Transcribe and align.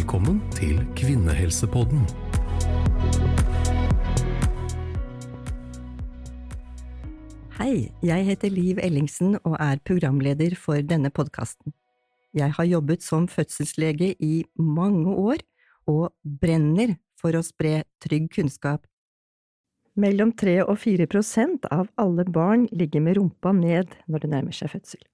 Velkommen 0.00 0.38
til 0.56 0.78
Kvinnehelsepodden. 0.96 2.06
Hei, 7.58 7.90
jeg 8.00 8.24
heter 8.30 8.48
Liv 8.48 8.80
Ellingsen 8.80 9.36
og 9.42 9.58
er 9.60 9.82
programleder 9.84 10.56
for 10.56 10.80
denne 10.80 11.12
podkasten. 11.12 11.74
Jeg 12.32 12.56
har 12.56 12.70
jobbet 12.70 13.04
som 13.04 13.28
fødselslege 13.28 14.14
i 14.24 14.40
mange 14.56 15.12
år 15.12 15.44
og 15.84 16.16
brenner 16.24 16.96
for 17.20 17.36
å 17.36 17.44
spre 17.44 17.82
trygg 18.00 18.32
kunnskap. 18.38 18.88
Mellom 20.00 20.32
3 20.32 20.62
og 20.64 20.78
4 20.80 21.12
prosent 21.12 21.68
av 21.68 21.92
alle 22.00 22.24
barn 22.24 22.70
ligger 22.72 23.04
med 23.04 23.20
rumpa 23.20 23.52
ned 23.52 24.00
når 24.08 24.24
det 24.24 24.36
nærmer 24.38 24.62
seg 24.62 24.72
fødsel. 24.78 25.04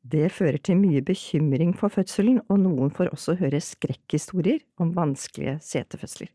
Det 0.00 0.30
fører 0.32 0.56
til 0.64 0.78
mye 0.80 1.02
bekymring 1.04 1.74
for 1.76 1.92
fødselen, 1.92 2.40
og 2.48 2.60
noen 2.62 2.92
får 2.94 3.12
også 3.12 3.36
høre 3.40 3.60
skrekkhistorier 3.60 4.62
om 4.80 4.94
vanskelige 4.96 5.58
setefødsler. 5.64 6.30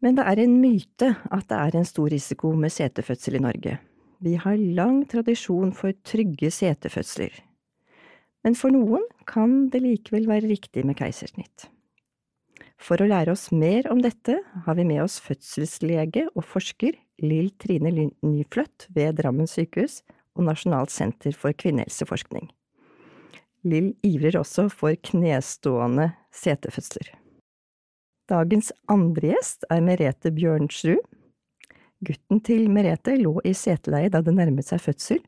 Men 0.00 0.16
det 0.16 0.24
er 0.30 0.40
en 0.40 0.56
myte 0.62 1.10
at 1.28 1.48
det 1.50 1.58
er 1.58 1.76
en 1.76 1.88
stor 1.88 2.08
risiko 2.12 2.54
med 2.54 2.72
setefødsel 2.72 3.36
i 3.36 3.44
Norge. 3.44 3.78
Vi 4.24 4.34
har 4.40 4.56
lang 4.56 5.02
tradisjon 5.10 5.72
for 5.74 5.92
trygge 6.06 6.50
setefødsler. 6.54 7.34
Men 8.46 8.54
for 8.54 8.72
noen 8.72 9.04
kan 9.26 9.66
det 9.72 9.82
likevel 9.82 10.28
være 10.30 10.48
riktig 10.48 10.86
med 10.86 10.96
keisersnitt. 10.98 11.68
For 12.78 13.02
å 13.02 13.08
lære 13.10 13.34
oss 13.34 13.48
mer 13.50 13.88
om 13.90 14.00
dette 14.02 14.38
har 14.64 14.78
vi 14.78 14.86
med 14.86 15.02
oss 15.02 15.18
fødselslege 15.22 16.28
og 16.30 16.46
forsker 16.46 16.94
Lill 17.22 17.50
Trine 17.58 17.90
Nyflødt 18.22 18.86
ved 18.94 19.18
Drammen 19.18 19.50
sykehus 19.50 20.00
og 20.38 20.46
Nasjonalt 20.46 20.94
senter 20.94 21.34
for 21.34 21.52
kvinnehelseforskning. 21.58 22.46
Lill 23.68 23.92
ivrer 24.06 24.38
også 24.40 24.68
for 24.72 24.96
knestående 25.10 26.10
setefødsler. 26.34 27.12
Dagens 28.28 28.72
andre 28.92 29.32
gjest 29.32 29.64
er 29.72 29.84
Merete 29.84 30.32
Bjørnsrud. 30.36 31.00
Gutten 32.04 32.40
til 32.44 32.68
Merete 32.70 33.16
lå 33.18 33.38
i 33.48 33.54
seteleie 33.56 34.10
da 34.12 34.20
det 34.22 34.34
nærmet 34.36 34.68
seg 34.68 34.82
fødsel, 34.84 35.22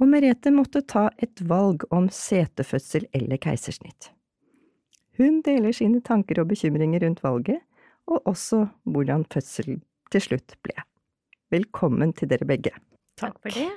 og 0.00 0.10
Merete 0.10 0.50
måtte 0.52 0.82
ta 0.82 1.08
et 1.22 1.42
valg 1.46 1.84
om 1.94 2.08
setefødsel 2.12 3.06
eller 3.16 3.40
keisersnitt. 3.40 4.10
Hun 5.16 5.40
deler 5.44 5.72
sine 5.76 6.02
tanker 6.04 6.42
og 6.42 6.50
bekymringer 6.50 7.04
rundt 7.04 7.22
valget, 7.24 7.62
og 8.06 8.26
også 8.28 8.66
hvordan 8.84 9.24
fødselen 9.32 9.80
til 10.12 10.24
slutt 10.24 10.56
ble. 10.64 10.76
Velkommen 11.52 12.12
til 12.16 12.30
dere 12.30 12.48
begge. 12.48 12.72
Takk 13.20 13.38
for 13.40 13.54
det. 13.54 13.68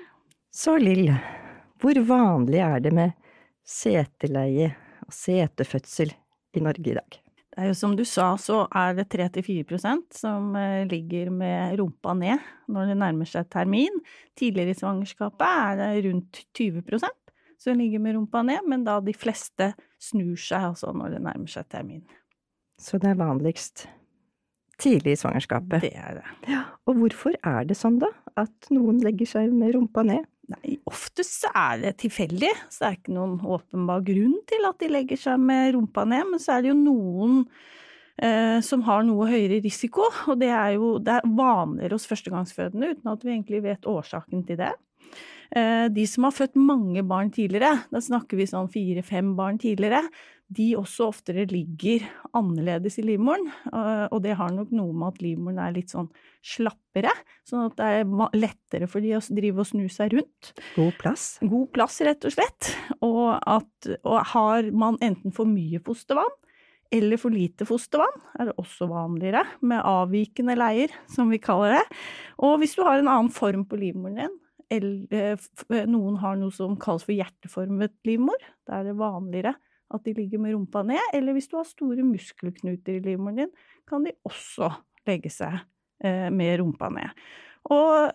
Så 0.52 0.76
Lill, 0.82 1.12
hvor 1.80 2.00
vanlig 2.10 2.60
er 2.66 2.80
det 2.84 2.92
med 2.96 3.16
seteleie 3.70 4.74
og 5.06 5.14
setefødsel 5.14 6.14
i 6.58 6.64
Norge 6.66 6.92
i 6.92 6.98
dag? 6.98 7.20
Det 7.50 7.66
er 7.66 7.72
jo 7.72 7.76
som 7.76 7.96
du 7.98 8.06
sa, 8.08 8.32
så 8.40 8.62
er 8.78 8.94
det 8.96 9.10
3-4% 9.12 10.16
som 10.16 10.54
eh, 10.56 10.86
ligger 10.88 11.32
med 11.34 11.80
rumpa 11.80 12.14
ned 12.16 12.46
når 12.72 12.92
det 12.92 12.98
nærmer 13.02 13.30
seg 13.30 13.50
termin. 13.52 13.98
Tidligere 14.38 14.76
i 14.76 14.80
svangerskapet 14.80 15.44
er 15.50 15.80
det 15.82 15.90
rundt 16.08 16.44
20% 16.56 17.10
som 17.60 17.76
ligger 17.76 18.00
med 18.00 18.16
rumpa 18.16 18.42
ned, 18.48 18.64
men 18.70 18.86
da 18.88 19.00
de 19.04 19.14
fleste 19.18 19.74
snur 20.00 20.40
seg 20.40 20.70
altså 20.70 20.94
når 20.96 21.18
det 21.18 21.24
nærmer 21.26 21.52
seg 21.52 21.68
termin. 21.68 22.06
Så 22.80 23.02
det 23.02 23.12
er 23.12 23.20
vanligst 23.20 23.90
tidlig 24.80 25.18
i 25.18 25.20
svangerskapet? 25.20 25.84
Det 25.84 25.92
er 26.00 26.22
det. 26.22 26.28
Ja, 26.54 26.64
og 26.88 27.02
hvorfor 27.02 27.36
er 27.44 27.68
det 27.68 27.76
sånn, 27.76 28.00
da? 28.00 28.14
At 28.40 28.72
noen 28.72 29.02
legger 29.04 29.28
seg 29.28 29.52
med 29.52 29.76
rumpa 29.76 30.06
ned? 30.08 30.24
Nei, 30.50 30.80
oftest 30.90 31.46
er 31.52 31.82
det 31.84 31.92
tilfeldig, 32.02 32.50
så 32.74 32.82
det 32.82 32.88
er 32.88 32.96
ikke 32.98 33.14
noen 33.14 33.36
åpenbar 33.46 34.02
grunn 34.08 34.40
til 34.50 34.66
at 34.66 34.80
de 34.82 34.90
legger 34.90 35.20
seg 35.22 35.42
med 35.44 35.76
rumpa 35.76 36.08
ned, 36.10 36.32
men 36.32 36.42
så 36.42 36.56
er 36.56 36.66
det 36.66 36.72
jo 36.72 36.80
noen 36.80 37.36
eh, 38.18 38.58
som 38.66 38.82
har 38.88 39.06
noe 39.06 39.28
høyere 39.30 39.62
risiko, 39.62 40.08
og 40.32 40.40
det 40.42 40.50
er 40.50 40.74
jo 40.80 40.96
det 41.06 41.20
er 41.20 41.34
vanligere 41.38 42.00
hos 42.00 42.10
førstegangsfødende 42.10 42.96
uten 42.96 43.14
at 43.14 43.26
vi 43.26 43.36
egentlig 43.36 43.62
vet 43.68 43.90
årsaken 43.90 44.48
til 44.48 44.58
det. 44.64 44.74
Eh, 45.56 45.88
de 45.90 46.06
som 46.08 46.28
har 46.28 46.36
født 46.36 46.58
mange 46.62 47.02
barn 47.08 47.32
tidligere, 47.34 47.86
da 47.90 48.02
snakker 48.04 48.38
vi 48.38 48.50
sånn 48.50 48.70
fire-fem 48.70 49.32
barn 49.38 49.58
tidligere, 49.62 50.04
de 50.50 50.72
også 50.78 51.08
oftere 51.12 51.46
ligger 51.50 52.06
annerledes 52.38 52.98
i 53.02 53.06
livmoren, 53.06 53.48
eh, 53.70 54.06
og 54.10 54.24
det 54.26 54.36
har 54.38 54.54
nok 54.54 54.74
noe 54.74 54.94
med 54.94 55.14
at 55.14 55.22
livmoren 55.22 55.62
er 55.62 55.76
litt 55.76 55.94
sånn 55.94 56.10
slappere, 56.46 57.14
sånn 57.50 57.68
at 57.68 57.78
det 57.78 57.90
er 58.00 58.38
lettere 58.38 58.90
for 58.90 59.06
de 59.06 59.16
å 59.18 59.22
drive 59.22 59.62
og 59.62 59.70
snu 59.70 59.86
seg 59.94 60.18
rundt. 60.18 60.52
God 60.76 60.98
plass? 61.02 61.26
God 61.46 61.70
plass, 61.74 62.00
rett 62.06 62.26
og 62.26 62.34
slett. 62.34 62.74
Og, 63.06 63.38
at, 63.38 63.92
og 64.02 64.20
har 64.34 64.70
man 64.74 64.98
enten 65.06 65.34
for 65.36 65.50
mye 65.50 65.82
fostervann 65.86 66.38
eller 66.90 67.20
for 67.22 67.30
lite 67.30 67.68
fostervann, 67.70 68.16
er 68.42 68.50
det 68.50 68.56
også 68.58 68.88
vanligere, 68.90 69.44
med 69.62 69.86
avvikende 69.86 70.56
leier, 70.58 70.94
som 71.14 71.30
vi 71.30 71.38
kaller 71.42 71.78
det. 71.78 71.84
Og 72.42 72.56
hvis 72.62 72.74
du 72.74 72.82
har 72.82 72.98
en 72.98 73.12
annen 73.12 73.30
form 73.34 73.68
på 73.70 73.78
livmoren 73.78 74.24
din, 74.24 74.38
noen 74.70 76.20
har 76.22 76.38
noe 76.38 76.54
som 76.54 76.78
kalles 76.80 77.06
for 77.08 77.16
hjerteformet 77.16 77.96
livmor, 78.08 78.38
da 78.70 78.80
er 78.80 78.90
det 78.90 79.00
vanligere 79.00 79.56
at 79.90 80.06
de 80.06 80.14
ligger 80.14 80.42
med 80.42 80.54
rumpa 80.54 80.84
ned, 80.86 81.02
eller 81.18 81.34
hvis 81.34 81.50
du 81.50 81.58
har 81.58 81.66
store 81.66 82.06
muskelknuter 82.06 83.00
i 83.00 83.04
livmoren 83.08 83.44
din, 83.44 83.54
kan 83.90 84.06
de 84.06 84.14
også 84.28 84.70
legge 85.10 85.32
seg 85.34 85.56
eh, 86.06 86.28
med 86.30 86.60
rumpa 86.62 86.92
ned. 86.94 87.24
Og 87.74 88.12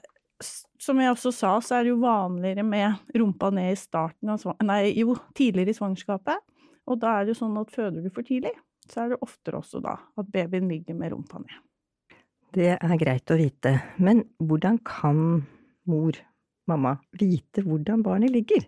som 0.80 1.00
jeg 1.00 1.14
også 1.14 1.32
sa, 1.34 1.56
så 1.62 1.78
er 1.78 1.86
det 1.86 1.94
jo 1.94 2.02
vanligere 2.02 2.64
med 2.66 3.18
rumpa 3.18 3.50
ned 3.54 3.72
i 3.72 3.78
starten 3.78 4.32
av 4.34 4.44
Nei, 4.66 4.92
jo, 4.98 5.16
tidligere 5.36 5.72
i 5.72 5.78
svangerskapet. 5.78 6.42
Og 6.90 7.00
da 7.00 7.16
er 7.16 7.24
det 7.24 7.34
jo 7.34 7.42
sånn 7.44 7.58
at 7.60 7.72
føder 7.72 8.04
du 8.04 8.10
for 8.12 8.26
tidlig, 8.26 8.52
så 8.90 9.04
er 9.04 9.14
det 9.14 9.22
oftere 9.24 9.60
også 9.62 9.80
da 9.84 9.96
at 10.20 10.30
babyen 10.32 10.68
ligger 10.68 10.98
med 10.98 11.14
rumpa 11.14 11.40
ned. 11.42 11.62
Det 12.54 12.74
er 12.76 12.96
greit 13.00 13.30
å 13.34 13.38
vite, 13.38 13.72
men 13.98 14.22
hvordan 14.38 14.78
kan 14.86 15.18
mor, 15.90 16.18
mamma, 16.70 16.96
vite 17.20 17.64
hvordan 17.64 18.04
barnet 18.04 18.32
ligger? 18.34 18.64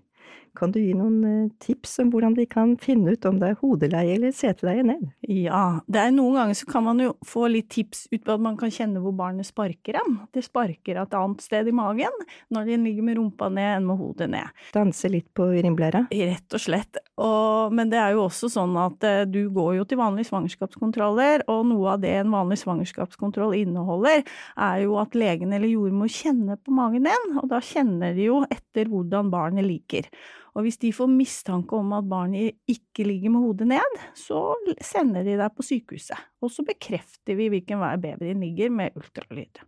Kan 0.56 0.72
du 0.72 0.78
gi 0.80 0.94
noen 0.96 1.16
eh, 1.28 1.48
tips 1.60 1.98
om 2.00 2.10
hvordan 2.12 2.34
de 2.36 2.46
kan 2.48 2.74
finne 2.80 3.12
ut 3.12 3.26
om 3.28 3.36
det 3.40 3.50
er 3.52 3.58
hodeleie 3.60 4.14
eller 4.16 4.32
seteleie 4.34 4.84
ned? 4.86 5.02
Ja, 5.28 5.82
det 5.84 6.00
er 6.00 6.14
noen 6.16 6.38
ganger 6.38 6.56
så 6.56 6.68
kan 6.70 6.86
man 6.86 7.02
jo 7.02 7.10
få 7.28 7.44
litt 7.52 7.68
tips 7.74 8.06
ut 8.12 8.24
på 8.24 8.36
at 8.36 8.44
man 8.46 8.56
kan 8.60 8.72
kjenne 8.72 9.02
hvor 9.04 9.14
barnet 9.16 9.48
sparker 9.48 10.00
hen. 10.00 10.16
Det 10.32 10.46
sparker 10.46 11.02
et 11.02 11.18
annet 11.18 11.44
sted 11.44 11.68
i 11.68 11.76
magen 11.76 12.24
når 12.54 12.72
den 12.72 12.88
ligger 12.88 13.04
med 13.04 13.20
rumpa 13.20 13.50
ned 13.52 13.74
enn 13.74 13.90
med 13.90 14.00
hodet 14.00 14.30
ned. 14.32 14.64
Danse 14.76 15.12
litt 15.12 15.28
på 15.36 15.50
urinblæra? 15.52 16.06
Rett 16.08 16.56
og 16.56 16.64
slett. 16.64 17.02
Og, 17.16 17.72
men 17.72 17.88
det 17.88 17.96
er 17.96 18.12
jo 18.12 18.26
også 18.26 18.50
sånn 18.52 18.74
at 18.76 19.04
eh, 19.08 19.22
du 19.24 19.46
går 19.54 19.78
jo 19.78 19.84
til 19.88 20.00
vanlige 20.00 20.28
svangerskapskontroller, 20.28 21.46
og 21.52 21.62
noe 21.70 21.94
av 21.94 22.02
det 22.02 22.12
en 22.18 22.34
vanlig 22.34 22.58
svangerskapskontroll 22.60 23.54
inneholder, 23.56 24.24
er 24.60 24.82
jo 24.84 24.98
at 25.00 25.16
legen 25.16 25.54
eller 25.56 25.70
jordmor 25.70 26.12
kjenner 26.12 26.60
på 26.60 26.74
magen 26.76 27.08
din, 27.08 27.38
og 27.40 27.48
da 27.52 27.62
kjenner 27.64 28.16
de 28.16 28.28
jo 28.28 28.42
etter 28.52 28.90
hvordan 28.92 29.32
barnet 29.32 29.64
ligger. 29.64 30.10
Og 30.56 30.64
hvis 30.64 30.80
de 30.80 30.92
får 30.96 31.08
mistanke 31.12 31.76
om 31.76 31.92
at 31.96 32.08
barnet 32.08 32.56
ikke 32.68 33.04
ligger 33.08 33.32
med 33.32 33.44
hodet 33.44 33.70
ned, 33.74 34.02
så 34.16 34.42
sender 34.84 35.24
de 35.24 35.36
deg 35.40 35.56
på 35.56 35.64
sykehuset. 35.64 36.20
Og 36.44 36.52
så 36.52 36.64
bekrefter 36.68 37.36
vi 37.36 37.48
hvilken 37.52 37.80
vei 37.80 37.94
babyen 38.00 38.44
ligger 38.44 38.72
med 38.72 38.96
ultralyd. 38.96 39.64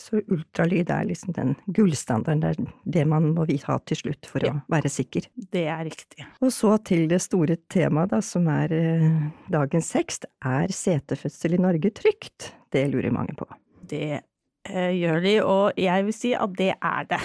Så 0.00 0.22
ultralyd 0.32 0.90
er 0.94 1.04
liksom 1.10 1.34
den 1.36 1.52
gullstandarden, 1.76 2.40
det 2.40 2.52
er 2.54 2.94
det 2.94 3.04
man 3.10 3.28
må 3.36 3.44
ha 3.66 3.76
til 3.84 3.98
slutt 3.98 4.28
for 4.28 4.44
ja. 4.46 4.54
å 4.56 4.72
være 4.72 4.92
sikker? 4.92 5.28
Det 5.52 5.66
er 5.68 5.84
riktig. 5.90 6.24
Og 6.40 6.54
så 6.56 6.76
til 6.88 7.04
det 7.10 7.20
store 7.20 7.58
temaet, 7.72 8.14
da, 8.14 8.22
som 8.24 8.48
er 8.48 8.72
eh, 8.72 9.06
dagens 9.52 9.92
tekst. 9.92 10.26
Er 10.40 10.72
setefødsel 10.72 11.58
i 11.58 11.60
Norge 11.60 11.92
trygt? 12.00 12.52
Det 12.72 12.86
lurer 12.88 13.12
mange 13.12 13.36
på. 13.36 13.48
Det 13.90 14.22
eh, 14.22 14.92
gjør 14.96 15.20
de, 15.26 15.34
og 15.44 15.80
jeg 15.80 16.08
vil 16.08 16.16
si 16.16 16.32
at 16.38 16.56
det 16.56 16.72
er 16.76 17.10
det. 17.10 17.20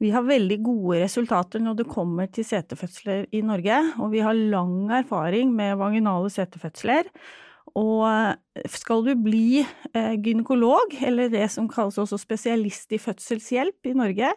Vi 0.00 0.12
har 0.12 0.24
veldig 0.24 0.58
gode 0.64 1.02
resultater 1.04 1.60
når 1.62 1.82
det 1.82 1.90
kommer 1.92 2.28
til 2.32 2.44
setefødsler 2.48 3.28
i 3.36 3.44
Norge, 3.44 3.80
og 4.00 4.12
vi 4.12 4.24
har 4.24 4.36
lang 4.36 4.88
erfaring 5.02 5.52
med 5.56 5.76
vaginale 5.80 6.32
setefødsler. 6.32 7.12
Og 7.74 8.06
skal 8.70 9.02
du 9.04 9.12
bli 9.20 9.60
eh, 9.60 10.14
gynekolog, 10.22 10.94
eller 11.02 11.32
det 11.32 11.48
som 11.52 11.68
kalles 11.68 11.98
også 12.00 12.18
spesialist 12.20 12.94
i 12.94 13.00
fødselshjelp 13.02 13.90
i 13.90 13.96
Norge, 13.98 14.32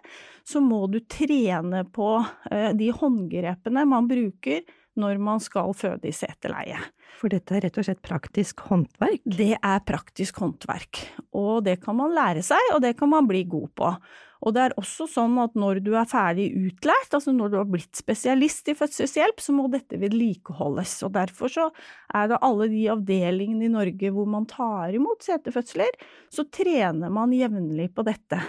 så 0.47 0.61
må 0.63 0.85
du 0.91 0.99
trene 1.07 1.85
på 1.93 2.17
eh, 2.51 2.71
de 2.75 2.89
håndgrepene 2.95 3.85
man 3.87 4.09
bruker 4.09 4.65
når 4.99 5.19
man 5.23 5.39
skal 5.39 5.71
føde 5.77 6.09
i 6.09 6.15
seteleie. 6.15 6.79
For 7.19 7.31
dette 7.31 7.55
er 7.55 7.65
rett 7.67 7.77
og 7.79 7.85
slett 7.87 8.01
praktisk 8.03 8.65
håndverk? 8.67 9.21
Det 9.23 9.53
er 9.55 9.85
praktisk 9.87 10.41
håndverk, 10.43 11.03
og 11.37 11.63
det 11.67 11.79
kan 11.83 11.97
man 11.99 12.15
lære 12.15 12.43
seg, 12.45 12.73
og 12.75 12.83
det 12.83 12.95
kan 12.99 13.11
man 13.11 13.29
bli 13.29 13.45
god 13.49 13.69
på. 13.79 13.93
Og 14.39 14.55
det 14.55 14.61
er 14.63 14.75
også 14.79 15.07
sånn 15.11 15.35
at 15.43 15.55
når 15.59 15.81
du 15.83 15.91
er 15.99 16.07
ferdig 16.07 16.47
utlært, 16.55 17.11
altså 17.15 17.33
når 17.35 17.51
du 17.51 17.57
har 17.59 17.67
blitt 17.67 17.99
spesialist 17.99 18.71
i 18.71 18.75
fødselshjelp, 18.79 19.41
så 19.43 19.55
må 19.55 19.67
dette 19.71 19.99
vedlikeholdes. 19.99 20.95
Og 21.07 21.13
derfor 21.17 21.51
så 21.51 21.67
er 22.15 22.31
det 22.31 22.39
alle 22.45 22.69
de 22.71 22.85
avdelingene 22.93 23.67
i 23.67 23.73
Norge 23.73 24.13
hvor 24.15 24.29
man 24.31 24.47
tar 24.49 24.95
imot 24.95 25.27
setefødsler, 25.27 25.99
så 26.31 26.47
trener 26.55 27.11
man 27.11 27.35
jevnlig 27.35 27.89
på 27.95 28.07
dette 28.07 28.39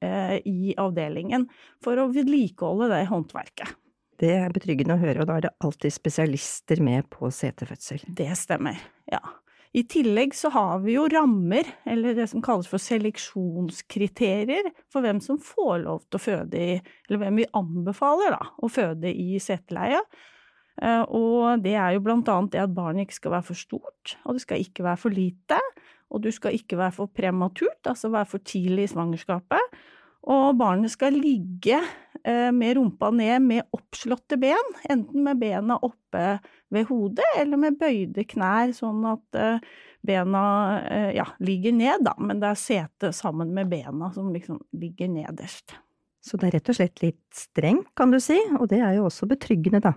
eh, 0.00 0.38
i 0.48 0.72
avdelingen 0.80 1.48
for 1.84 2.00
å 2.00 2.08
vedlikeholde 2.14 2.88
det 2.94 3.04
håndverket. 3.12 3.76
Det 4.16 4.32
er 4.32 4.52
betryggende 4.54 4.96
å 4.96 5.00
høre, 5.02 5.20
og 5.20 5.28
da 5.28 5.34
er 5.36 5.44
det 5.44 5.56
alltid 5.60 5.92
spesialister 5.92 6.80
med 6.80 7.10
på 7.12 7.28
setefødsel. 7.28 8.06
Det 8.16 8.30
stemmer, 8.40 8.80
ja. 9.12 9.20
I 9.76 9.82
tillegg 9.84 10.32
så 10.32 10.48
har 10.54 10.78
vi 10.86 10.94
jo 10.94 11.04
rammer, 11.12 11.68
eller 11.84 12.14
det 12.16 12.30
som 12.30 12.40
kalles 12.44 12.68
for 12.70 12.80
seleksjonskriterier, 12.80 14.70
for 14.92 15.04
hvem 15.04 15.20
som 15.20 15.36
får 15.42 15.82
lov 15.82 16.06
til 16.06 16.16
å 16.16 16.22
føde 16.22 16.62
i, 16.62 16.78
eller 17.08 17.20
hvem 17.20 17.42
vi 17.42 17.50
anbefaler 17.60 18.32
da, 18.38 18.40
å 18.56 18.70
føde 18.72 19.12
i 19.12 19.36
seteleie. 19.42 20.00
Eh, 20.80 21.02
og 21.04 21.60
det 21.64 21.74
er 21.76 21.92
jo 21.92 22.04
blant 22.04 22.28
annet 22.32 22.54
det 22.54 22.62
at 22.64 22.72
barnet 22.76 23.04
ikke 23.04 23.18
skal 23.18 23.36
være 23.36 23.48
for 23.50 23.60
stort, 23.66 24.16
og 24.24 24.38
det 24.38 24.46
skal 24.46 24.64
ikke 24.64 24.86
være 24.86 25.02
for 25.04 25.18
lite. 25.18 25.60
Og 26.14 26.22
du 26.22 26.30
skal 26.32 26.56
ikke 26.56 26.78
være 26.78 26.94
for 26.94 27.12
prematurt, 27.12 27.82
altså 27.90 28.12
være 28.14 28.30
for 28.30 28.44
tidlig 28.46 28.86
i 28.86 28.92
svangerskapet. 28.94 29.78
Og 30.26 30.56
barnet 30.58 30.90
skal 30.90 31.14
ligge 31.14 31.78
eh, 31.78 32.50
med 32.54 32.76
rumpa 32.78 33.12
ned 33.14 33.44
med 33.44 33.76
oppslåtte 33.76 34.38
ben, 34.42 34.72
enten 34.90 35.22
med 35.22 35.38
bena 35.38 35.78
oppe 35.78 36.38
ved 36.74 36.88
hodet 36.88 37.28
eller 37.38 37.60
med 37.62 37.78
bøyde 37.78 38.26
knær, 38.26 38.74
sånn 38.74 39.04
at 39.06 39.38
eh, 39.38 39.68
bena 40.06 40.42
ja, 41.14 41.24
ligger 41.42 41.72
ned, 41.74 42.04
da, 42.06 42.12
men 42.22 42.38
det 42.38 42.52
er 42.52 42.60
setet 42.60 43.16
sammen 43.18 43.50
med 43.54 43.70
bena 43.72 44.12
som 44.14 44.28
liksom 44.34 44.60
ligger 44.78 45.10
nederst. 45.10 45.74
Så 46.22 46.38
det 46.38 46.48
er 46.48 46.56
rett 46.58 46.70
og 46.70 46.78
slett 46.78 47.02
litt 47.02 47.22
strengt, 47.34 47.92
kan 47.98 48.14
du 48.14 48.18
si, 48.22 48.38
og 48.58 48.68
det 48.70 48.80
er 48.82 48.96
jo 48.98 49.06
også 49.06 49.26
betryggende, 49.30 49.82
da. 49.82 49.94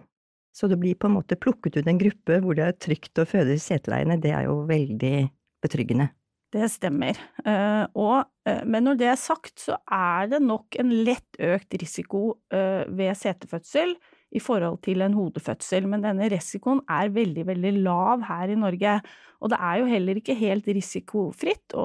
Så 0.54 0.68
det 0.70 0.80
blir 0.82 0.98
på 0.98 1.10
en 1.10 1.16
måte 1.18 1.38
plukket 1.40 1.78
ut 1.80 1.88
en 1.88 2.02
gruppe 2.02 2.40
hvor 2.44 2.58
det 2.58 2.66
er 2.66 2.78
trygt 2.78 3.22
å 3.22 3.26
føde 3.30 3.56
i 3.56 3.62
seteleiene, 3.62 4.20
det 4.22 4.34
er 4.36 4.50
jo 4.50 4.64
veldig 4.70 5.16
betryggende. 5.64 6.10
Det 6.50 6.66
stemmer. 6.74 7.18
Eh, 7.46 7.84
og, 7.94 8.26
eh, 8.50 8.64
men 8.66 8.88
når 8.88 8.98
det 8.98 9.10
er 9.12 9.20
sagt, 9.22 9.54
så 9.62 9.76
er 9.86 10.30
det 10.32 10.40
nok 10.42 10.80
en 10.82 10.94
lett 11.06 11.38
økt 11.38 11.76
risiko 11.78 12.40
eh, 12.50 12.90
ved 12.90 13.14
setefødsel 13.18 13.94
i 14.34 14.42
forhold 14.42 14.80
til 14.86 15.04
en 15.06 15.14
hodefødsel, 15.18 15.86
men 15.90 16.06
denne 16.06 16.30
risikoen 16.34 16.82
er 16.90 17.12
veldig, 17.14 17.46
veldig 17.50 17.74
lav 17.86 18.26
her 18.26 18.50
i 18.50 18.58
Norge. 18.58 18.96
Og 19.42 19.54
det 19.54 19.60
er 19.70 19.78
jo 19.82 19.92
heller 19.92 20.22
ikke 20.22 20.38
helt 20.38 20.70
risikofritt 20.70 21.78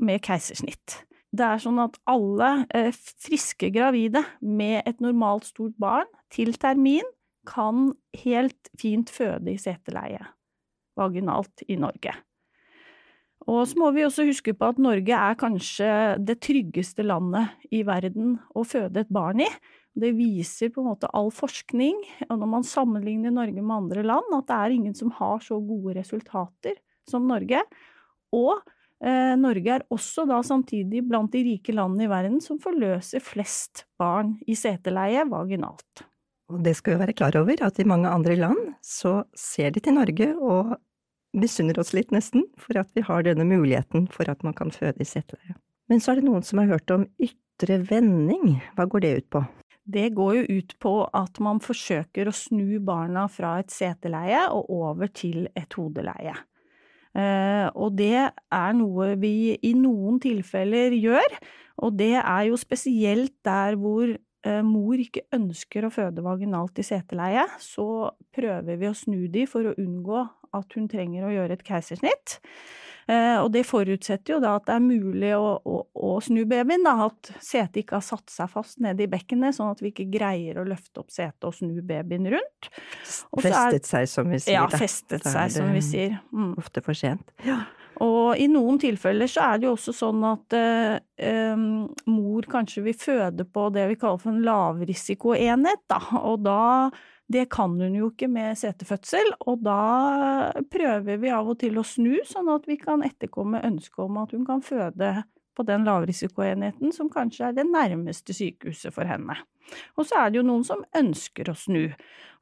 med 0.00 0.22
keisersnitt. 0.24 1.02
Det 1.32 1.44
er 1.44 1.60
sånn 1.60 1.80
at 1.80 1.96
alle 2.08 2.50
friske 2.96 3.68
gravide 3.72 4.22
med 4.40 4.80
et 4.88 5.00
normalt 5.04 5.48
stort 5.48 5.76
barn 5.80 6.08
til 6.32 6.52
termin 6.60 7.08
kan 7.48 7.90
helt 8.22 8.72
fint 8.80 9.12
føde 9.12 9.52
i 9.52 9.60
seteleie 9.60 10.28
vaginalt 10.96 11.64
i 11.68 11.76
Norge. 11.80 12.14
Og 13.50 13.62
så 13.66 13.78
må 13.80 13.90
vi 13.94 14.04
også 14.06 14.26
huske 14.28 14.54
på 14.54 14.68
at 14.70 14.80
Norge 14.82 15.16
er 15.18 15.38
kanskje 15.38 15.88
det 16.22 16.38
tryggeste 16.44 17.04
landet 17.06 17.64
i 17.74 17.82
verden 17.86 18.36
å 18.54 18.62
føde 18.66 19.02
et 19.02 19.10
barn 19.12 19.42
i. 19.42 19.48
Det 19.98 20.12
viser 20.16 20.70
på 20.72 20.80
en 20.80 20.92
måte 20.92 21.10
all 21.12 21.28
forskning, 21.34 21.98
og 22.30 22.36
når 22.40 22.48
man 22.48 22.64
sammenligner 22.64 23.34
Norge 23.34 23.60
med 23.60 23.74
andre 23.76 24.04
land, 24.06 24.30
at 24.38 24.46
det 24.48 24.58
er 24.58 24.76
ingen 24.76 24.94
som 24.96 25.10
har 25.18 25.42
så 25.44 25.58
gode 25.60 25.98
resultater 25.98 26.78
som 27.08 27.26
Norge. 27.28 27.60
Og 28.32 28.54
eh, 29.04 29.34
Norge 29.36 29.74
er 29.74 29.84
også 29.92 30.24
da 30.30 30.38
samtidig 30.46 31.02
blant 31.08 31.34
de 31.34 31.42
rike 31.50 31.74
landene 31.76 32.06
i 32.06 32.12
verden 32.12 32.40
som 32.44 32.62
forløser 32.62 33.24
flest 33.24 33.84
barn 34.00 34.38
i 34.46 34.56
seteleie 34.56 35.26
vaginalt. 35.28 36.06
Og 36.52 36.62
det 36.64 36.76
skal 36.78 36.96
vi 36.96 37.04
være 37.04 37.16
klar 37.16 37.36
over, 37.40 37.60
at 37.64 37.78
i 37.80 37.88
mange 37.88 38.10
andre 38.12 38.36
land 38.38 38.72
så 38.84 39.22
ser 39.36 39.74
de 39.74 39.82
til 39.84 39.96
Norge 39.96 40.32
og 40.36 40.74
misunner 41.36 41.78
oss 41.80 41.92
litt, 41.96 42.12
nesten, 42.14 42.46
for 42.60 42.78
at 42.80 42.90
vi 42.96 43.04
har 43.06 43.24
denne 43.26 43.46
muligheten 43.48 44.08
for 44.12 44.28
at 44.30 44.42
man 44.46 44.56
kan 44.56 44.72
føde 44.74 45.02
i 45.02 45.08
seteleie. 45.08 45.56
Men 45.90 46.00
så 46.00 46.12
er 46.12 46.20
det 46.20 46.28
noen 46.28 46.44
som 46.46 46.60
har 46.62 46.70
hørt 46.74 46.92
om 46.94 47.08
ytre 47.20 47.80
vending. 47.88 48.60
Hva 48.76 48.86
går 48.88 49.04
det 49.04 49.16
ut 49.18 49.28
på? 49.36 49.42
Det 49.82 50.12
går 50.14 50.36
jo 50.36 50.58
ut 50.60 50.76
på 50.82 50.94
at 51.18 51.40
man 51.42 51.58
forsøker 51.62 52.28
å 52.30 52.36
snu 52.36 52.78
barna 52.84 53.26
fra 53.32 53.56
et 53.62 53.72
seteleie 53.74 54.44
og 54.54 54.70
over 54.70 55.10
til 55.10 55.48
et 55.58 55.74
hodeleie. 55.74 56.36
Eh, 57.12 57.66
og 57.74 57.98
det 57.98 58.28
er 58.30 58.76
noe 58.78 59.12
vi 59.20 59.52
i 59.58 59.72
noen 59.76 60.20
tilfeller 60.22 60.94
gjør, 60.96 61.34
og 61.82 61.98
det 61.98 62.14
er 62.22 62.46
jo 62.48 62.60
spesielt 62.60 63.34
der 63.44 63.76
hvor 63.80 64.14
mor 64.66 64.98
ikke 64.98 65.22
ønsker 65.36 65.86
å 65.86 65.92
føde 65.94 66.24
vaginalt 66.24 66.80
i 66.82 66.84
seteleie, 66.86 67.44
så 67.62 68.10
prøver 68.34 68.80
vi 68.80 68.88
å 68.88 68.96
snu 68.96 69.26
de 69.30 69.44
for 69.46 69.70
å 69.70 69.74
unngå 69.78 70.24
at 70.58 70.76
hun 70.76 70.88
trenger 70.90 71.26
å 71.26 71.34
gjøre 71.34 71.56
et 71.56 71.66
keisersnitt. 71.66 72.40
Eh, 73.10 73.36
og 73.42 73.48
det 73.54 73.64
forutsetter 73.66 74.36
jo 74.36 74.38
da 74.42 74.54
at 74.60 74.68
det 74.68 74.76
er 74.76 74.84
mulig 74.84 75.32
å, 75.34 75.56
å, 75.66 75.78
å 75.90 76.12
snu 76.22 76.44
babyen, 76.48 76.84
da, 76.86 77.08
at 77.08 77.32
setet 77.42 77.82
ikke 77.82 77.98
har 77.98 78.06
satt 78.06 78.30
seg 78.30 78.50
fast 78.52 78.78
nede 78.84 79.06
i 79.06 79.10
bekkenet, 79.10 79.56
sånn 79.56 79.72
at 79.72 79.82
vi 79.82 79.90
ikke 79.90 80.06
greier 80.12 80.60
å 80.60 80.66
løfte 80.68 81.02
opp 81.02 81.10
setet 81.12 81.48
og 81.48 81.56
snu 81.56 81.80
babyen 81.86 82.30
rundt. 82.36 82.70
festet 83.42 83.90
seg, 83.90 84.08
som 84.10 84.30
vi 84.30 84.38
sier. 84.42 84.60
Ja, 84.60 84.68
festet 84.70 85.26
seg, 85.26 85.50
som 85.54 85.72
vi 85.74 85.82
sier. 85.84 86.20
Mm. 86.30 86.54
Ofte 86.62 86.84
for 86.84 86.98
sent. 86.98 87.34
Ja. 87.46 87.64
Og 88.02 88.40
i 88.40 88.48
noen 88.50 88.80
tilfeller 88.82 89.30
så 89.30 89.44
er 89.52 89.60
det 89.60 89.68
jo 89.68 89.76
også 89.76 89.94
sånn 89.94 90.24
at 90.26 90.56
eh, 90.58 91.64
mor 92.10 92.48
kanskje 92.50 92.82
vil 92.88 92.96
føde 92.98 93.46
på 93.46 93.68
det 93.74 93.86
vi 93.92 93.98
kaller 94.00 94.22
for 94.22 94.32
en 94.32 94.42
lavrisikoenhet, 94.46 95.84
da. 95.92 96.00
Og 96.22 96.42
da 96.42 96.90
det 97.32 97.46
kan 97.52 97.78
hun 97.80 97.94
jo 97.96 98.10
ikke 98.10 98.28
med 98.28 98.58
setefødsel, 98.60 99.30
og 99.48 99.62
da 99.64 100.52
prøver 100.72 101.20
vi 101.22 101.30
av 101.32 101.48
og 101.48 101.60
til 101.62 101.78
å 101.80 101.86
snu, 101.86 102.18
sånn 102.28 102.50
at 102.52 102.66
vi 102.68 102.76
kan 102.80 103.04
etterkomme 103.06 103.62
ønsket 103.64 104.02
om 104.04 104.18
at 104.20 104.34
hun 104.36 104.44
kan 104.48 104.64
føde 104.66 105.14
på 105.56 105.64
den 105.68 105.84
lavrisikoenheten 105.86 106.92
som 106.94 107.10
kanskje 107.12 107.48
er 107.48 107.56
det 107.56 107.66
nærmeste 107.68 108.34
sykehuset 108.36 108.94
for 108.94 109.08
henne. 109.08 109.36
Og 109.96 110.06
så 110.08 110.18
er 110.18 110.32
det 110.32 110.40
jo 110.40 110.46
noen 110.46 110.64
som 110.66 110.84
ønsker 110.96 111.50
å 111.50 111.56
snu, 111.56 111.84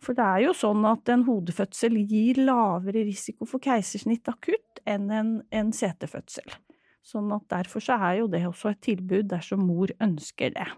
for 0.03 0.17
det 0.17 0.27
er 0.27 0.45
jo 0.47 0.57
sånn 0.57 0.87
at 0.89 1.11
en 1.13 1.25
hodefødsel 1.27 1.99
gir 2.09 2.41
lavere 2.47 3.05
risiko 3.09 3.49
for 3.49 3.63
keisersnitt 3.63 4.29
akutt 4.31 4.83
enn 4.89 5.11
en, 5.15 5.33
en 5.53 5.73
setefødsel. 5.77 6.47
Sånn 7.07 7.33
at 7.35 7.47
derfor 7.53 7.85
så 7.85 7.97
er 7.99 8.21
jo 8.21 8.31
det 8.31 8.45
også 8.49 8.73
et 8.73 8.83
tilbud 8.85 9.31
dersom 9.31 9.65
mor 9.69 9.93
ønsker 10.03 10.55
det. 10.57 10.69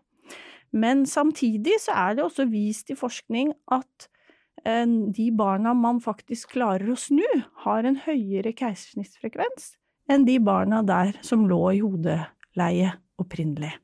Men 0.72 1.04
samtidig 1.06 1.76
så 1.84 1.94
er 2.06 2.16
det 2.16 2.24
også 2.24 2.48
vist 2.48 2.90
i 2.90 2.96
forskning 2.96 3.52
at 3.74 4.08
eh, 4.64 4.88
de 4.88 5.28
barna 5.36 5.74
man 5.76 6.00
faktisk 6.00 6.56
klarer 6.56 6.94
å 6.94 6.98
snu, 6.98 7.26
har 7.66 7.88
en 7.88 8.00
høyere 8.06 8.54
keisersnittsfrekvens 8.56 9.74
enn 10.10 10.26
de 10.26 10.38
barna 10.42 10.82
der 10.86 11.16
som 11.24 11.46
lå 11.50 11.60
i 11.76 11.82
hodeleie 11.82 12.92
opprinnelig. 13.22 13.74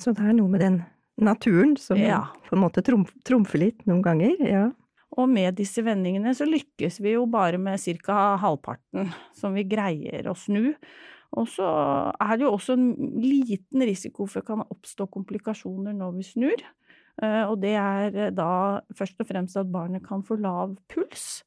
Så 0.00 0.14
det 0.16 0.24
er 0.24 0.36
noe 0.36 0.50
med 0.50 0.62
den 0.62 0.82
naturen 1.22 1.74
som 1.80 2.00
ja. 2.00 2.24
på 2.48 2.56
en 2.56 2.62
måte 2.64 2.82
trumf, 2.84 3.12
trumfer 3.26 3.60
litt 3.66 3.84
noen 3.88 4.02
ganger, 4.04 4.38
ja. 4.46 4.68
Og 5.20 5.28
med 5.28 5.58
disse 5.58 5.82
vendingene 5.84 6.32
så 6.32 6.46
lykkes 6.48 6.96
vi 7.04 7.12
jo 7.18 7.26
bare 7.28 7.58
med 7.60 7.80
ca. 8.00 8.38
halvparten 8.40 9.10
som 9.36 9.52
vi 9.52 9.66
greier 9.68 10.28
å 10.30 10.36
snu. 10.38 10.72
Og 11.36 11.48
så 11.48 11.66
er 12.20 12.36
det 12.36 12.46
jo 12.46 12.54
også 12.54 12.76
en 12.76 12.88
liten 13.20 13.84
risiko 13.88 14.24
for 14.24 14.40
at 14.40 14.46
det 14.46 14.50
kan 14.50 14.64
oppstå 14.64 15.08
komplikasjoner 15.12 15.96
når 15.96 16.16
vi 16.16 16.26
snur. 16.28 16.64
Eh, 17.20 17.44
og 17.44 17.58
det 17.60 17.74
er 17.76 18.32
da 18.32 18.80
først 18.96 19.20
og 19.20 19.28
fremst 19.28 19.60
at 19.60 19.72
barnet 19.72 20.04
kan 20.04 20.24
få 20.24 20.38
lav 20.40 20.78
puls 20.92 21.42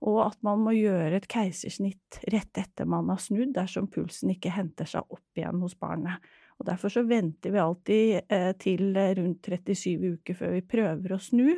og 0.00 0.20
at 0.24 0.38
man 0.46 0.62
må 0.64 0.72
gjøre 0.76 1.18
et 1.18 1.28
keisersnitt 1.30 2.20
rett 2.32 2.60
etter 2.60 2.88
man 2.88 3.10
har 3.12 3.20
snudd, 3.20 3.52
dersom 3.56 3.90
pulsen 3.92 4.32
ikke 4.32 4.52
henter 4.54 4.88
seg 4.88 5.04
opp 5.12 5.40
igjen 5.40 5.60
hos 5.60 5.76
barnet. 5.80 6.24
Og 6.60 6.68
Derfor 6.68 6.92
så 6.92 7.04
venter 7.08 7.52
vi 7.52 7.60
alltid 7.60 8.32
eh, 8.32 8.52
til 8.60 8.96
rundt 8.96 9.48
37 9.48 10.16
uker 10.16 10.36
før 10.36 10.56
vi 10.56 10.64
prøver 10.76 11.16
å 11.16 11.20
snu, 11.20 11.50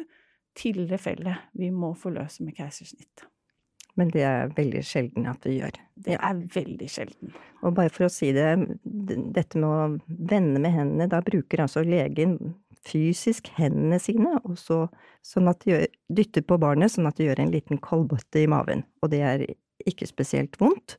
til 0.58 0.84
det 0.90 0.98
fellet 1.00 1.52
vi 1.56 1.70
må 1.72 1.94
forløse 1.96 2.44
med 2.44 2.58
keisersnitt. 2.58 3.24
Men 3.96 4.10
det 4.12 4.22
er 4.24 4.52
veldig 4.56 4.82
sjelden 4.84 5.26
at 5.28 5.44
vi 5.44 5.58
gjør. 5.58 5.78
Det 6.06 6.16
er 6.16 6.42
veldig 6.54 6.88
sjelden. 6.88 7.32
Og 7.60 7.74
bare 7.76 7.92
for 7.92 8.06
å 8.06 8.12
si 8.12 8.30
det, 8.32 8.48
dette 8.82 9.60
med 9.60 9.68
å 9.68 10.14
vende 10.32 10.62
med 10.62 10.72
hendene, 10.72 11.10
da 11.12 11.20
bruker 11.24 11.64
altså 11.66 11.84
legen 11.84 12.38
fysisk 12.86 13.50
hendene 13.56 13.98
sine, 14.02 14.36
og 14.42 14.56
så, 14.60 14.86
sånn 15.26 15.50
at 15.50 15.64
de 15.66 15.84
dytter 16.12 16.44
på 16.46 16.58
barnet 16.62 16.94
sånn 16.94 17.08
at 17.10 17.18
de 17.18 17.28
gjør 17.28 17.44
en 17.44 17.52
liten 17.54 17.80
kolbøtte 17.82 18.42
i 18.42 18.48
maven. 18.50 18.84
Og 19.02 19.12
det 19.12 19.22
er 19.26 19.44
ikke 19.88 20.08
spesielt 20.10 20.58
vondt. 20.60 20.96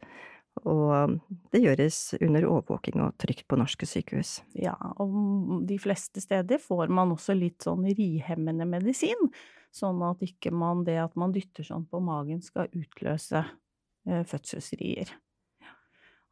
Og 0.70 1.18
det 1.52 1.64
gjøres 1.64 1.98
under 2.22 2.46
overvåking 2.46 3.02
og 3.02 3.16
trygt 3.22 3.48
på 3.50 3.58
norske 3.58 3.88
sykehus. 3.90 4.36
Ja, 4.54 4.76
og 5.02 5.64
de 5.68 5.80
fleste 5.82 6.22
steder 6.22 6.62
får 6.62 6.94
man 6.94 7.16
også 7.16 7.34
litt 7.38 7.66
sånn 7.66 7.88
rihemmende 7.90 8.68
medisin, 8.70 9.32
sånn 9.74 10.04
at 10.06 10.22
ikke 10.22 10.54
man 10.54 10.86
det 10.86 11.00
at 11.02 11.18
man 11.18 11.34
dytter 11.34 11.66
sånn 11.66 11.88
på 11.90 12.04
magen 12.06 12.44
skal 12.46 12.70
utløse 12.70 13.42
eh, 13.42 14.22
fødselsrier. 14.30 15.10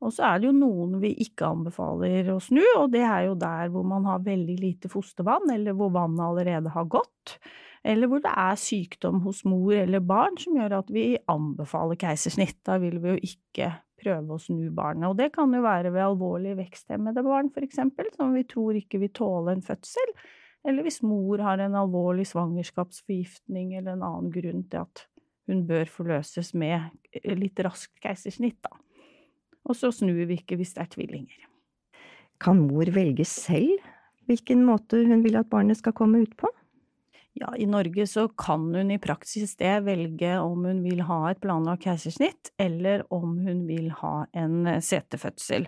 Og 0.02 0.14
så 0.16 0.26
er 0.26 0.40
det 0.42 0.50
jo 0.50 0.54
noen 0.58 0.96
vi 1.02 1.12
ikke 1.22 1.52
anbefaler 1.52 2.32
å 2.34 2.40
snu, 2.42 2.64
og 2.80 2.90
det 2.94 3.04
er 3.06 3.28
jo 3.28 3.36
der 3.38 3.70
hvor 3.74 3.86
man 3.86 4.08
har 4.10 4.24
veldig 4.26 4.58
lite 4.58 4.90
fostervann, 4.90 5.46
eller 5.54 5.78
hvor 5.78 5.94
vannet 5.94 6.24
allerede 6.26 6.74
har 6.74 6.90
gått, 6.90 7.38
eller 7.86 8.10
hvor 8.10 8.24
det 8.24 8.34
er 8.34 8.58
sykdom 8.62 9.22
hos 9.26 9.44
mor 9.46 9.74
eller 9.78 10.02
barn 10.06 10.38
som 10.42 10.58
gjør 10.58 10.80
at 10.80 10.90
vi 10.94 11.06
anbefaler 11.30 12.00
keisersnitt. 12.02 12.60
Da 12.66 12.78
vil 12.82 12.98
vi 13.02 13.14
jo 13.14 13.30
ikke 13.30 13.72
prøve 14.02 14.36
å 14.36 14.42
snu 14.42 14.72
barnet, 14.74 15.06
og 15.12 15.18
det 15.22 15.30
kan 15.36 15.54
jo 15.54 15.62
være 15.62 15.94
ved 15.94 16.06
alvorlig 16.08 16.56
veksthemmede 16.58 17.22
barn, 17.26 17.54
for 17.54 17.66
eksempel, 17.66 18.10
som 18.18 18.34
vi 18.34 18.46
tror 18.50 18.78
ikke 18.78 19.04
vil 19.04 19.14
tåle 19.14 19.54
en 19.54 19.66
fødsel, 19.66 20.16
eller 20.66 20.86
hvis 20.86 21.02
mor 21.06 21.42
har 21.42 21.62
en 21.62 21.78
alvorlig 21.78 22.28
svangerskapsforgiftning 22.30 23.76
eller 23.78 23.96
en 23.96 24.06
annen 24.06 24.34
grunn 24.34 24.66
til 24.70 24.84
at 24.84 25.06
hun 25.50 25.64
bør 25.70 25.90
forløses 25.90 26.54
med 26.58 26.90
litt 27.38 27.62
raskt 27.66 27.98
keisersnitt, 28.02 28.60
da. 28.66 28.78
Og 29.68 29.78
så 29.78 29.92
snur 29.94 30.24
vi 30.26 30.40
ikke 30.40 30.58
hvis 30.60 30.74
det 30.76 30.86
er 30.86 30.94
tvillinger. 30.96 31.48
Kan 32.42 32.64
mor 32.66 32.90
velge 32.94 33.26
selv 33.28 33.78
hvilken 34.30 34.64
måte 34.66 35.02
hun 35.06 35.24
vil 35.26 35.38
at 35.40 35.50
barnet 35.52 35.80
skal 35.82 35.96
komme 35.98 36.22
ut 36.24 36.34
på? 36.40 36.50
Ja, 37.40 37.54
i 37.56 37.66
Norge 37.66 38.06
så 38.08 38.28
kan 38.40 38.68
hun 38.76 38.92
i 38.92 39.00
praksis 39.00 39.56
det 39.60 39.86
velge 39.86 40.36
om 40.44 40.66
hun 40.68 40.82
vil 40.84 41.04
ha 41.08 41.20
et 41.30 41.40
planlagt 41.44 41.86
keisersnitt, 41.86 42.52
eller 42.60 43.06
om 43.14 43.38
hun 43.40 43.66
vil 43.70 43.88
ha 44.02 44.26
en 44.36 44.68
setefødsel. 44.84 45.68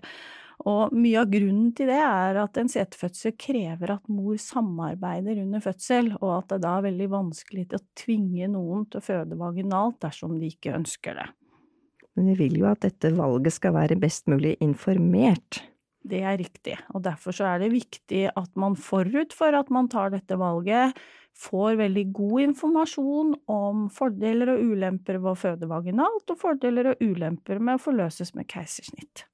Og 0.69 0.93
mye 0.95 1.23
av 1.23 1.31
grunnen 1.31 1.71
til 1.75 1.89
det 1.91 1.99
er 2.03 2.39
at 2.43 2.59
en 2.59 2.69
setefødsel 2.71 3.33
krever 3.39 3.95
at 3.95 4.11
mor 4.11 4.35
samarbeider 4.39 5.39
under 5.43 5.63
fødsel, 5.63 6.13
og 6.19 6.35
at 6.37 6.51
det 6.53 6.61
da 6.67 6.75
er 6.77 6.87
veldig 6.89 7.09
vanskelig 7.15 7.65
å 7.75 7.81
tvinge 7.99 8.51
noen 8.53 8.85
til 8.87 8.99
å 8.99 9.07
føde 9.07 9.39
vaginalt 9.39 10.01
dersom 10.03 10.37
de 10.39 10.51
ikke 10.51 10.75
ønsker 10.77 11.19
det. 11.19 11.29
Men 12.17 12.29
vi 12.31 12.35
vil 12.45 12.59
jo 12.61 12.69
at 12.69 12.83
dette 12.85 13.13
valget 13.17 13.55
skal 13.55 13.73
være 13.75 13.97
best 14.01 14.29
mulig 14.29 14.55
informert. 14.61 15.63
Det 16.03 16.19
er 16.19 16.37
riktig, 16.37 16.75
og 16.91 17.05
derfor 17.05 17.35
så 17.35 17.47
er 17.53 17.61
det 17.63 17.71
viktig 17.71 18.25
at 18.35 18.49
man 18.59 18.75
forut 18.75 19.33
for 19.35 19.55
at 19.55 19.69
man 19.71 19.87
tar 19.89 20.11
dette 20.11 20.35
valget, 20.39 20.97
får 21.33 21.79
veldig 21.79 22.03
god 22.13 22.41
informasjon 22.49 23.31
om 23.49 23.87
fordeler 23.89 24.51
og 24.53 24.73
ulemper 24.73 25.17
ved 25.17 25.31
å 25.31 25.39
føde 25.39 25.69
vaginalt, 25.71 26.27
og 26.29 26.41
fordeler 26.41 26.91
og 26.91 27.01
ulemper 27.01 27.61
med 27.63 27.79
å 27.79 27.83
forløses 27.87 28.35
med 28.37 28.49
keisersnitt. 28.51 29.25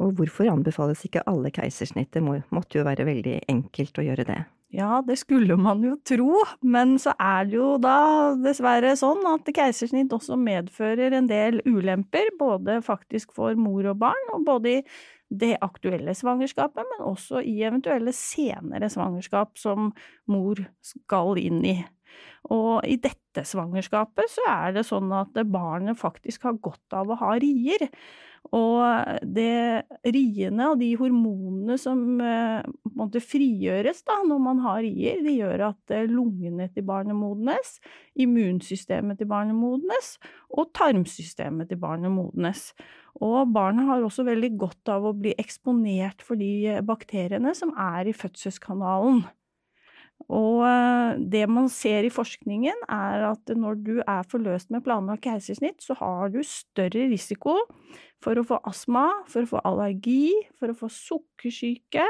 Og 0.00 0.14
hvorfor 0.16 0.48
anbefales 0.48 1.02
ikke 1.04 1.26
alle 1.28 1.50
keisersnitt? 1.52 2.14
Det 2.14 2.22
måtte 2.24 2.78
jo 2.78 2.86
være 2.86 3.04
veldig 3.04 3.42
enkelt 3.52 3.98
å 3.98 4.06
gjøre 4.06 4.28
det. 4.30 4.40
Ja, 4.72 5.02
det 5.04 5.18
skulle 5.20 5.56
man 5.60 5.82
jo 5.84 5.98
tro, 6.08 6.38
men 6.64 6.94
så 7.00 7.12
er 7.20 7.44
det 7.44 7.58
jo 7.58 7.74
da 7.82 8.32
dessverre 8.40 8.94
sånn 8.96 9.20
at 9.28 9.50
keisersnitt 9.52 10.14
også 10.16 10.38
medfører 10.40 11.12
en 11.18 11.28
del 11.28 11.60
ulemper, 11.68 12.30
både 12.40 12.78
faktisk 12.84 13.34
for 13.36 13.58
mor 13.60 13.90
og 13.90 13.98
barn, 14.00 14.30
og 14.32 14.46
både 14.48 14.78
i 14.78 14.84
det 15.28 15.58
aktuelle 15.64 16.14
svangerskapet, 16.16 16.88
men 16.88 17.04
også 17.04 17.42
i 17.44 17.58
eventuelle 17.66 18.14
senere 18.16 18.88
svangerskap 18.92 19.60
som 19.60 19.92
mor 20.32 20.64
skal 20.84 21.36
inn 21.40 21.60
i. 21.68 21.76
Og 22.50 22.82
i 22.88 22.98
dette 23.00 23.44
svangerskapet 23.46 24.30
så 24.30 24.44
er 24.50 24.76
det 24.76 24.86
sånn 24.88 25.12
at 25.14 25.36
barnet 25.48 26.00
faktisk 26.00 26.48
har 26.48 26.60
godt 26.62 26.96
av 26.98 27.12
å 27.12 27.18
ha 27.20 27.36
rier. 27.40 27.86
Og 28.50 28.82
det 29.22 29.84
riene 30.02 30.66
og 30.72 30.80
de 30.80 30.88
hormonene 30.98 31.76
som 31.78 32.18
eh, 32.18 32.64
måtte 32.98 33.22
frigjøres 33.22 34.02
da, 34.08 34.16
når 34.26 34.40
man 34.42 34.62
har 34.64 34.80
rier, 34.82 35.20
de 35.22 35.36
gjør 35.36 35.68
at 35.68 35.94
eh, 35.94 36.08
lungene 36.10 36.66
til 36.74 36.84
barnet 36.88 37.14
modnes, 37.16 37.76
immunsystemet 38.18 39.20
til 39.22 39.30
barnet 39.30 39.56
modnes, 39.56 40.16
og 40.50 40.72
tarmsystemet 40.74 41.70
til 41.70 41.78
barnet 41.84 42.12
modnes. 42.12 42.72
Og 43.22 43.54
barnet 43.54 43.86
har 43.86 44.02
også 44.02 44.26
veldig 44.26 44.50
godt 44.58 44.90
av 44.90 45.06
å 45.06 45.14
bli 45.14 45.36
eksponert 45.38 46.26
for 46.26 46.40
de 46.40 46.80
bakteriene 46.82 47.54
som 47.54 47.70
er 47.78 48.10
i 48.10 48.16
fødselskanalen. 48.16 49.22
Og 50.30 50.62
eh, 50.66 51.18
det 51.32 51.46
man 51.50 51.68
ser 51.72 52.06
i 52.06 52.12
forskningen, 52.12 52.86
er 52.92 53.26
at 53.32 53.52
når 53.56 53.82
du 53.82 53.94
er 54.02 54.28
forløst 54.30 54.70
med 54.74 54.84
planlagt 54.86 55.24
keisersnitt, 55.26 55.82
så 55.82 55.96
har 55.98 56.32
du 56.34 56.40
større 56.46 57.08
risiko 57.10 57.58
for 58.22 58.38
å 58.38 58.46
få 58.46 58.60
astma, 58.68 59.08
for 59.30 59.42
å 59.42 59.50
få 59.54 59.62
allergi, 59.66 60.30
for 60.60 60.70
å 60.70 60.78
få 60.78 60.90
sukkersyke, 60.92 62.06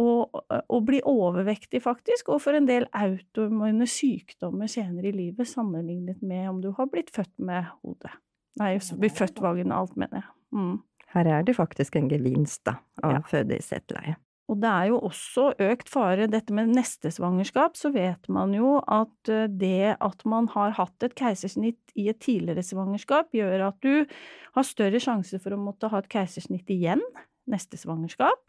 og, 0.00 0.40
og 0.50 0.80
bli 0.88 0.98
overvektig, 1.06 1.78
faktisk, 1.84 2.32
og 2.34 2.40
for 2.42 2.56
en 2.58 2.66
del 2.66 2.88
autoimmune 2.96 3.86
sykdommer 3.86 4.70
senere 4.70 5.12
i 5.12 5.14
livet, 5.14 5.46
sammenlignet 5.46 6.22
med 6.24 6.48
om 6.50 6.58
du 6.64 6.72
har 6.74 6.88
blitt 6.90 7.12
født 7.14 7.36
med 7.38 7.68
hodet. 7.84 8.10
Nei, 8.58 8.74
blitt 8.98 9.18
født 9.18 9.38
vaginalt, 9.42 9.94
mener 9.98 10.22
jeg. 10.22 10.32
Mm. 10.54 10.74
Her 11.14 11.30
er 11.30 11.46
det 11.46 11.54
faktisk 11.54 11.96
en 11.98 12.10
gevinst, 12.10 12.64
da, 12.66 12.78
av 13.06 13.18
ja. 13.18 13.22
føde 13.28 13.58
i 13.58 13.62
seteleie. 13.62 14.16
Og 14.52 14.58
det 14.60 14.68
er 14.68 14.90
jo 14.90 14.98
også 15.06 15.46
økt 15.64 15.88
fare, 15.88 16.28
dette 16.28 16.52
med 16.56 16.74
neste 16.76 17.08
svangerskap, 17.14 17.78
så 17.80 17.88
vet 17.94 18.28
man 18.32 18.52
jo 18.56 18.76
at 18.82 19.32
eh, 19.32 19.46
det 19.48 19.96
at 19.96 20.24
man 20.28 20.50
har 20.52 20.76
hatt 20.76 21.06
et 21.06 21.16
keisersnitt 21.16 21.94
i 21.96 22.10
et 22.12 22.20
tidligere 22.20 22.64
svangerskap, 22.66 23.32
gjør 23.32 23.70
at 23.70 23.78
du 23.84 24.04
har 24.54 24.68
større 24.68 25.00
sjanse 25.00 25.40
for 25.40 25.56
å 25.56 25.60
måtte 25.60 25.88
ha 25.92 26.02
et 26.02 26.10
keisersnitt 26.12 26.68
igjen 26.74 27.02
neste 27.50 27.80
svangerskap. 27.80 28.40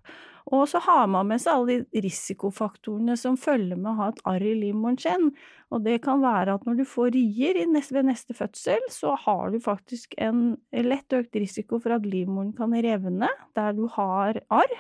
Og 0.54 0.68
så 0.70 0.78
har 0.86 1.08
man 1.10 1.26
med 1.32 1.42
seg 1.42 1.58
alle 1.58 1.76
de 1.90 2.02
risikofaktorene 2.06 3.16
som 3.18 3.38
følger 3.40 3.80
med 3.80 3.90
å 3.90 3.98
ha 3.98 4.10
et 4.12 4.20
arr 4.30 4.44
i 4.46 4.54
livmoren 4.60 4.98
sin. 5.02 5.32
Og 5.74 5.82
det 5.82 5.96
kan 6.04 6.22
være 6.22 6.54
at 6.54 6.66
når 6.68 6.78
du 6.78 6.84
får 6.86 7.16
rier 7.16 7.58
ved 7.58 8.06
neste 8.06 8.36
fødsel, 8.38 8.84
så 8.94 9.16
har 9.24 9.50
du 9.50 9.58
faktisk 9.64 10.14
en 10.22 10.54
lett 10.70 11.16
økt 11.18 11.34
risiko 11.42 11.80
for 11.82 11.96
at 11.96 12.06
livmoren 12.06 12.52
kan 12.58 12.76
revne 12.86 13.32
der 13.58 13.74
du 13.74 13.88
har 13.96 14.38
arr. 14.54 14.76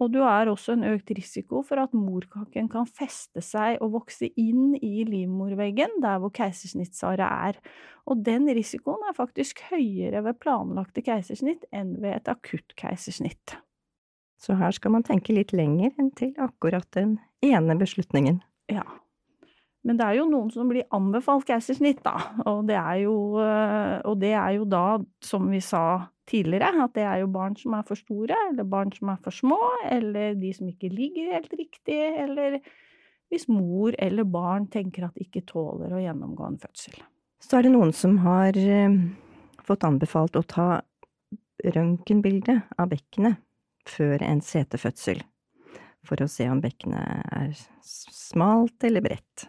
Og 0.00 0.14
du 0.14 0.22
har 0.24 0.48
også 0.48 0.78
en 0.78 0.86
økt 0.94 1.12
risiko 1.12 1.60
for 1.66 1.82
at 1.82 1.92
morkaken 1.92 2.70
kan 2.72 2.88
feste 2.88 3.44
seg 3.44 3.82
og 3.84 3.92
vokse 3.98 4.30
inn 4.40 4.78
i 4.80 5.04
livmorveggen 5.08 6.00
der 6.00 6.22
hvor 6.22 6.32
keisersnittsarret 6.32 7.28
er. 7.28 7.60
Og 8.08 8.24
den 8.24 8.48
risikoen 8.48 9.04
er 9.10 9.18
faktisk 9.18 9.60
høyere 9.68 10.24
ved 10.24 10.40
planlagte 10.40 11.04
keisersnitt 11.04 11.68
enn 11.68 11.98
ved 12.00 12.16
et 12.16 12.32
akutt 12.32 12.72
keisersnitt. 12.80 13.58
Så 14.42 14.56
her 14.58 14.74
skal 14.74 14.96
man 14.96 15.04
tenke 15.06 15.34
litt 15.36 15.54
lenger 15.54 15.92
enn 16.00 16.10
til 16.18 16.32
akkurat 16.42 16.88
den 16.96 17.16
ene 17.46 17.76
beslutningen. 17.78 18.40
Ja. 18.72 18.84
Men 19.86 19.98
det 19.98 20.06
er 20.06 20.18
jo 20.20 20.28
noen 20.30 20.50
som 20.54 20.68
blir 20.70 20.86
anbefalt 20.94 21.46
keisersnitt, 21.48 22.02
da. 22.06 22.14
Og 22.46 22.64
det 22.68 22.76
er 22.78 23.00
jo, 23.02 23.14
øh, 23.42 23.98
og 24.06 24.18
det 24.22 24.32
er 24.38 24.56
jo 24.56 24.66
da, 24.70 24.86
som 25.22 25.48
vi 25.50 25.58
sa 25.62 25.84
tidligere, 26.30 26.84
at 26.84 26.94
det 26.94 27.02
er 27.06 27.22
jo 27.22 27.30
barn 27.34 27.56
som 27.58 27.74
er 27.74 27.86
for 27.86 27.98
store, 27.98 28.36
eller 28.50 28.66
barn 28.70 28.92
som 28.94 29.10
er 29.10 29.18
for 29.24 29.34
små, 29.34 29.58
eller 29.90 30.38
de 30.38 30.52
som 30.54 30.70
ikke 30.70 30.90
ligger 30.90 31.34
helt 31.34 31.54
riktig, 31.58 31.98
eller 31.98 32.60
hvis 33.32 33.48
mor 33.50 33.94
eller 33.98 34.28
barn 34.28 34.68
tenker 34.70 35.06
at 35.06 35.16
de 35.18 35.26
ikke 35.26 35.46
tåler 35.48 35.94
å 35.94 36.02
gjennomgå 36.02 36.46
en 36.46 36.60
fødsel. 36.62 36.98
Så 37.42 37.58
er 37.58 37.66
det 37.66 37.74
noen 37.74 37.94
som 37.96 38.20
har 38.22 38.58
øh, 38.58 38.98
fått 39.66 39.86
anbefalt 39.88 40.38
å 40.38 40.46
ta 40.46 40.68
røntgenbilde 41.62 42.60
av 42.78 42.90
bekkenet 42.90 43.40
før 43.88 44.22
en 44.26 44.42
setefødsel, 44.44 45.22
for 46.06 46.22
å 46.22 46.30
se 46.30 46.48
om 46.50 46.62
bekkenet 46.62 47.34
er 47.34 47.52
smalt 47.86 48.86
eller 48.86 49.04
bredt. 49.04 49.48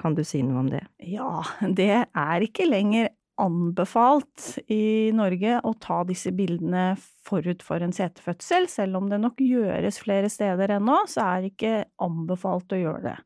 Kan 0.00 0.16
du 0.16 0.22
si 0.26 0.42
noe 0.44 0.62
om 0.64 0.70
det? 0.72 0.82
Ja, 1.04 1.42
det 1.62 1.90
er 2.04 2.44
ikke 2.44 2.68
lenger 2.68 3.12
anbefalt 3.40 4.58
i 4.70 5.10
Norge 5.16 5.56
å 5.64 5.72
ta 5.80 6.02
disse 6.06 6.32
bildene 6.36 6.92
forut 7.26 7.62
for 7.64 7.82
en 7.84 7.94
setefødsel. 7.94 8.68
Selv 8.70 9.00
om 9.00 9.08
det 9.10 9.18
nok 9.22 9.40
gjøres 9.42 10.00
flere 10.02 10.28
steder 10.32 10.76
ennå, 10.76 10.98
så 11.10 11.24
er 11.24 11.42
det 11.42 11.52
ikke 11.54 11.74
anbefalt 12.04 12.74
å 12.76 12.80
gjøre 12.82 13.02
det. 13.08 13.16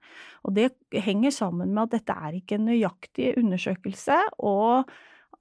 Og 0.46 0.56
det 0.56 0.70
henger 1.06 1.34
sammen 1.34 1.74
med 1.74 1.88
at 1.88 1.98
dette 1.98 2.16
er 2.28 2.38
ikke 2.38 2.60
en 2.60 2.68
nøyaktig 2.70 3.34
undersøkelse, 3.42 4.20
og 4.46 4.90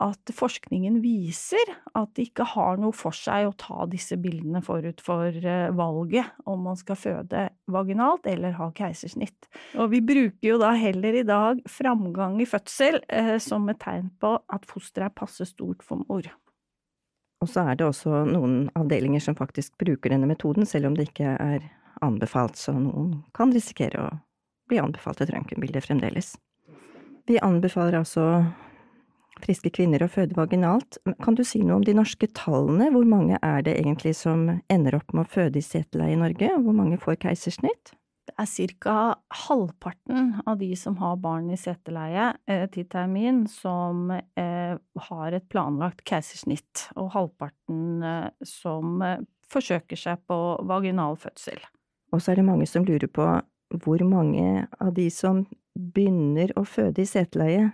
at 0.04 0.32
forskningen 0.36 0.98
viser 1.04 1.70
at 1.96 2.10
det 2.18 2.30
ikke 2.30 2.48
har 2.52 2.80
noe 2.82 2.96
for 2.96 3.16
seg 3.16 3.48
å 3.48 3.56
ta 3.60 3.86
disse 3.88 4.18
bildene 4.20 4.60
forut 4.66 5.00
for 5.04 5.32
eh, 5.32 5.72
valget 5.76 6.34
om 6.50 6.66
man 6.68 6.80
skal 6.80 7.00
føde 7.00 7.46
vaginalt 7.72 8.28
eller 8.28 8.58
ha 8.60 8.70
keisersnitt. 8.76 9.48
Og 9.80 9.94
vi 9.94 10.02
bruker 10.04 10.50
jo 10.50 10.58
da 10.60 10.74
heller 10.76 11.16
i 11.22 11.26
dag 11.28 11.62
framgang 11.72 12.42
i 12.44 12.50
fødsel 12.50 13.00
eh, 13.08 13.38
som 13.44 13.70
et 13.72 13.80
tegn 13.84 14.12
på 14.20 14.36
at 14.36 14.68
fosteret 14.68 15.14
er 15.14 15.16
passe 15.16 15.48
stort 15.48 15.86
for 15.86 16.04
mor. 16.10 16.28
Og 17.44 17.52
så 17.52 17.66
er 17.70 17.80
det 17.80 17.88
også 17.88 18.26
noen 18.28 18.66
avdelinger 18.76 19.24
som 19.24 19.38
faktisk 19.38 19.76
bruker 19.80 20.12
denne 20.12 20.28
metoden, 20.28 20.68
selv 20.68 20.90
om 20.90 20.96
det 20.98 21.10
ikke 21.12 21.36
er 21.40 21.68
anbefalt, 22.04 22.58
så 22.60 22.74
noen 22.76 23.22
kan 23.36 23.54
risikere 23.54 24.02
å 24.02 24.14
bli 24.70 24.80
anbefalt 24.82 25.22
et 25.24 25.32
røntgenbilde 25.32 25.84
fremdeles. 25.84 26.34
Vi 27.26 27.40
anbefaler 27.42 28.00
altså 28.02 28.26
friske 29.44 29.72
kvinner 29.76 30.04
å 30.06 30.12
føde 30.12 30.38
vaginalt. 30.38 31.00
Kan 31.24 31.38
du 31.38 31.44
si 31.48 31.62
noe 31.64 31.80
om 31.80 31.86
de 31.86 31.96
norske 31.98 32.30
tallene? 32.38 32.92
Hvor 32.94 33.06
mange 33.10 33.40
er 33.42 33.66
det 33.66 33.78
egentlig 33.80 34.16
som 34.20 34.48
ender 34.72 34.98
opp 35.00 35.14
med 35.14 35.26
å 35.26 35.34
føde 35.36 35.60
i 35.60 35.66
seteleie 35.66 36.16
i 36.16 36.20
Norge, 36.20 36.52
og 36.56 36.68
hvor 36.68 36.78
mange 36.78 37.00
får 37.02 37.20
keisersnitt? 37.26 37.94
Det 38.26 38.34
er 38.42 38.72
ca. 38.82 38.98
halvparten 39.46 40.32
av 40.50 40.58
de 40.58 40.72
som 40.80 40.96
har 40.98 41.20
barn 41.22 41.52
i 41.54 41.60
seteleie 41.62 42.32
eh, 42.50 42.66
til 42.74 42.88
termin, 42.90 43.44
som 43.48 44.10
eh, 44.12 44.74
har 45.10 45.38
et 45.38 45.46
planlagt 45.52 46.02
keisersnitt, 46.10 46.88
og 46.98 47.14
halvparten 47.14 48.02
eh, 48.02 48.30
som 48.42 49.04
forsøker 49.52 50.00
seg 50.00 50.24
på 50.26 50.40
vaginal 50.66 51.20
fødsel. 51.22 51.62
Og 52.14 52.24
så 52.24 52.34
er 52.34 52.42
det 52.42 52.48
mange 52.48 52.66
som 52.70 52.88
lurer 52.88 53.12
på 53.12 53.28
hvor 53.84 54.02
mange 54.08 54.66
av 54.82 54.94
de 54.98 55.08
som 55.14 55.44
begynner 55.76 56.54
å 56.58 56.64
føde 56.66 57.04
i 57.04 57.10
seteleie, 57.10 57.70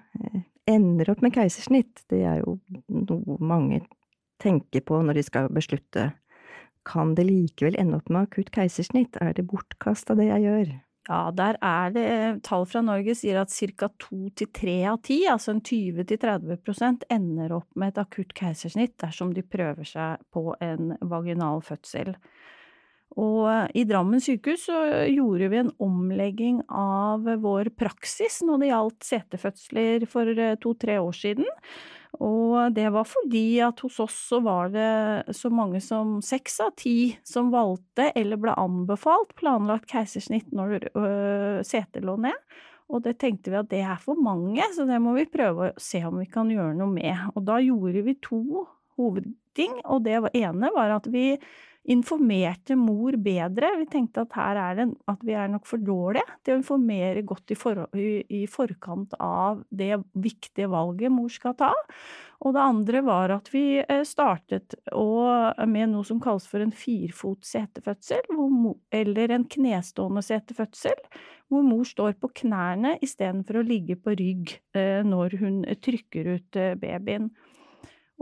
ender 0.73 1.11
opp 1.13 1.21
med 1.23 1.35
keisersnitt, 1.35 2.03
det 2.11 2.23
er 2.27 2.41
jo 2.41 2.57
noe 2.87 3.37
mange 3.39 3.83
tenker 4.41 4.81
på 4.85 5.01
når 5.05 5.19
de 5.19 5.23
skal 5.27 5.51
beslutte 5.53 6.11
kan 6.87 7.15
det 7.15 7.27
likevel 7.27 7.75
ende 7.79 7.99
opp 7.99 8.09
med 8.09 8.29
akutt 8.29 8.49
keisersnitt, 8.55 9.19
er 9.21 9.35
det 9.37 9.45
bortkasta 9.49 10.15
det 10.17 10.31
jeg 10.31 10.47
gjør? 10.47 10.71
Ja, 11.09 11.21
der 11.33 11.57
er 11.65 11.93
det 11.93 12.09
Tall 12.45 12.67
fra 12.69 12.83
Norge 12.85 13.15
sier 13.17 13.39
at 13.41 13.51
ca. 13.51 13.89
to 13.99 14.29
til 14.37 14.49
tre 14.53 14.75
av 14.91 14.99
ti, 15.05 15.23
altså 15.29 15.55
en 15.55 15.61
20–30 15.65 16.61
prosent, 16.61 17.05
ender 17.09 17.55
opp 17.57 17.69
med 17.75 17.93
et 17.93 18.01
akutt 18.03 18.33
keisersnitt 18.37 18.99
dersom 19.01 19.33
de 19.33 19.41
prøver 19.41 19.87
seg 19.87 20.21
på 20.33 20.53
en 20.61 20.93
vaginal 21.01 21.63
fødsel. 21.65 22.13
Og 23.19 23.75
i 23.75 23.83
Drammen 23.87 24.21
sykehus 24.23 24.69
så 24.69 24.77
gjorde 25.11 25.49
vi 25.51 25.59
en 25.59 25.73
omlegging 25.83 26.61
av 26.71 27.25
vår 27.43 27.73
praksis 27.75 28.39
når 28.47 28.61
det 28.61 28.69
gjaldt 28.69 29.07
setefødsler 29.09 30.05
for 30.11 30.31
to–tre 30.63 30.95
år 31.01 31.17
siden. 31.17 31.49
Og 32.23 32.73
det 32.75 32.89
var 32.91 33.07
fordi 33.07 33.61
at 33.63 33.79
hos 33.83 33.99
oss 34.03 34.15
så 34.31 34.41
var 34.43 34.71
det 34.73 35.35
så 35.35 35.51
mange 35.51 35.79
som 35.83 36.19
seks 36.23 36.59
av 36.63 36.73
ti 36.79 37.13
som 37.27 37.51
valgte 37.53 38.09
eller 38.15 38.39
ble 38.39 38.55
anbefalt 38.59 39.31
planlagt 39.39 39.91
keisersnitt 39.91 40.51
når 40.55 40.89
setet 41.67 42.03
lå 42.07 42.17
ned. 42.27 42.35
Og 42.91 43.03
det 43.05 43.15
tenkte 43.23 43.53
vi 43.53 43.59
at 43.59 43.71
det 43.71 43.79
er 43.87 43.99
for 44.03 44.19
mange, 44.19 44.63
så 44.75 44.83
det 44.87 44.99
må 44.99 45.15
vi 45.15 45.23
prøve 45.31 45.69
å 45.69 45.79
se 45.79 46.01
om 46.07 46.19
vi 46.19 46.27
kan 46.31 46.51
gjøre 46.51 46.75
noe 46.75 46.91
med. 46.91 47.15
Og 47.35 47.45
da 47.47 47.61
gjorde 47.63 48.03
vi 48.03 48.17
to 48.19 48.65
hovedting, 48.99 49.79
og 49.87 50.03
det 50.03 50.19
ene 50.35 50.71
var 50.75 50.97
at 50.97 51.07
vi 51.11 51.37
informerte 51.89 52.75
mor 52.77 53.15
bedre. 53.17 53.71
Vi 53.79 53.87
tenkte 53.89 54.21
at 54.25 54.35
her 54.37 54.59
er 54.61 54.75
det 54.77 54.87
at 55.09 55.23
vi 55.25 55.33
er 55.33 55.49
nok 55.49 55.65
for 55.69 55.81
dårlige 55.81 56.27
til 56.45 56.53
å 56.53 56.59
informere 56.59 57.23
godt 57.25 57.53
i, 57.53 57.57
for, 57.57 57.87
i, 57.97 58.21
i, 58.29 58.41
forkant 58.49 59.15
av 59.17 59.63
det 59.69 59.95
viktige 60.13 60.69
valget 60.69 61.13
mor 61.13 61.31
skal 61.33 61.55
ta. 61.57 61.71
Og 62.41 62.53
det 62.53 62.61
andre 62.61 63.01
var 63.05 63.33
at 63.33 63.49
vi 63.53 63.81
startet 64.05 64.11
startet 64.11 64.75
med 65.69 65.91
noe 65.91 66.05
som 66.05 66.21
kalles 66.21 66.47
for 66.49 66.61
en 66.61 66.73
firfot 66.73 67.45
setefødsel, 67.45 68.29
eller 68.93 69.33
en 69.33 69.45
knestående 69.45 70.23
setefødsel, 70.25 70.97
hvor 71.49 71.65
mor 71.65 71.85
står 71.85 72.15
på 72.21 72.31
knærne 72.43 72.95
istedenfor 73.01 73.61
å 73.61 73.65
ligge 73.65 73.97
på 73.97 74.13
rygg 74.17 74.53
eh, 74.77 75.01
når 75.05 75.37
hun 75.41 75.61
trykker 75.83 76.29
ut 76.37 76.57
eh, 76.57 76.77
babyen. 76.79 77.29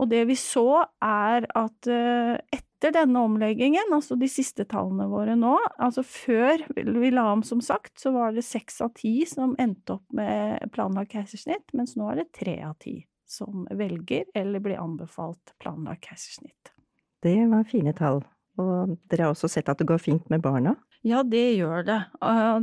Og 0.00 0.08
det 0.10 0.24
vi 0.30 0.36
så, 0.40 0.84
er 1.04 1.44
at 1.60 1.88
etter 1.88 2.69
etter 2.80 2.94
denne 2.96 3.20
omleggingen, 3.20 3.92
altså 3.92 4.16
de 4.16 4.24
siste 4.30 4.64
tallene 4.64 5.04
våre 5.10 5.34
nå, 5.36 5.52
altså 5.76 6.00
før 6.06 6.62
vi 6.72 7.10
la 7.12 7.26
om 7.34 7.42
som 7.44 7.60
sagt, 7.60 7.92
så 8.00 8.12
var 8.14 8.32
det 8.32 8.44
seks 8.46 8.80
av 8.80 8.94
ti 8.96 9.26
som 9.28 9.52
endte 9.60 9.98
opp 9.98 10.16
med 10.16 10.64
planlagt 10.72 11.12
keisersnitt, 11.12 11.66
mens 11.76 11.92
nå 12.00 12.08
er 12.08 12.22
det 12.22 12.30
tre 12.38 12.56
av 12.64 12.78
ti 12.80 13.02
som 13.28 13.66
velger 13.76 14.24
eller 14.34 14.64
blir 14.64 14.80
anbefalt 14.80 15.52
planlagt 15.60 16.08
keisersnitt. 16.08 16.72
Det 17.20 17.36
var 17.52 17.68
fine 17.68 17.92
tall. 17.92 18.24
Og 18.60 18.96
dere 19.12 19.28
har 19.28 19.34
også 19.34 19.48
sett 19.52 19.68
at 19.70 19.78
det 19.78 19.86
går 19.88 20.00
fint 20.00 20.32
med 20.32 20.40
barna? 20.42 20.74
Ja, 21.06 21.20
det 21.22 21.54
gjør 21.60 21.84
det. 21.84 22.00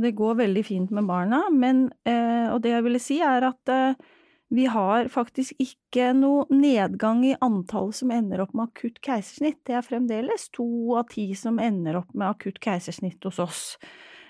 Det 0.02 0.12
går 0.18 0.42
veldig 0.42 0.64
fint 0.66 0.90
med 0.94 1.06
barna, 1.08 1.44
men, 1.54 1.88
eh, 2.06 2.50
og 2.50 2.60
det 2.66 2.74
jeg 2.74 2.84
ville 2.86 3.02
si 3.02 3.22
er 3.22 3.46
at 3.48 3.72
eh, 3.72 3.94
vi 4.48 4.64
har 4.72 5.10
faktisk 5.12 5.58
ikke 5.60 6.12
noe 6.16 6.46
nedgang 6.52 7.20
i 7.28 7.34
antallet 7.44 7.98
som 7.98 8.12
ender 8.14 8.40
opp 8.44 8.54
med 8.56 8.70
akutt 8.70 9.00
keisersnitt. 9.04 9.60
Det 9.68 9.76
er 9.76 9.84
fremdeles 9.84 10.48
to 10.56 10.68
av 10.96 11.10
ti 11.12 11.26
som 11.36 11.60
ender 11.60 12.00
opp 12.00 12.14
med 12.14 12.30
akutt 12.30 12.60
keisersnitt 12.64 13.24
hos 13.28 13.40
oss. 13.44 13.64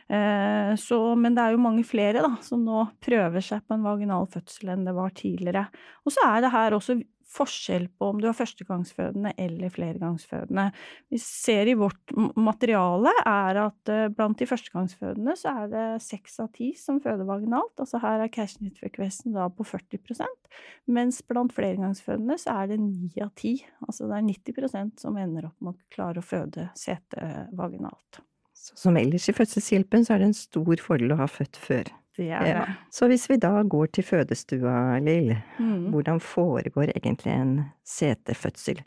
Eh, 0.08 0.72
så, 0.80 0.98
men 1.20 1.36
det 1.36 1.44
er 1.44 1.54
jo 1.54 1.62
mange 1.62 1.84
flere 1.86 2.24
da, 2.24 2.32
som 2.42 2.64
nå 2.66 2.86
prøver 3.04 3.44
seg 3.44 3.62
på 3.62 3.76
en 3.76 3.86
vaginal 3.86 4.26
fødsel 4.32 4.74
enn 4.74 4.88
det 4.88 4.96
var 4.96 5.14
tidligere. 5.14 5.68
Og 6.02 6.14
så 6.16 6.26
er 6.32 6.42
det 6.42 6.52
her 6.56 6.74
også 6.74 6.98
forskjell 7.28 7.88
på 7.98 8.10
om 8.12 8.20
du 8.22 8.28
er 8.30 8.36
førstegangsfødende 8.36 9.34
eller 9.40 9.72
flergangsfødende. 9.72 10.68
Vi 11.12 11.20
ser 11.22 11.68
i 11.68 11.76
vårt 11.78 12.14
materiale 12.36 13.12
er 13.24 13.60
at 13.66 13.92
eh, 13.92 14.06
blant 14.14 14.40
de 14.40 14.48
førstegangsfødende 14.48 15.36
så 15.38 15.54
er 15.64 15.72
det 15.72 15.86
seks 16.04 16.38
av 16.44 16.52
ti 16.56 16.72
som 16.78 17.02
føder 17.04 17.28
vaginalt. 17.28 17.74
Altså 17.76 18.00
her 18.02 18.24
er 18.24 18.32
keisersnittfrekvensen 18.32 19.36
da 19.36 19.48
på 19.52 19.66
40% 19.68 20.48
mens 20.88 21.20
blant 21.26 21.52
flergangsfødende 21.56 22.38
så 22.40 22.56
er 22.62 22.72
det 22.72 22.80
ni 22.80 23.12
av 23.22 23.32
ti. 23.38 23.58
Altså 23.86 24.08
det 24.08 24.18
er 24.18 24.28
90% 24.30 25.04
som 25.04 25.20
ender 25.20 25.50
opp 25.50 25.60
med 25.60 25.76
å 25.76 25.92
klare 25.94 26.22
å 26.22 26.26
føde 26.26 26.70
sete 26.78 27.46
vaginalt. 27.56 28.22
Så 28.58 28.74
som 28.76 28.96
ellers 28.98 29.28
i 29.30 29.36
fødselshjelpen 29.36 30.04
så 30.04 30.16
er 30.16 30.22
det 30.22 30.32
en 30.32 30.38
stor 30.38 30.82
fordel 30.82 31.14
å 31.14 31.20
ha 31.20 31.28
født 31.30 31.60
før. 31.62 31.92
Det 32.18 32.30
er 32.34 32.42
det. 32.42 32.50
Ja. 32.50 32.64
Så 32.90 33.06
hvis 33.06 33.28
vi 33.30 33.36
da 33.38 33.62
går 33.62 33.92
til 33.94 34.04
fødestua, 34.04 34.98
Lill, 34.98 35.36
mm. 35.58 35.90
hvordan 35.94 36.20
foregår 36.20 36.90
egentlig 36.90 37.32
en 37.32 37.60
setefødsel? 37.86 38.82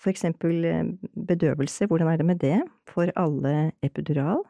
For 0.00 0.10
eksempel 0.10 0.64
eh, 0.64 0.84
bedøvelse, 1.28 1.86
hvordan 1.86 2.08
er 2.08 2.16
det 2.16 2.26
med 2.26 2.40
det 2.40 2.62
for 2.88 3.12
alle 3.16 3.72
epidural? 3.82 4.40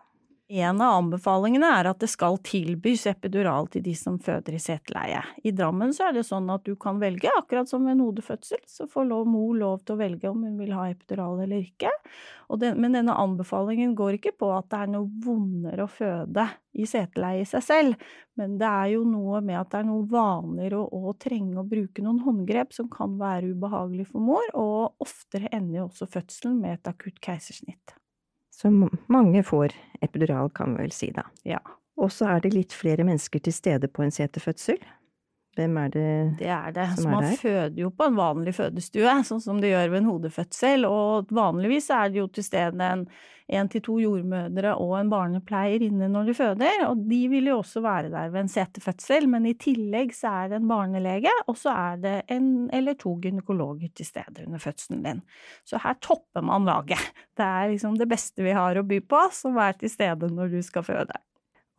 En 0.53 0.83
av 0.85 0.99
anbefalingene 0.99 1.65
er 1.79 1.87
at 1.88 2.03
det 2.03 2.11
skal 2.12 2.35
tilbys 2.45 3.07
epidural 3.09 3.71
til 3.73 3.81
de 3.87 3.95
som 3.97 4.19
føder 4.21 4.53
i 4.53 4.59
seteleie. 4.61 5.23
I 5.49 5.53
Drammen 5.57 5.95
så 5.97 6.11
er 6.11 6.19
det 6.19 6.27
sånn 6.29 6.51
at 6.53 6.67
du 6.67 6.75
kan 6.77 6.99
velge, 7.01 7.31
akkurat 7.38 7.71
som 7.71 7.87
ved 7.87 7.95
en 7.95 8.03
hodefødsel, 8.05 8.61
så 8.69 8.85
får 8.91 9.09
mor 9.09 9.55
lov 9.57 9.79
til 9.81 9.95
å 9.95 10.01
velge 10.03 10.29
om 10.29 10.43
hun 10.45 10.59
vil 10.61 10.75
ha 10.77 10.91
epidural 10.91 11.41
eller 11.41 11.62
ikke. 11.65 11.88
Den, 12.61 12.77
men 12.85 12.93
denne 12.99 13.15
anbefalingen 13.17 13.95
går 13.97 14.19
ikke 14.19 14.35
på 14.43 14.51
at 14.53 14.69
det 14.75 14.83
er 14.83 14.93
noe 14.93 15.09
vondere 15.25 15.87
å 15.87 15.95
føde 15.95 16.45
i 16.77 16.85
seteleie 16.91 17.47
i 17.47 17.49
seg 17.49 17.65
selv, 17.65 18.12
men 18.37 18.61
det 18.61 18.69
er 18.69 18.93
jo 18.99 19.09
noe 19.09 19.41
med 19.41 19.57
at 19.62 19.73
det 19.73 19.81
er 19.81 19.88
noe 19.88 20.05
vanligere 20.12 20.83
å, 20.85 21.09
å 21.09 21.17
trenge 21.17 21.62
å 21.62 21.69
bruke 21.73 22.05
noen 22.05 22.21
håndgrep 22.27 22.77
som 22.77 22.93
kan 22.93 23.17
være 23.17 23.55
ubehagelig 23.57 24.11
for 24.12 24.29
mor, 24.29 24.45
og 24.53 25.01
oftere 25.01 25.49
ender 25.49 25.81
jo 25.81 25.88
også 25.88 26.12
fødselen 26.12 26.61
med 26.61 26.77
et 26.77 26.93
akutt 26.93 27.25
keisersnitt. 27.25 27.97
Så 28.62 28.70
mange 29.11 29.42
får 29.42 29.72
epidural, 30.01 30.51
kan 30.55 30.77
vi 30.77 30.85
vel 30.85 30.92
si 30.94 31.09
da. 31.11 31.25
Ja. 31.42 31.59
Og 31.98 32.12
så 32.14 32.29
er 32.31 32.42
det 32.44 32.53
litt 32.55 32.75
flere 32.77 33.03
mennesker 33.07 33.42
til 33.42 33.55
stede 33.57 33.90
på 33.90 34.05
en 34.05 34.14
setefødsel. 34.14 34.79
Hvem 35.53 35.77
er 35.83 35.91
det, 35.93 36.09
det 36.38 36.49
er 36.49 36.73
det. 36.73 36.87
som 36.97 37.11
er 37.12 37.21
der? 37.21 37.29
Man 37.29 37.37
føder 37.43 37.83
jo 37.83 37.91
på 37.93 38.09
en 38.09 38.17
vanlig 38.17 38.55
fødestue, 38.57 39.19
sånn 39.29 39.43
som 39.45 39.61
det 39.61 39.75
gjør 39.75 39.93
ved 39.93 40.01
en 40.01 40.09
hodefødsel, 40.09 40.88
og 40.88 41.35
vanligvis 41.35 41.91
er 41.93 42.12
det 42.12 42.23
jo 42.23 42.31
til 42.33 42.47
stede 42.47 42.88
en 42.88 43.05
én 43.53 43.69
til 43.69 43.83
to 43.85 43.99
jordmødre 44.01 44.75
og 44.81 44.95
en 44.97 45.11
barnepleier 45.12 45.83
inne 45.85 46.09
når 46.09 46.31
du 46.31 46.35
føder, 46.37 46.85
og 46.87 47.03
de 47.11 47.21
vil 47.29 47.51
jo 47.51 47.59
også 47.61 47.83
være 47.85 48.12
der 48.12 48.31
ved 48.33 48.45
en 48.45 48.53
setefødsel, 48.53 49.27
men 49.29 49.49
i 49.51 49.55
tillegg 49.61 50.15
så 50.17 50.33
er 50.43 50.53
det 50.53 50.61
en 50.61 50.71
barnelege, 50.71 51.33
og 51.51 51.59
så 51.61 51.75
er 51.75 52.01
det 52.03 52.15
en 52.33 52.71
eller 52.73 52.97
to 53.01 53.17
gynekologer 53.23 53.93
til 53.99 54.09
stede 54.09 54.47
under 54.47 54.62
fødselen 54.62 55.03
din. 55.05 55.21
Så 55.69 55.81
her 55.83 55.99
topper 56.01 56.45
man 56.47 56.69
laget. 56.69 57.12
Det 57.37 57.45
er 57.45 57.75
liksom 57.75 57.99
det 57.99 58.09
beste 58.09 58.45
vi 58.45 58.57
har 58.57 58.79
å 58.79 58.87
by 58.87 59.03
på, 59.05 59.27
som 59.35 59.59
er 59.61 59.77
til 59.77 59.93
stede 59.93 60.33
når 60.33 60.57
du 60.57 60.62
skal 60.65 60.87
føde. 60.87 61.21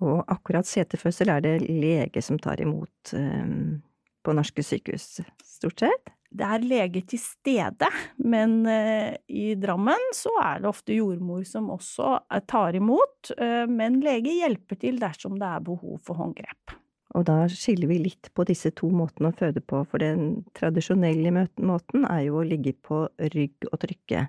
Og 0.02 0.24
akkurat 0.32 0.68
seterfødsel 0.68 1.32
er 1.32 1.44
det 1.44 1.56
lege 1.68 2.24
som 2.26 2.40
tar 2.42 2.62
imot 2.64 3.14
um, 3.14 3.80
på 4.24 4.36
norske 4.36 4.66
sykehus, 4.66 5.22
stort 5.46 5.86
sett? 5.86 6.14
Det 6.34 6.46
er 6.50 6.64
lege 6.66 7.04
til 7.06 7.22
stede, 7.22 7.90
men 8.18 8.64
uh, 8.66 9.14
i 9.30 9.54
Drammen 9.60 10.08
så 10.18 10.34
er 10.42 10.64
det 10.64 10.72
ofte 10.72 10.98
jordmor 10.98 11.44
som 11.46 11.70
også 11.76 12.16
eh, 12.26 12.42
tar 12.50 12.80
imot, 12.80 13.36
uh, 13.38 13.66
men 13.70 14.02
lege 14.04 14.34
hjelper 14.40 14.82
til 14.82 14.98
dersom 15.02 15.38
det 15.38 15.52
er 15.52 15.68
behov 15.68 16.00
for 16.04 16.18
håndgrep. 16.18 16.80
Og 17.14 17.28
da 17.30 17.44
skiller 17.52 17.92
vi 17.92 18.00
litt 18.08 18.32
på 18.34 18.46
disse 18.50 18.72
to 18.74 18.90
måtene 18.90 19.30
å 19.30 19.38
føde 19.38 19.62
på, 19.62 19.84
for 19.86 20.02
den 20.02 20.42
tradisjonelle 20.58 21.30
måten 21.62 22.08
er 22.10 22.24
jo 22.26 22.40
å 22.42 22.48
ligge 22.48 22.74
på 22.82 23.06
rygg 23.36 23.70
og 23.70 23.78
trykke. 23.86 24.26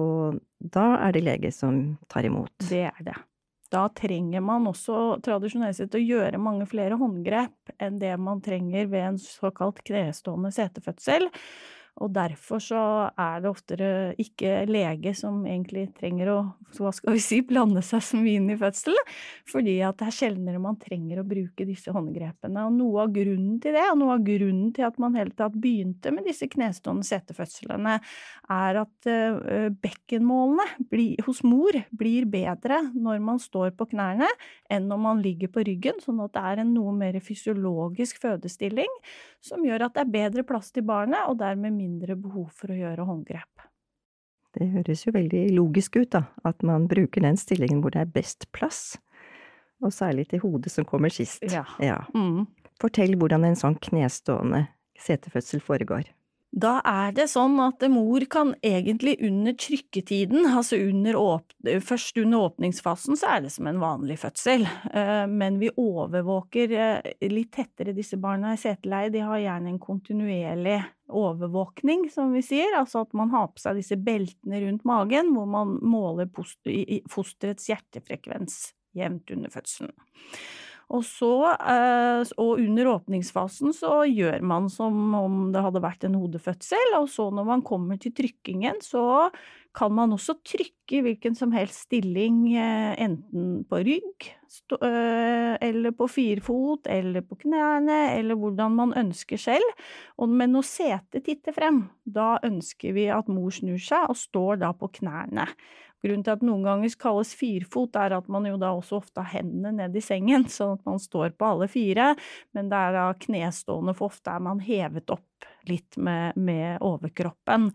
Og 0.00 0.40
da 0.58 0.86
er 1.06 1.14
det 1.14 1.22
lege 1.26 1.52
som 1.54 1.80
tar 2.10 2.26
imot. 2.26 2.52
Det 2.66 2.88
er 2.90 3.04
det. 3.06 3.14
Da 3.70 3.84
trenger 3.94 4.42
man 4.42 4.66
også 4.66 5.20
tradisjonelt 5.22 5.78
sett 5.78 5.94
å 5.94 6.02
gjøre 6.02 6.40
mange 6.42 6.66
flere 6.70 6.98
håndgrep 6.98 7.74
enn 7.78 8.00
det 8.02 8.16
man 8.18 8.42
trenger 8.42 8.88
ved 8.90 9.04
en 9.12 9.20
såkalt 9.22 9.78
knestående 9.86 10.50
setefødsel. 10.54 11.28
Og 12.00 12.12
derfor 12.14 12.62
så 12.62 12.82
er 13.18 13.42
det 13.42 13.50
oftere 13.50 13.90
ikke 14.20 14.64
lege 14.70 15.12
som 15.18 15.42
egentlig 15.46 15.88
trenger 15.98 16.32
å 16.32 16.40
hva 16.78 16.92
skal 16.94 17.16
vi 17.16 17.22
si, 17.22 17.40
blande 17.42 17.82
seg 17.82 18.02
så 18.04 18.18
mye 18.20 18.38
inn 18.38 18.50
i 18.52 18.58
fødselen, 18.58 19.08
fordi 19.50 19.80
at 19.82 19.98
det 19.98 20.06
er 20.06 20.14
sjeldnere 20.14 20.60
man 20.62 20.78
trenger 20.78 21.18
å 21.20 21.26
bruke 21.26 21.66
disse 21.66 21.90
håndgrepene. 21.94 22.62
Og 22.68 22.76
noe 22.76 23.04
av 23.04 23.14
grunnen 23.14 23.58
til 23.62 23.74
det, 23.74 23.86
og 23.90 23.98
noe 23.98 24.14
av 24.14 24.24
grunnen 24.26 24.70
til 24.76 24.86
at 24.86 25.00
man 25.02 25.16
hele 25.18 25.34
tatt 25.36 25.56
begynte 25.58 26.12
med 26.14 26.28
disse 26.30 26.46
knestående 26.50 27.06
setefødslene, 27.08 27.96
er 28.50 28.80
at 28.84 29.10
uh, 29.10 29.66
bekkenmålene 29.82 31.18
hos 31.26 31.42
mor 31.46 31.74
blir 31.90 32.26
bedre 32.30 32.80
når 32.94 33.20
man 33.24 33.42
står 33.42 33.74
på 33.78 33.90
knærne 33.92 34.28
enn 34.70 34.88
når 34.90 35.02
man 35.02 35.22
ligger 35.24 35.50
på 35.52 35.64
ryggen, 35.66 35.98
sånn 36.02 36.22
at 36.24 36.34
det 36.36 36.46
er 36.52 36.62
en 36.62 36.72
noe 36.74 36.94
mer 36.94 37.18
fysiologisk 37.24 38.20
fødestilling 38.22 38.90
som 39.44 39.64
gjør 39.64 39.86
at 39.86 39.96
det 39.96 40.04
er 40.04 40.14
bedre 40.14 40.44
plass 40.46 40.70
til 40.74 40.84
barnet, 40.86 41.22
og 41.26 41.38
dermed 41.40 41.74
mindre 41.80 42.16
behov 42.20 42.50
for 42.56 42.72
å 42.72 42.78
gjøre 42.78 43.08
håndgrep. 43.08 43.66
Det 44.56 44.66
høres 44.72 45.04
jo 45.06 45.14
veldig 45.14 45.44
logisk 45.54 46.00
ut, 46.00 46.10
da, 46.12 46.24
at 46.46 46.64
man 46.66 46.88
bruker 46.90 47.22
den 47.22 47.38
stillingen 47.38 47.82
hvor 47.84 47.94
det 47.94 48.02
er 48.02 48.14
best 48.14 48.48
plass, 48.56 48.98
og 49.80 49.94
særlig 49.94 50.26
til 50.30 50.42
hodet 50.42 50.72
som 50.74 50.84
kommer 50.84 51.12
sist. 51.14 51.44
Ja. 51.48 51.64
ja. 51.80 52.02
Mm. 52.14 52.48
Fortell 52.80 53.14
hvordan 53.20 53.46
en 53.46 53.58
sånn 53.58 53.78
knestående 53.80 54.66
setefødsel 55.00 55.62
foregår. 55.64 56.10
Da 56.50 56.80
er 56.82 57.12
det 57.14 57.28
sånn 57.30 57.54
at 57.62 57.84
mor 57.92 58.24
kan 58.30 58.56
egentlig 58.66 59.12
under 59.22 59.54
trykketiden, 59.54 60.48
altså 60.50 60.80
under 60.82 61.14
først 61.86 62.18
under 62.18 62.46
åpningsfasen, 62.48 63.18
så 63.20 63.36
er 63.36 63.44
det 63.44 63.52
som 63.54 63.68
en 63.70 63.78
vanlig 63.78 64.16
fødsel, 64.18 64.66
eh, 64.90 65.26
men 65.30 65.60
vi 65.62 65.70
overvåker 65.70 66.74
eh, 66.74 67.28
litt 67.30 67.52
tettere 67.54 67.94
disse 67.94 68.18
barna 68.18 68.56
i 68.56 68.58
seteleie. 68.58 69.12
De 69.14 69.22
har 69.22 69.38
gjerne 69.38 69.70
en 69.70 69.78
kontinuerlig 69.82 70.80
overvåkning, 71.06 72.08
som 72.10 72.34
vi 72.34 72.42
sier, 72.42 72.74
altså 72.78 73.04
at 73.04 73.14
man 73.18 73.30
har 73.30 73.52
på 73.54 73.62
seg 73.62 73.78
disse 73.78 73.98
beltene 73.98 74.64
rundt 74.66 74.82
magen 74.88 75.30
hvor 75.36 75.46
man 75.50 75.78
måler 75.86 76.26
fosterets 76.34 77.70
hjertefrekvens 77.70 78.72
jevnt 78.98 79.30
under 79.30 79.54
fødselen. 79.54 79.94
Og 80.90 81.04
så, 81.06 81.54
eh, 81.54 82.24
og 82.42 82.58
under 82.58 82.88
åpningsfasen, 82.96 83.70
så 83.76 84.02
gjør 84.10 84.42
man 84.42 84.66
som 84.72 85.14
om 85.14 85.52
det 85.54 85.62
hadde 85.62 85.82
vært 85.84 86.06
en 86.08 86.18
hodefødsel, 86.18 86.96
og 86.98 87.06
så 87.12 87.28
når 87.30 87.46
man 87.46 87.62
kommer 87.62 88.00
til 88.00 88.14
trykkingen, 88.16 88.82
så 88.82 89.30
kan 89.76 89.92
man 89.94 90.10
også 90.10 90.34
trykke 90.42 91.02
hvilken 91.04 91.36
som 91.38 91.52
helst 91.54 91.86
stilling, 91.86 92.40
eh, 92.58 92.96
enten 92.98 93.62
på 93.70 93.78
rygg, 93.86 94.26
eh, 94.82 95.54
eller 95.62 95.94
på 95.94 96.08
firfot, 96.10 96.90
eller 96.90 97.22
på 97.22 97.38
knærne, 97.44 98.18
eller 98.18 98.34
hvordan 98.34 98.74
man 98.74 98.94
ønsker 98.98 99.38
selv. 99.38 99.70
Men 100.18 100.50
når 100.50 100.66
setet 100.66 101.24
titter 101.24 101.54
frem, 101.54 101.84
da 102.04 102.40
ønsker 102.42 102.92
vi 102.92 103.06
at 103.06 103.28
mor 103.28 103.50
snur 103.54 103.78
seg 103.78 104.10
og 104.10 104.18
står 104.18 104.58
da 104.64 104.72
på 104.72 104.90
knærne. 104.98 105.46
Grunnen 106.00 106.24
til 106.24 106.32
at 106.32 106.44
noen 106.46 106.64
ganger 106.64 106.94
kalles 107.00 107.32
firfot, 107.36 107.96
er 108.00 108.16
at 108.16 108.28
man 108.32 108.46
jo 108.48 108.56
da 108.60 108.72
også 108.76 109.00
ofte 109.00 109.24
har 109.24 109.40
hendene 109.40 109.74
ned 109.82 109.96
i 109.96 110.04
sengen, 110.04 110.46
sånn 110.56 110.78
at 110.78 110.86
man 110.88 111.00
står 111.02 111.34
på 111.36 111.52
alle 111.54 111.68
fire, 111.70 112.14
men 112.56 112.70
det 112.72 112.78
er 112.78 112.96
da 112.96 113.08
knestående, 113.26 113.96
for 113.98 114.12
ofte 114.12 114.32
er 114.32 114.46
man 114.46 114.62
hevet 114.64 115.12
opp 115.12 115.26
litt 115.68 115.96
med, 116.00 116.36
med 116.36 116.80
overkroppen. 116.84 117.70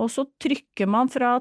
Og 0.00 0.10
så 0.12 0.26
trykker 0.42 0.88
man 0.90 1.08
fra, 1.12 1.34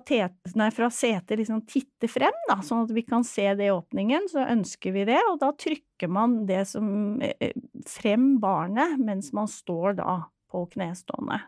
fra 0.75 0.89
setet 0.93 1.39
liksom 1.39 1.63
titte 1.69 2.09
frem, 2.11 2.35
da, 2.49 2.59
sånn 2.65 2.85
at 2.85 2.95
vi 2.95 3.03
kan 3.07 3.25
se 3.27 3.47
det 3.59 3.69
i 3.69 3.73
åpningen, 3.73 4.29
så 4.31 4.47
ønsker 4.47 4.95
vi 4.95 5.05
det, 5.09 5.19
og 5.31 5.39
da 5.43 5.53
trykker 5.55 6.11
man 6.11 6.41
det 6.49 6.65
som 6.69 7.21
eh, 7.23 7.55
frem 7.87 8.35
barnet 8.43 8.99
mens 8.99 9.33
man 9.35 9.49
står 9.51 9.99
da 10.01 10.19
på 10.49 10.65
knestående. 10.73 11.41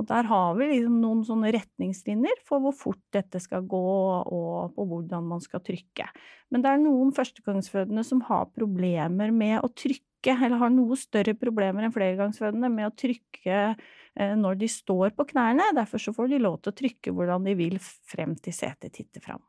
Og 0.00 0.06
der 0.08 0.24
har 0.28 0.54
vi 0.56 0.68
liksom 0.70 1.00
noen 1.02 1.20
sånne 1.26 1.50
retningslinjer 1.52 2.40
for 2.48 2.64
hvor 2.64 2.74
fort 2.76 3.02
dette 3.12 3.40
skal 3.42 3.66
gå, 3.68 3.82
og 4.24 4.72
på 4.76 4.86
hvordan 4.88 5.26
man 5.34 5.42
skal 5.44 5.60
trykke. 5.64 6.08
Men 6.52 6.64
det 6.64 6.72
er 6.72 6.80
noen 6.80 7.12
førstegangsfødende 7.16 8.04
som 8.06 8.22
har 8.30 8.48
problemer 8.56 9.34
med 9.34 9.60
å 9.60 9.68
trykke, 9.68 10.36
eller 10.38 10.56
har 10.62 10.72
noe 10.72 10.96
større 10.96 11.34
problemer 11.36 11.84
enn 11.84 11.94
flergangsfødende 11.94 12.70
med 12.72 12.88
å 12.88 12.96
trykke 12.96 13.60
eh, 13.74 14.34
når 14.38 14.60
de 14.62 14.68
står 14.70 15.16
på 15.18 15.28
knærne. 15.34 15.72
Derfor 15.76 16.00
så 16.00 16.14
får 16.16 16.32
de 16.32 16.42
lov 16.44 16.60
til 16.62 16.72
å 16.72 16.78
trykke 16.78 17.16
hvordan 17.16 17.48
de 17.48 17.56
vil 17.58 17.80
frem 17.82 18.36
til 18.40 18.56
setet 18.56 18.94
titter 18.96 19.24
fram. 19.24 19.42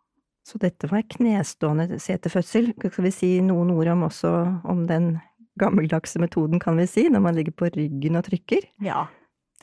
Så 0.43 0.59
dette 0.59 0.89
var 0.91 1.05
knestående 1.07 2.01
setefødsel. 2.03 2.73
Skal 2.75 3.05
vi 3.05 3.15
si 3.15 3.35
noen 3.45 3.71
ord 3.71 3.93
om 3.93 4.09
også 4.09 4.33
om 4.67 4.83
den 4.89 5.13
gammeldagse 5.61 6.19
metoden, 6.19 6.59
kan 6.59 6.75
vi 6.81 6.89
si, 6.89 7.05
når 7.13 7.21
man 7.23 7.37
ligger 7.37 7.55
på 7.55 7.69
ryggen 7.71 8.17
og 8.19 8.25
trykker? 8.27 8.65
Ja, 8.83 9.05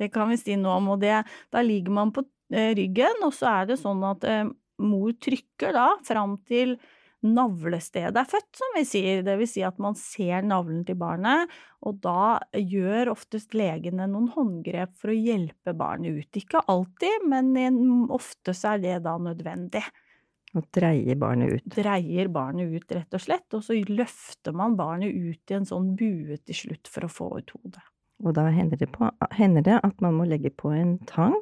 det 0.01 0.11
kan 0.15 0.33
vi 0.33 0.39
si 0.41 0.57
noe 0.59 0.79
om. 0.81 0.95
Og 0.95 1.03
det, 1.03 1.21
da 1.53 1.65
ligger 1.65 1.95
man 2.01 2.15
på 2.17 2.25
eh, 2.55 2.73
ryggen, 2.79 3.21
og 3.27 3.35
så 3.37 3.53
er 3.61 3.71
det 3.71 3.81
sånn 3.83 4.03
at 4.09 4.27
eh, 4.29 4.49
mor 4.81 5.13
trykker 5.21 5.77
da 5.77 5.93
fram 6.07 6.39
til 6.49 6.79
navlestedet 7.21 8.17
er 8.17 8.29
født, 8.29 8.49
som 8.57 8.77
vi 8.77 8.85
sier. 8.89 9.25
Det 9.25 9.35
vil 9.41 9.49
si 9.49 9.65
at 9.67 9.81
man 9.83 9.97
ser 9.99 10.45
navlen 10.47 10.85
til 10.89 10.97
barnet, 11.01 11.51
og 11.85 12.01
da 12.05 12.41
gjør 12.57 13.13
oftest 13.13 13.57
legene 13.57 14.09
noen 14.09 14.31
håndgrep 14.33 14.95
for 15.01 15.13
å 15.13 15.19
hjelpe 15.19 15.75
barnet 15.77 16.17
ut. 16.17 16.41
Ikke 16.41 16.65
alltid, 16.65 17.27
men 17.29 17.53
ofte 18.13 18.57
så 18.57 18.75
er 18.75 18.87
det 18.87 18.97
da 19.05 19.19
nødvendig. 19.21 19.85
Og 20.57 20.67
dreier 20.75 21.19
barnet 21.21 21.61
ut. 21.61 21.67
Dreier 21.71 22.31
barnet 22.33 22.73
ut, 22.73 22.93
rett 22.97 23.15
og 23.15 23.23
slett, 23.23 23.47
og 23.55 23.63
så 23.63 23.77
løfter 23.87 24.57
man 24.57 24.75
barnet 24.79 25.15
ut 25.15 25.53
i 25.53 25.61
en 25.61 25.69
sånn 25.69 25.93
bue 25.99 26.41
til 26.43 26.63
slutt 26.65 26.91
for 26.91 27.07
å 27.07 27.13
få 27.13 27.31
ut 27.39 27.55
hodet. 27.55 27.85
Og 28.21 28.35
da 28.37 28.47
hender 28.53 28.81
det, 28.81 28.91
på, 28.93 29.09
hender 29.37 29.65
det, 29.65 29.79
at 29.85 30.03
man 30.05 30.19
må 30.19 30.27
legge 30.29 30.53
på 30.53 30.73
en 30.77 30.99
tang 31.09 31.39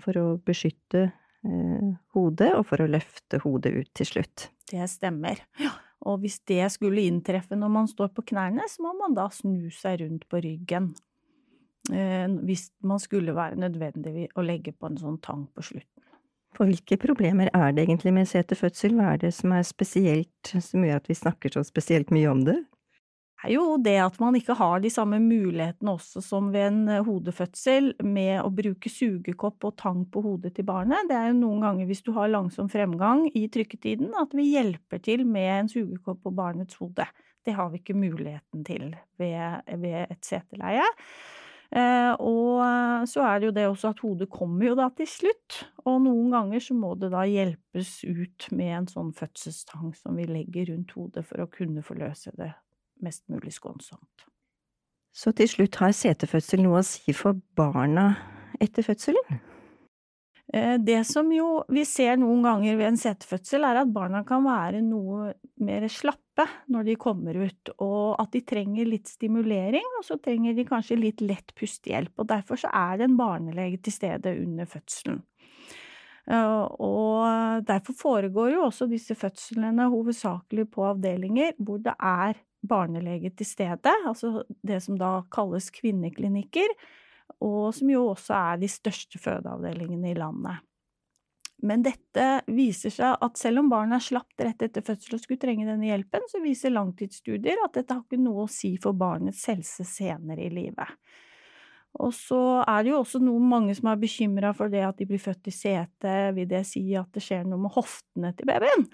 for 0.00 0.16
å 0.16 0.26
beskytte 0.46 1.08
eh, 1.08 1.90
hodet, 2.14 2.52
og 2.54 2.64
for 2.70 2.80
å 2.80 2.88
løfte 2.88 3.42
hodet 3.42 3.74
ut 3.76 3.90
til 3.98 4.08
slutt. 4.12 4.48
Det 4.70 4.88
stemmer. 4.90 5.42
Ja. 5.60 5.74
Og 6.08 6.22
hvis 6.22 6.38
det 6.46 6.62
skulle 6.72 7.04
inntreffe 7.08 7.58
når 7.58 7.72
man 7.74 7.90
står 7.90 8.12
på 8.14 8.24
knærne, 8.30 8.68
så 8.70 8.84
må 8.86 8.94
man 9.00 9.16
da 9.18 9.26
snu 9.34 9.68
seg 9.74 10.00
rundt 10.04 10.28
på 10.30 10.40
ryggen. 10.44 10.92
Eh, 11.92 12.26
hvis 12.46 12.68
man 12.86 13.02
skulle 13.02 13.34
være 13.36 13.58
nødvendig 13.60 14.28
å 14.36 14.44
legge 14.44 14.74
på 14.76 14.90
en 14.90 15.00
sånn 15.00 15.18
tang 15.24 15.46
på 15.54 15.64
slutten. 15.72 16.04
For 16.56 16.68
hvilke 16.68 16.96
problemer 17.00 17.50
er 17.52 17.74
det 17.76 17.84
egentlig 17.84 18.14
med 18.16 18.28
seterfødsel? 18.30 18.96
Hva 18.96 19.12
er 19.14 19.22
det 19.26 19.34
som 19.36 19.52
er 19.52 19.66
spesielt, 19.68 20.52
som 20.64 20.84
gjør 20.84 21.02
at 21.02 21.10
vi 21.10 21.16
snakker 21.18 21.52
så 21.54 21.62
spesielt 21.66 22.12
mye 22.14 22.30
om 22.30 22.40
det? 22.46 22.56
Er 23.44 23.52
jo 23.54 23.76
det 23.82 23.96
at 24.02 24.18
man 24.22 24.36
ikke 24.38 24.56
har 24.58 24.82
de 24.82 24.90
samme 24.90 25.20
mulighetene 25.22 25.94
også 25.94 26.22
som 26.24 26.50
ved 26.54 26.66
en 26.66 26.80
eh, 26.90 27.04
hodefødsel 27.06 27.92
med 28.02 28.40
å 28.42 28.50
bruke 28.54 28.90
sugekopp 28.90 29.68
og 29.68 29.76
tang 29.78 30.04
på 30.10 30.22
hodet 30.24 30.56
til 30.56 30.66
barnet. 30.68 31.06
Det 31.10 31.16
er 31.16 31.30
jo 31.30 31.38
noen 31.38 31.62
ganger 31.66 31.88
hvis 31.88 32.04
du 32.06 32.12
har 32.16 32.32
langsom 32.32 32.70
fremgang 32.72 33.28
i 33.38 33.46
trykketiden 33.52 34.14
at 34.18 34.34
vi 34.36 34.50
hjelper 34.56 35.02
til 35.04 35.24
med 35.26 35.50
en 35.54 35.72
sugekopp 35.72 36.22
på 36.26 36.34
barnets 36.34 36.78
hode. 36.82 37.06
Det 37.46 37.54
har 37.54 37.70
vi 37.72 37.80
ikke 37.80 37.96
muligheten 37.96 38.66
til 38.66 38.90
ved, 39.20 39.74
ved 39.80 40.00
et 40.08 40.22
seteleie. 40.26 40.84
Eh, 41.68 42.12
og 42.18 43.06
så 43.06 43.22
er 43.28 43.38
det 43.38 43.50
jo 43.50 43.56
det 43.56 43.66
også 43.68 43.92
at 43.92 43.98
hodet 44.02 44.30
kommer 44.32 44.70
jo 44.70 44.76
da 44.78 44.88
til 44.96 45.08
slutt, 45.08 45.64
og 45.86 46.00
noen 46.08 46.32
ganger 46.32 46.64
så 46.64 46.74
må 46.74 46.94
det 46.98 47.12
da 47.14 47.26
hjelpes 47.28 48.00
ut 48.08 48.48
med 48.56 48.78
en 48.82 48.88
sånn 48.90 49.12
fødselstang 49.16 49.92
som 49.96 50.16
vi 50.18 50.26
legger 50.26 50.72
rundt 50.72 50.96
hodet 50.96 51.28
for 51.28 51.44
å 51.44 51.52
kunne 51.52 51.84
forløse 51.86 52.34
det 52.40 52.56
mest 53.04 53.24
mulig 53.32 53.54
skånsomt. 53.56 54.26
Så 55.14 55.32
til 55.34 55.48
slutt, 55.50 55.80
har 55.80 55.94
setefødsel 55.96 56.62
noe 56.62 56.82
å 56.82 56.86
si 56.86 57.14
for 57.16 57.38
barna 57.58 58.12
etter 58.62 58.86
fødselen? 58.86 59.40
Eh, 60.54 60.76
det 60.80 61.02
som 61.04 61.28
jo 61.32 61.62
vi 61.68 61.82
ser 61.84 62.16
noen 62.20 62.40
ganger 62.46 62.78
ved 62.78 62.92
en 62.92 63.00
setefødsel, 63.00 63.66
er 63.68 63.82
at 63.82 63.90
barna 63.92 64.22
kan 64.28 64.46
være 64.46 64.80
noe 64.84 65.34
mer 65.60 65.84
slappe 65.92 66.46
når 66.72 66.86
de 66.86 66.94
kommer 67.00 67.36
ut, 67.36 67.72
og 67.84 68.14
at 68.22 68.32
de 68.32 68.44
trenger 68.46 68.88
litt 68.88 69.10
stimulering, 69.10 69.84
og 69.98 70.06
så 70.06 70.16
trenger 70.22 70.56
de 70.56 70.64
kanskje 70.68 71.00
litt 71.00 71.24
lett 71.24 71.52
pustehjelp. 71.58 72.14
Og 72.16 72.30
derfor 72.30 72.62
så 72.62 72.72
er 72.72 73.00
det 73.00 73.08
en 73.08 73.18
barnelege 73.18 73.82
til 73.82 73.96
stede 73.98 74.38
under 74.38 74.70
fødselen. 74.70 75.20
Eh, 76.28 76.64
og 76.84 77.66
derfor 77.68 77.96
foregår 77.96 78.54
jo 78.54 78.66
også 78.70 78.88
disse 78.88 79.16
fødslene 79.18 79.90
hovedsakelig 79.92 80.68
på 80.72 80.84
avdelinger 80.94 81.56
hvor 81.58 81.82
det 81.84 81.96
er 81.98 82.40
barnelege 82.66 83.30
til 83.38 83.46
stede, 83.46 83.92
altså 84.06 84.42
det 84.66 84.80
som 84.84 84.98
da 84.98 85.18
kalles 85.34 85.70
kvinneklinikker, 85.74 86.72
og 87.44 87.74
som 87.76 87.90
jo 87.92 88.08
også 88.14 88.34
er 88.34 88.62
de 88.62 88.70
største 88.72 89.20
fødeavdelingene 89.22 90.10
i 90.10 90.18
landet. 90.18 90.64
Men 91.58 91.82
dette 91.82 92.26
viser 92.54 92.92
seg 92.94 93.16
at 93.24 93.38
selv 93.38 93.64
om 93.64 93.70
barnet 93.70 93.98
er 93.98 94.04
slapt 94.06 94.42
rett 94.44 94.62
etter 94.62 94.84
fødsel 94.86 95.16
og 95.16 95.22
skulle 95.24 95.42
trenge 95.42 95.66
denne 95.66 95.88
hjelpen, 95.88 96.26
så 96.30 96.38
viser 96.42 96.74
langtidsstudier 96.74 97.64
at 97.64 97.74
dette 97.74 97.96
har 97.96 98.04
ikke 98.04 98.20
noe 98.22 98.44
å 98.46 98.52
si 98.52 98.76
for 98.82 98.94
barnets 98.98 99.42
helse 99.50 99.86
senere 99.86 100.46
i 100.46 100.52
livet. 100.54 100.92
Og 101.98 102.12
så 102.14 102.38
er 102.62 102.84
det 102.84 102.92
jo 102.92 103.00
også 103.00 103.18
noen 103.22 103.46
mange 103.50 103.74
som 103.74 103.88
er 103.90 103.98
bekymra 103.98 104.52
for 104.54 104.70
det 104.70 104.84
at 104.86 104.98
de 105.00 105.06
blir 105.08 105.20
født 105.22 105.48
i 105.50 105.54
sete, 105.54 106.12
vil 106.36 106.46
det 106.50 106.60
si 106.68 106.82
at 106.98 107.08
det 107.16 107.22
skjer 107.24 107.48
noe 107.48 107.58
med 107.64 107.74
hoftene 107.74 108.30
til 108.36 108.46
babyen? 108.50 108.84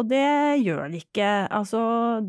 Og 0.00 0.08
det 0.10 0.24
gjør 0.64 0.90
det 0.90 1.02
ikke. 1.04 1.28
Altså, 1.52 1.82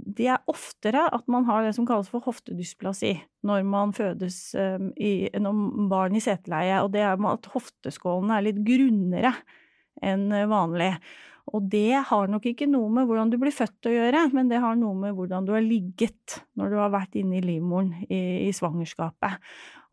det 0.03 0.27
er 0.33 0.51
oftere 0.51 1.07
at 1.15 1.25
man 1.31 1.47
har 1.49 1.65
det 1.65 1.73
som 1.77 1.87
kalles 1.89 2.11
for 2.11 2.23
hoftedysplasi 2.27 3.15
når 3.47 3.65
man 3.65 3.95
fødes 3.97 4.43
um, 4.53 4.91
i, 4.99 5.31
når 5.41 5.65
barn 5.89 6.17
i 6.17 6.21
seteleie, 6.21 6.77
og 6.83 6.91
det 6.93 7.01
er 7.01 7.17
at 7.31 7.51
hofteskålene 7.55 8.37
er 8.37 8.49
litt 8.51 8.61
grunnere 8.67 9.33
enn 10.05 10.29
vanlig. 10.51 10.93
Og 11.49 11.65
det 11.71 12.03
har 12.07 12.29
nok 12.29 12.45
ikke 12.51 12.67
noe 12.69 12.89
med 12.93 13.07
hvordan 13.09 13.31
du 13.31 13.37
blir 13.41 13.53
født 13.55 13.89
å 13.89 13.93
gjøre, 13.93 14.27
men 14.35 14.51
det 14.51 14.61
har 14.61 14.77
noe 14.79 14.93
med 14.97 15.15
hvordan 15.17 15.47
du 15.47 15.53
har 15.55 15.63
ligget 15.65 16.37
når 16.59 16.73
du 16.73 16.77
har 16.79 16.93
vært 16.93 17.17
inne 17.19 17.39
i 17.39 17.43
livmoren 17.45 17.93
i, 18.07 18.21
i 18.47 18.51
svangerskapet. 18.55 19.41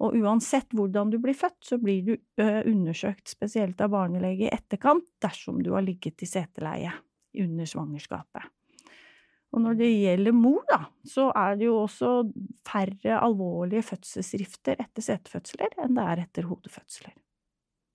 Og 0.04 0.14
uansett 0.20 0.70
hvordan 0.76 1.10
du 1.10 1.18
blir 1.22 1.34
født, 1.34 1.58
så 1.64 1.80
blir 1.82 2.04
du 2.06 2.14
undersøkt 2.38 3.32
spesielt 3.32 3.80
av 3.82 3.90
barnelege 3.96 4.46
i 4.46 4.52
etterkant 4.52 5.08
dersom 5.22 5.62
du 5.64 5.72
har 5.74 5.86
ligget 5.86 6.22
i 6.22 6.30
seteleie 6.30 6.92
under 7.38 7.68
svangerskapet. 7.68 8.52
Og 9.56 9.62
når 9.64 9.78
det 9.78 9.88
gjelder 9.88 10.34
mor, 10.36 10.60
da, 10.68 10.82
så 11.08 11.30
er 11.32 11.56
det 11.56 11.68
jo 11.70 11.78
også 11.86 12.10
færre 12.68 13.16
alvorlige 13.16 13.86
fødselsrifter 13.94 14.76
etter 14.84 15.06
setefødsler 15.06 15.78
enn 15.80 15.96
det 15.96 16.04
er 16.04 16.22
etter 16.26 16.48
hodefødsler. 16.50 17.16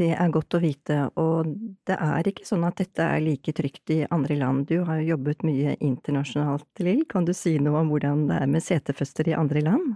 Det 0.01 0.09
er 0.17 0.31
godt 0.33 0.55
å 0.57 0.61
vite, 0.61 0.95
og 1.21 1.51
det 1.85 1.95
er 2.01 2.29
ikke 2.29 2.47
sånn 2.47 2.63
at 2.65 2.79
dette 2.81 3.05
er 3.05 3.21
like 3.21 3.53
trygt 3.53 3.91
i 3.93 3.99
andre 4.09 4.39
land. 4.39 4.65
Du 4.71 4.81
har 4.87 4.97
jo 4.99 5.13
jobbet 5.13 5.45
mye 5.45 5.75
internasjonalt, 5.85 6.65
Lill. 6.81 7.03
Kan 7.09 7.27
du 7.29 7.33
si 7.37 7.59
noe 7.61 7.83
om 7.83 7.93
hvordan 7.93 8.25
det 8.31 8.39
er 8.41 8.49
med 8.49 8.65
setefødsler 8.65 9.29
i 9.29 9.37
andre 9.37 9.61
land? 9.67 9.93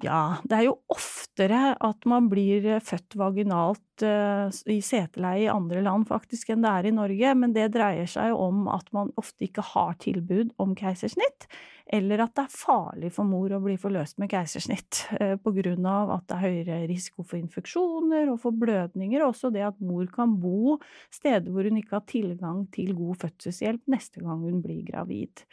Ja, 0.00 0.38
det 0.48 0.56
er 0.56 0.64
jo 0.64 0.78
oftere 0.88 1.74
at 1.76 2.06
man 2.08 2.30
blir 2.32 2.78
født 2.80 3.18
vaginalt 3.20 3.82
i 4.00 4.78
seteleie 4.80 5.42
i 5.44 5.50
andre 5.52 5.82
land 5.84 6.06
faktisk 6.08 6.54
enn 6.54 6.64
det 6.64 6.70
er 6.72 6.88
i 6.88 6.92
Norge, 6.96 7.34
men 7.36 7.52
det 7.52 7.66
dreier 7.74 8.08
seg 8.08 8.30
jo 8.32 8.38
om 8.46 8.62
at 8.72 8.88
man 8.96 9.10
ofte 9.20 9.44
ikke 9.44 9.64
har 9.74 9.98
tilbud 10.00 10.54
om 10.62 10.72
keisersnitt, 10.78 11.44
eller 11.92 12.22
at 12.24 12.32
det 12.38 12.46
er 12.46 12.56
farlig 12.62 13.10
for 13.12 13.28
mor 13.28 13.52
å 13.52 13.60
bli 13.60 13.76
forløst 13.82 14.16
med 14.22 14.32
keisersnitt 14.32 15.02
på 15.44 15.52
grunn 15.58 15.90
av 15.90 16.14
at 16.16 16.26
det 16.30 16.38
er 16.38 16.46
høyere 16.46 16.80
risiko 16.88 17.26
for 17.26 17.36
infeksjoner 17.42 18.32
og 18.32 18.40
for 18.40 18.56
blødninger, 18.56 19.20
og 19.20 19.34
også 19.34 19.52
det 19.52 19.66
at 19.68 19.84
mor 19.84 20.08
kan 20.14 20.38
bo 20.40 20.78
steder 21.12 21.52
hvor 21.52 21.68
hun 21.68 21.80
ikke 21.82 21.98
har 21.98 22.08
tilgang 22.08 22.64
til 22.72 22.94
god 22.96 23.20
fødselshjelp 23.26 23.84
neste 23.92 24.24
gang 24.24 24.48
hun 24.48 24.64
blir 24.64 24.80
gravid. 24.88 25.44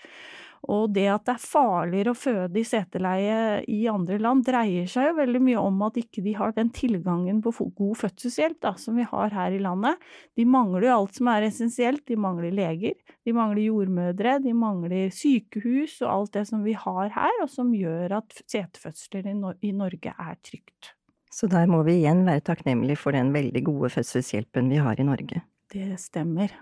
Og 0.65 0.89
det 0.95 1.05
at 1.11 1.25
det 1.27 1.35
er 1.35 1.43
farligere 1.43 2.13
å 2.13 2.17
føde 2.17 2.59
i 2.59 2.65
seteleie 2.67 3.37
i 3.69 3.83
andre 3.91 4.17
land, 4.21 4.45
dreier 4.47 4.89
seg 4.89 5.11
jo 5.11 5.17
veldig 5.19 5.41
mye 5.45 5.61
om 5.61 5.85
at 5.87 5.99
ikke 6.01 6.23
de 6.25 6.33
har 6.37 6.55
den 6.57 6.71
tilgangen 6.75 7.39
på 7.45 7.53
god 7.77 7.99
fødselshjelp 8.01 8.59
da, 8.65 8.73
som 8.79 8.97
vi 8.97 9.05
har 9.07 9.35
her 9.35 9.55
i 9.55 9.61
landet. 9.63 10.01
De 10.37 10.47
mangler 10.49 10.87
jo 10.87 10.95
alt 10.97 11.19
som 11.19 11.31
er 11.31 11.47
essensielt. 11.47 12.03
De 12.07 12.17
mangler 12.19 12.53
leger, 12.55 12.97
de 13.25 13.35
mangler 13.35 13.67
jordmødre, 13.67 14.37
de 14.43 14.53
mangler 14.57 15.13
sykehus 15.13 15.99
og 16.03 16.11
alt 16.11 16.37
det 16.39 16.45
som 16.49 16.65
vi 16.65 16.75
har 16.77 17.11
her, 17.15 17.41
og 17.43 17.51
som 17.53 17.73
gjør 17.75 18.19
at 18.21 18.41
setefødsler 18.45 19.29
i 19.29 19.73
Norge 19.75 20.13
er 20.13 20.37
trygt. 20.41 20.93
Så 21.31 21.49
der 21.51 21.67
må 21.69 21.83
vi 21.85 21.99
igjen 21.99 22.23
være 22.25 22.41
takknemlige 22.47 22.97
for 22.97 23.13
den 23.13 23.33
veldig 23.35 23.61
gode 23.67 23.91
fødselshjelpen 23.93 24.71
vi 24.71 24.79
har 24.81 24.97
i 24.97 25.05
Norge. 25.05 25.43
Det 25.69 25.99
stemmer. 26.01 26.53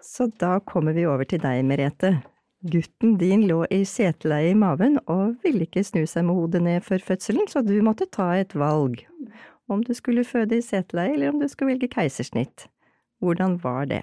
Så 0.00 0.28
da 0.40 0.58
kommer 0.64 0.94
vi 0.96 1.06
over 1.08 1.26
til 1.28 1.40
deg, 1.42 1.64
Merete. 1.66 2.12
Gutten 2.60 3.16
din 3.16 3.46
lå 3.48 3.62
i 3.72 3.84
seteleie 3.88 4.50
i 4.52 4.56
maven 4.58 4.98
og 5.08 5.38
ville 5.44 5.64
ikke 5.64 5.84
snu 5.86 6.02
seg 6.04 6.26
med 6.28 6.36
hodet 6.36 6.60
ned 6.66 6.84
før 6.84 7.00
fødselen, 7.06 7.48
så 7.48 7.62
du 7.64 7.72
måtte 7.84 8.04
ta 8.12 8.34
et 8.36 8.52
valg. 8.52 9.06
Om 9.70 9.84
du 9.86 9.94
skulle 9.96 10.26
føde 10.28 10.58
i 10.58 10.64
seteleie, 10.64 11.14
eller 11.14 11.32
om 11.32 11.40
du 11.40 11.48
skulle 11.48 11.72
velge 11.72 11.88
keisersnitt. 11.88 12.66
Hvordan 13.24 13.56
var 13.64 13.88
det? 13.88 14.02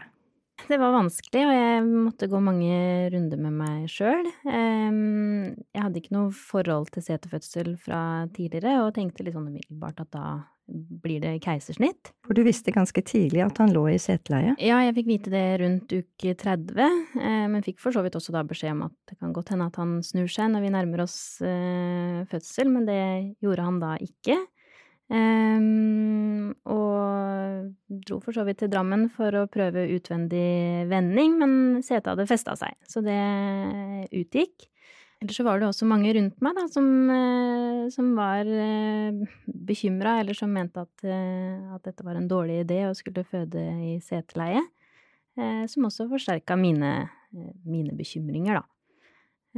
Det 0.66 0.80
var 0.82 0.96
vanskelig, 0.96 1.44
og 1.46 1.54
jeg 1.54 1.86
måtte 1.86 2.28
gå 2.32 2.40
mange 2.44 2.76
runder 3.14 3.40
med 3.40 3.56
meg 3.60 3.86
sjøl. 3.94 4.26
Jeg 4.44 5.84
hadde 5.84 6.02
ikke 6.02 6.16
noe 6.18 6.34
forhold 6.36 6.90
til 6.96 7.06
setefødsel 7.06 7.76
fra 7.80 8.02
tidligere, 8.36 8.80
og 8.84 8.96
tenkte 8.98 9.24
litt 9.24 9.38
sånn 9.38 9.52
umiddelbart 9.52 10.02
at 10.04 10.12
da 10.18 10.28
blir 10.68 11.22
det 11.24 11.38
keisersnitt. 11.44 12.12
For 12.28 12.36
du 12.36 12.44
visste 12.46 12.74
ganske 12.76 13.02
tidlig 13.08 13.44
at 13.46 13.60
han 13.62 13.72
lå 13.76 13.86
i 13.94 14.00
seteleie? 14.02 14.56
Ja, 14.60 14.82
jeg 14.84 14.98
fikk 14.98 15.10
vite 15.14 15.32
det 15.34 15.46
rundt 15.62 15.94
uke 15.96 16.34
30, 16.42 16.82
eh, 16.84 17.46
men 17.54 17.64
fikk 17.66 17.80
for 17.84 17.96
så 17.96 18.04
vidt 18.06 18.18
også 18.20 18.36
da 18.36 18.44
beskjed 18.48 18.76
om 18.76 18.86
at 18.90 18.96
det 19.10 19.18
kan 19.22 19.34
godt 19.36 19.54
hende 19.54 19.70
at 19.70 19.80
han 19.80 19.98
snur 20.06 20.28
seg 20.32 20.52
når 20.52 20.66
vi 20.66 20.74
nærmer 20.76 21.06
oss 21.06 21.18
eh, 21.46 22.26
fødsel, 22.32 22.72
men 22.74 22.88
det 22.90 23.02
gjorde 23.44 23.70
han 23.70 23.82
da 23.84 23.96
ikke. 24.04 24.40
Um, 25.08 26.52
og 26.68 27.70
dro 28.08 28.18
for 28.24 28.36
så 28.36 28.44
vidt 28.48 28.60
til 28.60 28.72
Drammen 28.72 29.08
for 29.14 29.32
å 29.40 29.48
prøve 29.52 29.86
utvendig 29.96 30.88
vending, 30.92 31.38
men 31.40 31.54
setet 31.86 32.12
hadde 32.12 32.28
festa 32.30 32.58
seg, 32.60 32.76
så 32.88 33.04
det 33.06 33.22
utgikk. 34.12 34.68
Ellers 35.18 35.40
så 35.40 35.46
var 35.48 35.58
det 35.58 35.66
også 35.66 35.88
mange 35.90 36.12
rundt 36.14 36.38
meg 36.46 36.58
da, 36.60 36.68
som, 36.70 36.88
eh, 37.10 37.88
som 37.94 38.12
var 38.18 38.46
eh, 38.46 39.38
bekymra, 39.48 40.20
eller 40.22 40.38
som 40.38 40.52
mente 40.54 40.84
at, 40.84 41.06
eh, 41.08 41.74
at, 41.74 41.82
dette 41.88 42.06
var 42.06 42.20
en 42.20 42.30
dårlig 42.30 42.62
idé 42.62 42.84
å 42.86 42.94
skulle 42.98 43.26
føde 43.26 43.64
i 43.82 43.98
seteleie. 44.04 44.66
Som 45.70 45.86
også 45.86 46.08
forsterka 46.10 46.56
mine, 46.58 47.12
mine 47.62 47.94
bekymringer, 47.94 48.58
da. 48.58 48.77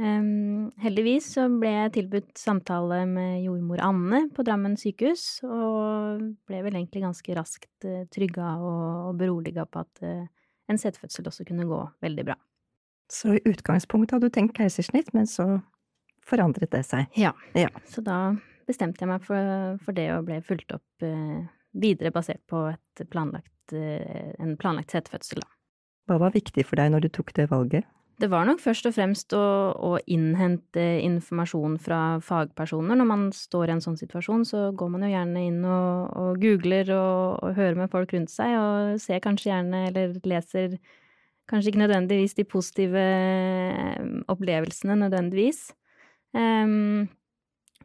Heldigvis 0.00 1.26
så 1.34 1.46
ble 1.52 1.70
jeg 1.74 1.92
tilbudt 1.98 2.38
samtale 2.40 3.02
med 3.10 3.42
jordmor 3.44 3.82
Anne 3.84 4.22
på 4.32 4.44
Drammen 4.46 4.78
sykehus, 4.80 5.42
og 5.44 6.22
ble 6.48 6.62
vel 6.64 6.78
egentlig 6.78 7.02
ganske 7.04 7.36
raskt 7.36 7.88
trygga 8.14 8.54
og, 8.58 8.84
og 9.10 9.18
beroliga 9.20 9.66
på 9.68 9.82
at 9.84 10.04
en 10.70 10.80
setefødsel 10.80 11.28
også 11.28 11.44
kunne 11.48 11.68
gå 11.68 11.80
veldig 12.00 12.24
bra. 12.30 12.38
Så 13.10 13.34
i 13.36 13.42
utgangspunktet 13.44 14.16
hadde 14.16 14.30
du 14.30 14.34
tenkt 14.34 14.56
keisersnitt, 14.56 15.10
men 15.16 15.26
så 15.26 15.58
forandret 16.26 16.70
det 16.72 16.84
seg? 16.86 17.08
Ja. 17.18 17.32
ja. 17.58 17.70
Så 17.90 18.04
da 18.06 18.36
bestemte 18.70 19.02
jeg 19.02 19.10
meg 19.10 19.24
for, 19.26 19.78
for, 19.82 19.96
det 19.96 20.06
og 20.14 20.28
ble 20.28 20.38
fulgt 20.46 20.70
opp 20.76 21.06
uh, 21.06 21.40
videre 21.74 22.12
basert 22.14 22.42
på 22.50 22.68
planlagt, 23.10 23.74
en 23.74 24.56
planlagt 24.58 24.94
setefødsel, 24.94 25.42
da. 25.42 25.50
Hva 26.10 26.16
var 26.24 26.34
viktig 26.34 26.64
for 26.66 26.80
deg 26.80 26.90
når 26.90 27.04
du 27.04 27.12
tok 27.14 27.30
det 27.36 27.46
valget? 27.52 27.86
Det 28.20 28.28
var 28.28 28.44
nok 28.44 28.60
først 28.60 28.84
og 28.84 28.92
fremst 28.92 29.32
å, 29.32 29.44
å, 29.72 29.90
innhente 30.10 30.82
informasjon 31.06 31.78
fra 31.80 32.00
fagpersoner. 32.24 32.98
Når 32.98 33.08
man 33.08 33.22
står 33.32 33.70
i 33.70 33.74
en 33.76 33.84
sånn 33.84 33.96
situasjon, 33.96 34.44
så 34.44 34.64
går 34.76 34.90
man 34.92 35.06
jo 35.06 35.12
gjerne 35.14 35.44
inn 35.48 35.60
og, 35.64 36.10
og 36.20 36.42
googler 36.42 36.90
og, 36.92 37.38
og, 37.40 37.54
hører 37.56 37.78
med 37.80 37.92
folk 37.92 38.12
rundt 38.12 38.32
seg, 38.32 38.56
og 38.60 39.00
ser 39.00 39.22
kanskje 39.24 39.52
gjerne, 39.54 39.86
eller 39.90 40.18
leser 40.28 40.80
Kanskje 41.50 41.72
ikke 41.72 41.80
nødvendigvis 41.80 42.36
de 42.38 42.44
positive 42.46 43.00
eh, 43.02 44.10
opplevelsene, 44.30 44.94
nødvendigvis. 45.00 45.72
Um, 46.30 47.08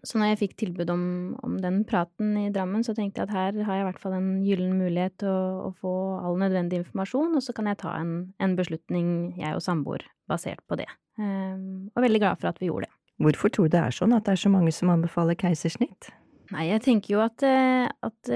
så 0.06 0.20
når 0.20 0.32
jeg 0.32 0.39
fikk 0.44 0.56
tilbud 0.62 0.91
om, 0.94 1.06
om, 1.46 1.56
den 1.62 1.82
praten 1.88 2.36
i 2.39 2.50
Drammen, 2.54 2.84
så 2.86 2.96
tenkte 2.98 3.22
jeg 3.22 3.30
at 3.30 3.36
her 3.36 3.62
har 3.68 3.80
jeg 3.80 3.86
i 3.86 3.88
hvert 3.89 4.02
fall 4.04 4.18
en 4.18 4.30
gyllen 4.46 4.76
mulighet 4.80 5.18
til 5.24 5.32
å, 5.32 5.70
å, 5.70 5.72
få 5.82 5.94
all 6.22 6.38
nødvendig 6.41 6.84
informasjon, 6.84 7.38
og 7.38 7.46
så 7.46 7.56
kan 7.58 7.70
jeg 7.72 7.82
ta 7.82 7.96
en, 8.00 8.13
en 8.44 8.58
beslutning, 8.58 9.08
jeg 9.39 9.58
og 9.58 9.63
samboer, 9.65 10.06
basert 10.30 10.62
på 10.70 10.78
det. 10.80 10.89
Um, 11.18 11.89
og 11.96 12.06
veldig 12.06 12.22
glad 12.22 12.41
for 12.41 12.52
at 12.52 12.62
vi 12.62 12.70
gjorde 12.70 12.89
det. 12.89 12.96
Hvorfor 13.26 13.54
tror 13.54 13.70
du 13.70 13.78
det 13.78 13.82
er 13.82 13.96
sånn 13.96 14.13
at 14.15 14.28
det 14.28 14.36
er 14.36 14.44
så 14.44 14.52
mange 14.52 14.76
som 14.76 14.91
anbefaler 14.91 15.38
keisersnitt? 15.39 16.12
Nei, 16.52 16.68
jeg 16.68 16.84
tenker 16.86 17.15
jo 17.15 17.26
at, 17.26 17.41
eh, 17.48 17.88
at 18.06 18.36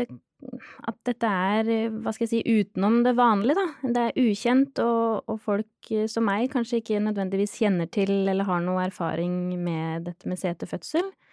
at 0.87 0.95
dette 1.07 1.27
er, 1.27 1.69
hva 1.99 2.13
skal 2.15 2.25
jeg 2.25 2.31
si, 2.31 2.59
utenom 2.61 3.01
det 3.03 3.11
vanlige, 3.17 3.59
da. 3.59 3.91
Det 3.91 4.03
er 4.07 4.19
ukjent, 4.23 4.79
og, 4.79 5.27
og, 5.27 5.39
folk 5.43 5.89
som 6.11 6.25
meg 6.29 6.47
kanskje 6.53 6.79
ikke 6.79 7.01
nødvendigvis 7.03 7.57
kjenner 7.59 7.89
til 7.91 8.13
eller 8.21 8.47
har 8.47 8.63
noe 8.63 8.85
erfaring 8.85 9.33
med 9.59 10.07
dette 10.07 10.29
med 10.31 10.39
setefødsel. 10.39 11.11
Eh, 11.11 11.28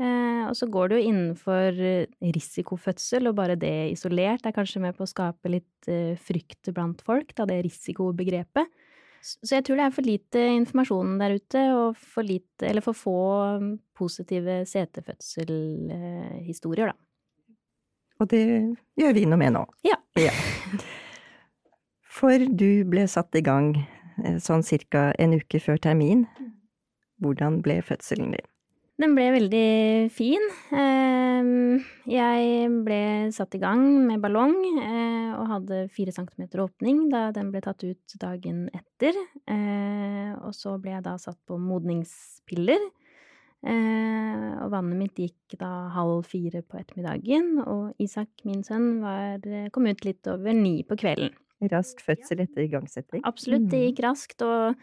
og 0.00 0.56
så 0.56 0.64
går 0.72 0.84
det 0.88 0.96
jo 0.98 1.08
innenfor 1.10 1.70
risikofødsel, 2.36 3.22
og 3.30 3.38
bare 3.38 3.56
det 3.60 3.92
isolert 3.92 4.44
er 4.48 4.56
kanskje 4.56 4.82
med 4.82 4.92
på 4.96 5.02
å 5.04 5.10
skape 5.10 5.46
litt 5.52 5.80
eh, 5.90 6.14
frykt 6.18 6.64
blant 6.74 6.98
folk, 7.06 7.28
da, 7.36 7.42
det 7.48 7.64
risikobegrepet. 7.66 8.66
Så 9.20 9.52
jeg 9.52 9.64
tror 9.66 9.76
det 9.76 9.84
er 9.84 9.92
for 9.92 10.00
lite 10.06 10.40
informasjon 10.56 11.18
der 11.20 11.30
ute, 11.36 11.60
og 11.76 11.96
for 12.00 12.22
lite, 12.24 12.66
eller 12.70 12.82
for 12.84 12.92
få 12.96 13.18
positive 13.96 14.66
setefødselhistorier, 14.68 16.86
da. 16.88 16.94
Og 18.20 18.28
det 18.28 18.44
gjør 19.00 19.12
vi 19.16 19.24
noe 19.28 19.40
med 19.40 19.52
nå. 19.56 19.62
Ja. 19.86 19.96
ja. 20.20 20.32
For 22.20 22.36
du 22.36 22.84
ble 22.88 23.06
satt 23.08 23.34
i 23.36 23.42
gang 23.44 23.76
eh, 23.80 24.36
sånn 24.42 24.62
cirka 24.66 25.12
en 25.20 25.34
uke 25.40 25.58
før 25.62 25.76
termin. 25.80 26.26
Hvordan 27.20 27.62
ble 27.64 27.80
fødselen 27.84 28.30
din? 28.36 28.46
Den 29.00 29.14
ble 29.16 29.30
veldig 29.32 30.10
fin. 30.12 30.42
Ehm, 30.76 31.80
jeg 32.10 32.68
ble 32.84 33.02
satt 33.32 33.56
i 33.56 33.60
gang 33.62 33.80
med 34.04 34.20
ballong 34.20 34.58
eh, 34.76 35.30
og 35.38 35.46
hadde 35.54 35.78
fire 35.94 36.12
centimeter 36.12 36.60
åpning 36.66 37.06
da 37.12 37.30
den 37.32 37.48
ble 37.54 37.62
tatt 37.64 37.80
ut 37.86 38.16
dagen 38.20 38.66
etter. 38.76 39.16
Eh, 39.48 40.32
og 40.44 40.52
så 40.56 40.76
ble 40.82 40.98
jeg 40.98 41.06
da 41.06 41.16
satt 41.22 41.40
på 41.48 41.56
modningspiller 41.56 42.90
Eh, 43.60 44.52
og 44.64 44.70
vannet 44.72 44.96
mitt 44.96 45.18
gikk 45.20 45.58
da 45.60 45.90
halv 45.92 46.24
fire 46.28 46.62
på 46.64 46.78
ettermiddagen, 46.80 47.58
og 47.60 48.00
Isak, 48.00 48.30
min 48.48 48.64
sønn, 48.64 49.02
var, 49.02 49.36
eh, 49.44 49.68
kom 49.68 49.86
ut 49.86 50.04
litt 50.06 50.26
over 50.32 50.54
ni 50.56 50.82
på 50.82 50.96
kvelden. 50.96 51.34
Rask 51.68 52.00
fødsel 52.00 52.40
etter 52.40 52.64
igangsetting? 52.64 53.20
Absolutt, 53.28 53.68
det 53.68 53.82
gikk 53.84 54.00
raskt, 54.06 54.40
og 54.40 54.70
eh, 54.70 54.74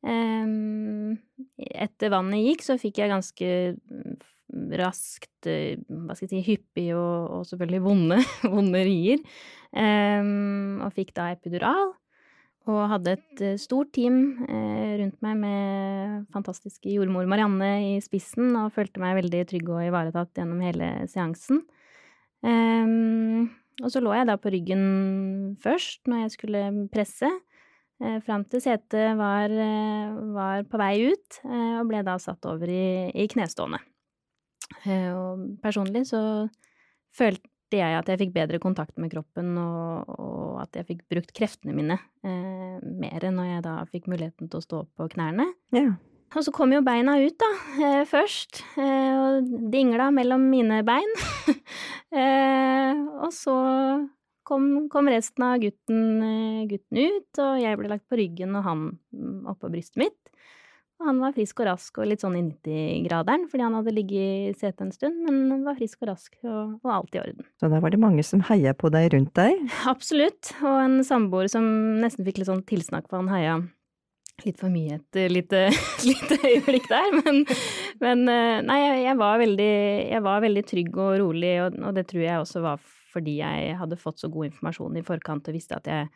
etter 0.00 2.12
vannet 2.12 2.46
gikk, 2.46 2.64
så 2.64 2.78
fikk 2.80 3.02
jeg 3.02 3.12
ganske 3.12 3.48
mm, 3.76 4.14
raskt, 4.80 5.48
eh, 5.50 5.76
hva 5.88 6.16
skal 6.16 6.28
jeg 6.28 6.32
si, 6.32 6.44
hyppig 6.46 6.88
og, 6.96 7.16
og 7.36 7.42
selvfølgelig 7.48 7.82
vonde, 7.84 8.18
vonde 8.54 8.80
rier, 8.86 9.20
eh, 9.76 10.22
og 10.80 10.94
fikk 10.96 11.12
da 11.18 11.32
epidural. 11.34 11.90
Og 12.68 12.80
hadde 12.92 13.14
et 13.16 13.42
eh, 13.44 13.58
stort 13.60 13.92
team 13.96 14.16
eh, 14.44 14.98
rundt 15.00 15.16
meg 15.24 15.38
med 15.40 16.26
fantastiske 16.34 16.92
jordmor 16.92 17.28
Marianne 17.30 17.70
i 17.86 17.94
spissen, 18.04 18.52
og 18.60 18.74
følte 18.76 19.00
meg 19.02 19.16
veldig 19.22 19.46
trygg 19.48 19.70
og 19.72 19.86
ivaretatt 19.86 20.36
gjennom 20.36 20.60
hele 20.64 20.92
seansen. 21.10 21.64
Um, 22.40 23.50
og 23.80 23.90
så 23.92 24.00
lå 24.00 24.14
jeg 24.16 24.28
da 24.28 24.36
på 24.40 24.52
ryggen 24.52 24.84
først 25.60 26.08
når 26.08 26.22
jeg 26.22 26.34
skulle 26.36 26.62
presse, 26.92 27.28
fram 28.24 28.46
til 28.48 28.62
setet 28.64 29.12
var, 29.18 29.52
var, 30.32 30.64
på 30.64 30.80
vei 30.80 30.94
ut, 31.12 31.40
og 31.44 31.88
ble 31.90 32.00
da 32.06 32.14
satt 32.22 32.46
over 32.48 32.70
i, 32.72 33.10
i 33.12 33.26
knestående. 33.28 33.80
og 35.12 35.42
personlig 35.60 36.06
så 36.08 36.20
følte 37.16 37.50
jeg 37.78 37.96
at 37.98 38.08
jeg 38.10 38.20
fikk 38.24 38.34
bedre 38.34 38.60
kontakt 38.62 38.98
med 38.98 39.12
kroppen, 39.12 39.52
og, 39.60 40.10
og 40.16 40.60
at 40.64 40.80
jeg 40.80 40.88
fikk 40.88 41.02
brukt 41.12 41.34
kreftene 41.36 41.74
mine 41.76 41.98
eh, 42.26 42.78
mer 42.82 43.26
når 43.30 43.50
jeg 43.54 43.66
da 43.66 43.74
fikk 43.90 44.08
muligheten 44.10 44.50
til 44.50 44.60
å 44.60 44.64
stå 44.64 44.84
på 44.98 45.10
knærne. 45.14 45.46
Ja. 45.76 45.92
Og 46.30 46.46
så 46.46 46.52
kom 46.54 46.70
jo 46.70 46.82
beina 46.86 47.16
ut, 47.18 47.34
da, 47.42 47.50
eh, 47.82 48.02
først, 48.06 48.62
eh, 48.78 49.14
og 49.18 49.50
dingla 49.72 50.10
mellom 50.14 50.50
mine 50.52 50.82
bein. 50.86 51.18
Eh, 52.10 52.96
og 53.22 53.30
så 53.30 53.52
kom, 54.50 54.66
kom 54.90 55.10
resten 55.10 55.46
av 55.46 55.60
gutten, 55.62 56.02
eh, 56.26 56.66
gutten 56.70 56.98
ut, 56.98 57.30
og 57.38 57.62
jeg 57.62 57.78
ble 57.78 57.92
lagt 57.92 58.08
på 58.10 58.18
ryggen 58.18 58.58
og 58.58 58.66
han 58.66 58.82
mm, 59.14 59.46
oppå 59.54 59.70
brystet 59.70 60.02
mitt. 60.02 60.18
Og 61.00 61.06
han 61.08 61.20
var 61.22 61.32
frisk 61.32 61.62
og 61.62 61.68
rask 61.70 61.98
og 62.02 62.10
litt 62.10 62.20
sånn 62.20 62.36
i 62.36 62.42
90-graderen, 62.44 63.46
fordi 63.48 63.64
han 63.64 63.76
hadde 63.78 63.94
ligget 63.96 64.50
i 64.50 64.52
setet 64.52 64.82
en 64.84 64.92
stund, 64.92 65.22
men 65.24 65.64
var 65.64 65.78
frisk 65.78 66.02
og 66.04 66.10
rask 66.10 66.34
og, 66.42 66.74
og 66.82 66.92
alt 66.92 67.16
i 67.16 67.22
orden. 67.22 67.46
Så 67.56 67.70
da 67.72 67.80
var 67.80 67.94
det 67.94 68.02
mange 68.02 68.24
som 68.26 68.42
heia 68.50 68.74
på 68.76 68.90
deg 68.92 69.14
rundt 69.14 69.32
deg? 69.38 69.62
Absolutt, 69.94 70.52
og 70.60 70.76
en 70.82 71.00
samboer 71.06 71.48
som 71.52 71.64
nesten 72.02 72.26
fikk 72.26 72.42
litt 72.42 72.50
sånn 72.50 72.66
tilsnakk, 72.68 73.08
for 73.08 73.22
han 73.22 73.32
heia 73.32 73.60
litt 74.44 74.60
for 74.60 74.72
mye 74.72 74.96
et 74.96 75.18
lite, 75.32 75.66
lite 76.08 76.36
øyeblikk 76.44 76.86
der, 76.92 77.16
men, 77.22 77.42
men 78.00 78.24
nei, 78.68 78.78
jeg, 78.80 79.02
jeg, 79.06 79.18
var 79.20 79.40
veldig, 79.40 79.74
jeg, 80.12 80.24
var 80.24 80.44
veldig, 80.44 80.68
trygg 80.68 81.00
og 81.00 81.18
rolig, 81.24 81.56
og, 81.64 81.80
og, 81.80 81.96
det 81.96 82.06
tror 82.12 82.24
jeg 82.24 82.44
også 82.44 82.64
var 82.64 82.80
fordi 83.12 83.38
jeg 83.40 83.78
hadde 83.80 83.98
fått 84.00 84.22
så 84.22 84.30
god 84.32 84.50
informasjon 84.50 84.98
i 84.98 85.06
forkant 85.06 85.48
og 85.50 85.56
visste 85.56 85.78
at 85.78 85.88
jeg, 85.90 86.10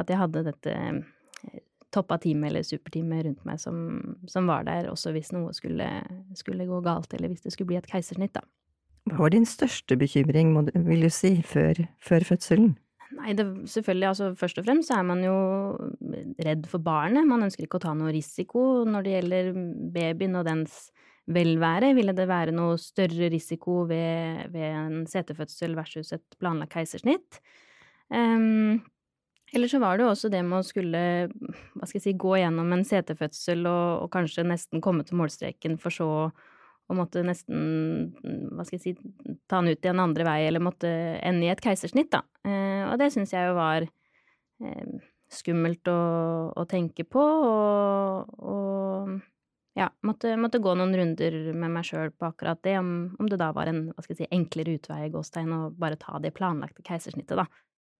at 0.00 0.10
jeg 0.10 0.20
hadde 0.20 0.44
dette 0.50 0.74
toppa 1.94 2.18
teamet 2.18 2.50
eller 2.50 2.66
superteamet 2.66 3.24
rundt 3.26 3.44
meg 3.46 3.60
som, 3.62 3.76
som, 4.30 4.48
var 4.50 4.66
der, 4.66 4.90
også 4.90 5.14
hvis 5.14 5.30
noe 5.34 5.54
skulle, 5.56 5.88
skulle, 6.38 6.66
gå 6.66 6.80
galt, 6.84 7.12
eller 7.14 7.30
hvis 7.30 7.44
det 7.44 7.54
skulle 7.54 7.70
bli 7.70 7.80
et 7.80 7.90
keisersnitt, 7.90 8.34
da. 8.34 8.42
Hva 9.10 9.26
var 9.26 9.34
din 9.34 9.44
største 9.46 9.98
bekymring, 10.00 10.54
vil 10.88 11.04
du 11.04 11.12
si, 11.12 11.36
før, 11.44 11.84
før 12.02 12.24
fødselen? 12.24 12.72
Nei, 13.14 13.34
det, 13.36 13.44
selvfølgelig, 13.70 14.06
altså 14.08 14.30
først 14.38 14.58
og 14.58 14.66
fremst 14.66 14.90
så 14.90 14.98
er 14.98 15.06
man 15.06 15.20
jo 15.22 15.34
redd 16.42 16.64
for 16.70 16.82
barnet. 16.82 17.28
Man 17.28 17.44
ønsker 17.46 17.66
ikke 17.66 17.78
å 17.78 17.84
ta 17.84 17.92
noe 17.96 18.14
risiko. 18.14 18.82
Når 18.88 19.04
det 19.04 19.12
gjelder 19.14 19.50
babyen 19.94 20.40
og 20.40 20.48
dens 20.48 20.78
velvære, 21.30 21.94
ville 21.96 22.12
det 22.16 22.26
være 22.28 22.52
noe 22.54 22.76
større 22.80 23.30
risiko 23.32 23.82
ved, 23.88 24.50
ved 24.52 24.66
en 24.70 25.04
setefødsel 25.08 25.76
versus 25.76 26.12
et 26.16 26.36
planlagt 26.40 26.74
keisersnitt. 26.74 27.40
Um, 28.12 28.82
eller 29.54 29.70
så 29.70 29.78
var 29.80 29.96
det 29.96 30.04
jo 30.04 30.10
også 30.10 30.30
det 30.32 30.42
med 30.44 30.58
å 30.58 30.66
skulle, 30.66 31.02
hva 31.30 31.86
skal 31.86 32.00
jeg 32.00 32.04
si, 32.08 32.16
gå 32.20 32.34
gjennom 32.40 32.72
en 32.74 32.84
setefødsel 32.86 33.64
og, 33.70 34.04
og 34.04 34.10
kanskje 34.12 34.46
nesten 34.48 34.82
komme 34.84 35.06
til 35.06 35.20
målstreken, 35.20 35.78
for 35.80 35.94
så 35.94 36.10
å 36.84 36.96
måtte 36.96 37.22
nesten, 37.24 38.10
hva 38.52 38.66
skal 38.66 38.76
jeg 38.76 38.82
si, 38.82 39.36
ta 39.48 39.62
den 39.62 39.72
ut 39.72 39.86
i 39.86 39.90
en 39.92 40.02
andre 40.04 40.26
vei, 40.26 40.38
eller 40.48 40.64
måtte 40.64 40.90
ende 41.24 41.46
i 41.46 41.52
et 41.52 41.62
keisersnitt, 41.64 42.10
da. 42.12 42.24
Uh, 42.44 42.90
og 42.90 42.98
det 43.00 43.12
syns 43.14 43.32
jeg 43.32 43.48
jo 43.48 43.54
var 43.56 43.86
uh, 43.86 45.06
skummelt 45.32 45.88
å, 45.88 46.00
å, 46.52 46.66
tenke 46.68 47.06
på, 47.08 47.22
og, 47.22 48.34
og 48.44 49.14
ja, 49.74 49.88
måtte, 50.06 50.36
måtte, 50.38 50.60
gå 50.62 50.74
noen 50.78 50.94
runder 50.94 51.36
med 51.52 51.72
meg 51.74 51.86
sjøl 51.86 52.12
på 52.14 52.28
akkurat 52.28 52.60
det, 52.62 52.76
om, 52.78 52.90
om, 53.18 53.28
det 53.30 53.40
da 53.42 53.50
var 53.56 53.70
en 53.70 53.88
hva 53.90 54.04
skal 54.04 54.14
jeg 54.14 54.22
si, 54.22 54.34
enklere 54.36 54.76
utvei 54.78 55.00
i 55.08 55.12
gåstegn 55.14 55.50
å 55.50 55.60
bare 55.74 55.98
ta 56.00 56.20
det 56.22 56.34
planlagte 56.36 56.84
keisersnittet, 56.86 57.36
da. 57.42 57.48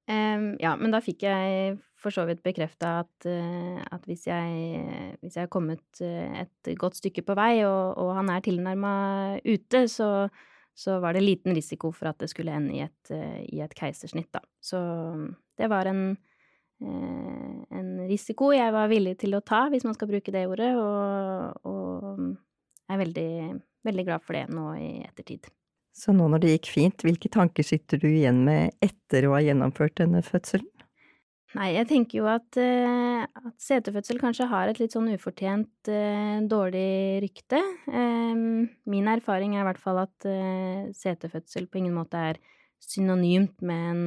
Um, 0.04 0.50
ja, 0.60 0.74
men 0.76 0.92
da 0.92 1.00
fikk 1.00 1.22
jeg 1.24 1.78
for 1.96 2.12
så 2.12 2.26
vidt 2.28 2.42
bekrefta 2.44 2.98
at, 3.00 3.12
uh, 3.24 3.80
at 3.88 4.04
hvis, 4.04 4.26
jeg, 4.28 4.82
hvis 5.22 5.38
jeg 5.38 5.48
er 5.48 5.52
kommet 5.52 6.02
uh, 6.04 6.42
et 6.42 6.74
godt 6.78 6.98
stykke 7.00 7.24
på 7.24 7.36
vei, 7.38 7.64
og, 7.64 7.96
og 8.02 8.12
han 8.20 8.28
er 8.30 8.44
tilnærma 8.44 8.92
ute, 9.48 9.86
så, 9.88 10.28
så, 10.76 10.98
var 11.02 11.16
det 11.16 11.24
liten 11.24 11.56
risiko 11.56 11.88
for 11.96 12.12
at 12.12 12.20
det 12.20 12.28
skulle 12.30 12.52
ende 12.52 12.76
i 12.76 12.84
et, 12.84 13.14
uh, 13.16 13.40
i 13.48 13.64
et 13.64 13.74
keisersnitt, 13.74 14.28
da. 14.36 14.44
Så 14.62 14.78
det 15.58 15.72
var 15.72 15.88
en, 15.88 16.12
en 16.82 17.90
risiko 18.08 18.50
jeg 18.54 18.72
var 18.74 18.90
villig 18.90 19.16
til 19.22 19.36
å 19.36 19.42
ta, 19.44 19.66
hvis 19.72 19.86
man 19.86 19.94
skal 19.96 20.10
bruke 20.10 20.34
det 20.34 20.46
ordet, 20.50 20.72
og, 20.78 21.68
og 21.68 22.24
er 22.90 23.00
veldig, 23.00 23.30
veldig 23.86 24.06
glad 24.08 24.24
for 24.24 24.36
det 24.36 24.46
nå 24.52 24.72
i 24.80 24.90
ettertid. 25.04 25.48
Så 25.94 26.12
nå 26.14 26.26
når 26.30 26.42
det 26.42 26.54
gikk 26.56 26.70
fint, 26.74 27.04
hvilke 27.06 27.30
tanker 27.30 27.66
sitter 27.66 28.00
du 28.02 28.08
igjen 28.10 28.42
med 28.46 28.74
etter 28.82 29.28
å 29.28 29.36
ha 29.36 29.42
gjennomført 29.44 30.00
denne 30.00 30.24
fødselen? 30.26 30.70
Nei, 31.54 31.68
jeg 31.76 31.86
tenker 31.86 32.18
jo 32.18 32.24
at, 32.26 32.56
uh, 32.58 33.22
at 33.22 33.54
setefødsel 33.62 34.18
kanskje 34.18 34.48
har 34.50 34.66
et 34.66 34.80
litt 34.82 34.96
sånn 34.96 35.12
ufortjent 35.14 35.86
uh, 35.86 36.42
dårlig 36.50 37.22
rykte. 37.22 37.60
Min 38.90 39.10
erfaring 39.12 39.54
er 39.54 39.62
i 39.62 39.68
hvert 39.68 39.82
fall 39.82 40.02
at 40.02 40.26
setefødsel 40.98 41.68
på 41.70 41.78
ingen 41.78 41.94
måte 41.94 42.18
er 42.32 42.40
synonymt 42.82 43.62
med 43.62 43.84
en 43.92 44.02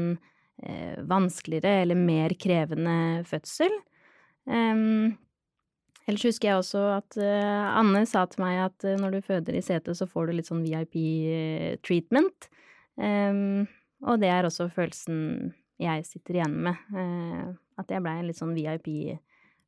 vanskeligere 1.08 1.84
eller 1.84 2.00
mer 2.00 2.34
krevende 2.42 3.24
fødsel. 3.30 3.74
Um, 4.50 5.14
Ellers 6.08 6.24
husker 6.24 6.48
jeg 6.48 6.62
også 6.62 6.82
at 6.96 7.18
uh, 7.20 7.80
Anne 7.82 8.06
sa 8.08 8.24
til 8.32 8.46
meg 8.46 8.62
at 8.64 8.86
uh, 8.88 8.96
når 8.96 9.18
du 9.18 9.26
føder 9.26 9.58
i 9.60 9.64
setet, 9.64 9.98
så 10.00 10.08
får 10.08 10.30
du 10.30 10.38
litt 10.38 10.48
sånn 10.48 10.64
VIP-treatment. 10.64 12.48
Um, 12.96 13.66
og 14.08 14.22
det 14.22 14.30
er 14.32 14.48
også 14.48 14.70
følelsen 14.72 15.52
jeg 15.84 16.06
sitter 16.08 16.40
igjen 16.40 16.56
med. 16.70 16.80
Uh, 16.96 17.52
at 17.78 17.92
jeg 17.92 18.06
blei 18.06 18.16
en 18.22 18.30
litt 18.30 18.40
sånn 18.40 18.56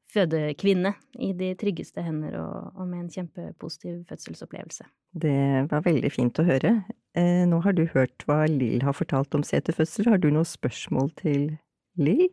VIP-fødekvinne 0.10 0.93
i 1.19 1.34
de 1.34 1.54
tryggeste 1.56 2.02
hender 2.02 2.38
og, 2.39 2.72
og, 2.76 2.88
med 2.88 3.00
en 3.00 3.10
kjempepositiv 3.10 4.04
fødselsopplevelse. 4.10 4.84
Det 5.13 5.69
var 5.72 5.86
veldig 5.86 6.12
fint 6.12 6.39
å 6.39 6.45
høre. 6.45 6.84
nå 7.15 7.62
har 7.62 7.74
du 7.74 7.86
hørt 7.93 8.26
hva 8.26 8.45
Lill 8.48 8.82
har 8.84 8.93
fortalt 8.93 9.34
om 9.36 9.43
seterfødsel. 9.43 10.10
Har 10.10 10.17
du 10.17 10.30
noen 10.30 10.45
spørsmål 10.45 11.12
til 11.17 11.58
Lill? 11.98 12.30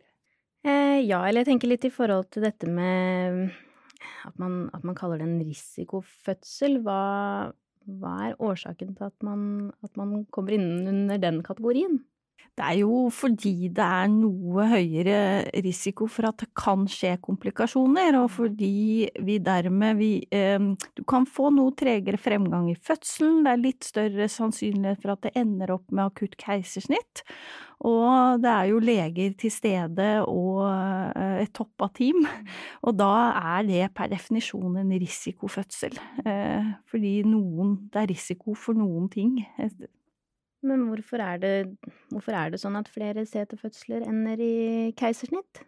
ja, 0.67 1.21
eller 1.21 1.43
jeg 1.43 1.51
tenker 1.51 1.69
litt 1.69 1.85
i 1.85 1.93
forhold 1.93 2.27
til 2.33 2.43
dette 2.43 2.67
med 2.67 3.53
at 4.27 4.35
man, 4.41 4.69
at 4.73 4.83
man 4.83 4.95
kaller 4.97 5.21
det 5.21 5.27
en 5.27 5.45
risikofødsel. 5.45 6.81
Hva, 6.83 7.53
hva 8.01 8.13
er 8.27 8.41
årsaken 8.43 8.95
til 8.97 9.07
at 9.07 9.25
man, 9.25 9.71
at 9.85 9.93
man 9.99 10.25
kommer 10.33 10.57
inn 10.57 10.87
under 10.89 11.21
den 11.21 11.43
kategorien? 11.45 12.01
Det 12.57 12.65
er 12.65 12.79
jo 12.79 13.07
fordi 13.13 13.69
det 13.75 13.83
er 13.85 14.07
noe 14.09 14.65
høyere 14.71 15.17
risiko 15.65 16.07
for 16.09 16.29
at 16.29 16.39
det 16.41 16.49
kan 16.57 16.87
skje 16.89 17.15
komplikasjoner, 17.21 18.17
og 18.17 18.31
fordi 18.33 19.09
vi 19.27 19.37
dermed 19.43 19.99
vi, 19.99 20.11
eh, 20.31 20.57
Du 20.95 21.03
kan 21.03 21.25
få 21.25 21.51
noe 21.53 21.75
tregere 21.77 22.17
fremgang 22.17 22.71
i 22.71 22.75
fødselen, 22.75 23.43
det 23.45 23.51
er 23.51 23.61
litt 23.61 23.83
større 23.83 24.27
sannsynlighet 24.27 25.01
for 25.01 25.13
at 25.13 25.21
det 25.27 25.35
ender 25.35 25.71
opp 25.75 25.91
med 25.91 26.05
akutt 26.09 26.37
keisersnitt, 26.37 27.23
og 27.85 28.41
det 28.41 28.49
er 28.49 28.69
jo 28.71 28.79
leger 28.81 29.35
til 29.37 29.53
stede 29.53 30.07
og 30.25 30.63
eh, 30.65 31.43
et 31.43 31.53
toppa 31.53 31.91
team, 31.93 32.25
og 32.81 32.97
da 32.97 33.11
er 33.57 33.67
det 33.67 33.83
per 33.93 34.09
definisjon 34.09 34.79
en 34.81 34.95
risikofødsel, 34.97 35.99
eh, 36.25 36.73
fordi 36.89 37.21
noen, 37.27 37.77
det 37.93 38.01
er 38.01 38.11
risiko 38.15 38.57
for 38.57 38.73
noen 38.73 39.11
ting. 39.13 39.37
Men 40.67 40.85
hvorfor 40.89 41.23
er, 41.23 41.39
det, 41.41 41.55
hvorfor 42.11 42.35
er 42.37 42.53
det 42.53 42.61
sånn 42.61 42.77
at 42.79 42.91
flere 42.91 43.25
seterfødsler 43.27 44.05
ender 44.07 44.41
i 44.43 44.53
keisersnitt? 44.97 45.63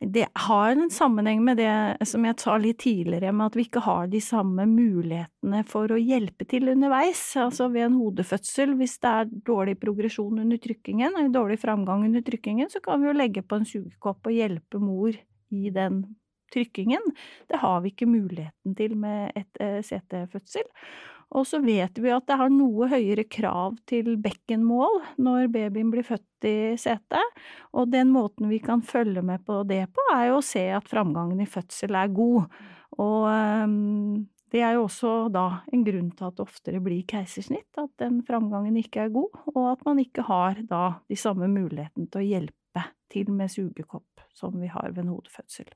Det 0.00 0.26
har 0.34 0.72
en 0.72 0.90
sammenheng 0.90 1.42
med 1.44 1.60
det 1.60 2.06
som 2.08 2.24
jeg 2.26 2.36
sa 2.42 2.56
litt 2.58 2.80
tidligere, 2.82 3.30
med 3.32 3.46
at 3.52 3.56
vi 3.56 3.64
ikke 3.68 3.84
har 3.84 4.08
de 4.10 4.20
samme 4.22 4.66
mulighetene 4.68 5.62
for 5.70 5.92
å 5.92 6.00
hjelpe 6.00 6.46
til 6.50 6.68
underveis. 6.72 7.22
Altså 7.40 7.68
ved 7.72 7.86
en 7.86 8.00
hodefødsel, 8.00 8.74
hvis 8.80 8.98
det 9.04 9.12
er 9.12 9.30
dårlig 9.46 9.76
progresjon 9.80 10.42
under 10.42 10.60
trykkingen, 10.60 11.14
og 11.20 11.32
dårlig 11.34 11.60
framgang 11.62 12.04
under 12.08 12.26
trykkingen, 12.26 12.72
så 12.72 12.82
kan 12.84 13.00
vi 13.00 13.10
jo 13.10 13.16
legge 13.16 13.46
på 13.46 13.60
en 13.60 13.68
sugekopp 13.68 14.28
og 14.28 14.36
hjelpe 14.36 14.82
mor 14.82 15.14
i 15.54 15.72
den 15.74 16.02
trykkingen. 16.54 17.14
Det 17.50 17.62
har 17.62 17.80
vi 17.82 17.94
ikke 17.94 18.10
muligheten 18.10 18.76
til 18.78 18.96
med 18.98 19.32
et 19.38 19.62
eh, 19.62 19.80
setefødsel. 19.84 20.66
Og 21.34 21.46
så 21.48 21.58
vet 21.64 21.98
vi 21.98 22.12
at 22.14 22.26
det 22.28 22.36
har 22.38 22.52
noe 22.52 22.86
høyere 22.90 23.24
krav 23.26 23.74
til 23.90 24.12
bekkenmål 24.22 25.00
når 25.22 25.48
babyen 25.54 25.90
blir 25.90 26.06
født 26.06 26.46
i 26.46 26.56
setet, 26.78 27.40
og 27.74 27.90
den 27.90 28.12
måten 28.14 28.46
vi 28.52 28.60
kan 28.62 28.84
følge 28.86 29.24
med 29.24 29.42
på 29.46 29.62
det 29.66 29.82
på, 29.90 30.04
er 30.14 30.28
jo 30.30 30.38
å 30.38 30.46
se 30.46 30.62
at 30.76 30.86
framgangen 30.90 31.42
i 31.42 31.48
fødsel 31.50 31.98
er 31.98 32.12
god. 32.14 32.46
Og 33.02 33.26
um, 33.26 34.22
det 34.54 34.62
er 34.62 34.76
jo 34.76 34.84
også 34.84 35.12
da 35.34 35.46
en 35.74 35.82
grunn 35.82 36.12
til 36.14 36.28
at 36.28 36.36
det 36.38 36.44
oftere 36.44 36.82
blir 36.84 37.02
keisersnitt, 37.10 37.72
at 37.80 37.90
den 37.98 38.20
framgangen 38.26 38.76
ikke 38.78 39.08
er 39.08 39.14
god, 39.16 39.40
og 39.56 39.64
at 39.72 39.82
man 39.88 39.98
ikke 39.98 40.26
har 40.28 40.60
da 40.68 40.84
de 41.10 41.18
samme 41.18 41.48
mulighetene 41.50 42.06
til 42.06 42.22
å 42.22 42.28
hjelpe 42.28 42.84
til 43.10 43.32
med 43.34 43.50
sugekopp 43.50 44.22
som 44.34 44.54
vi 44.60 44.70
har 44.70 44.92
ved 44.92 45.02
en 45.02 45.16
hodefødsel. 45.16 45.66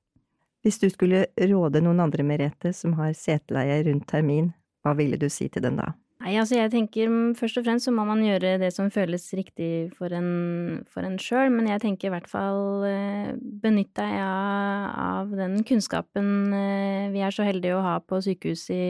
Hvis 0.63 0.79
du 0.83 0.87
skulle 0.91 1.27
råde 1.51 1.83
noen 1.83 2.03
andre, 2.03 2.23
Merete, 2.27 2.71
som 2.75 2.95
har 2.99 3.15
seteleie 3.19 3.81
rundt 3.87 4.07
termin, 4.11 4.53
hva 4.85 4.95
ville 4.99 5.19
du 5.21 5.29
si 5.33 5.49
til 5.53 5.65
den 5.65 5.81
da? 5.81 5.93
Nei, 6.19 6.33
altså 6.35 6.57
jeg 6.57 6.73
tenker 6.73 7.07
mm, 7.07 7.35
først 7.39 7.61
og 7.61 7.67
fremst 7.67 7.87
så 7.87 7.93
må 7.95 8.03
man 8.09 8.25
gjøre 8.25 8.57
det 8.59 8.73
som 8.75 8.91
føles 8.91 9.23
riktig 9.39 9.93
for 9.95 10.11
en, 10.13 10.81
for 10.91 11.07
en 11.07 11.15
sjøl, 11.23 11.47
men 11.55 11.69
jeg 11.71 11.83
tenker 11.85 12.09
i 12.09 12.15
hvert 12.17 12.27
fall 12.31 12.83
eh, 12.89 13.37
benytt 13.63 13.93
deg 13.97 14.17
av, 14.25 14.89
av, 15.05 15.37
den 15.39 15.61
kunnskapen 15.69 16.57
eh, 16.59 17.07
vi 17.15 17.23
er 17.23 17.35
så 17.35 17.47
heldige 17.47 17.79
å 17.79 17.85
ha 17.87 17.95
på 18.03 18.19
sykehus 18.27 18.67
i, 18.75 18.83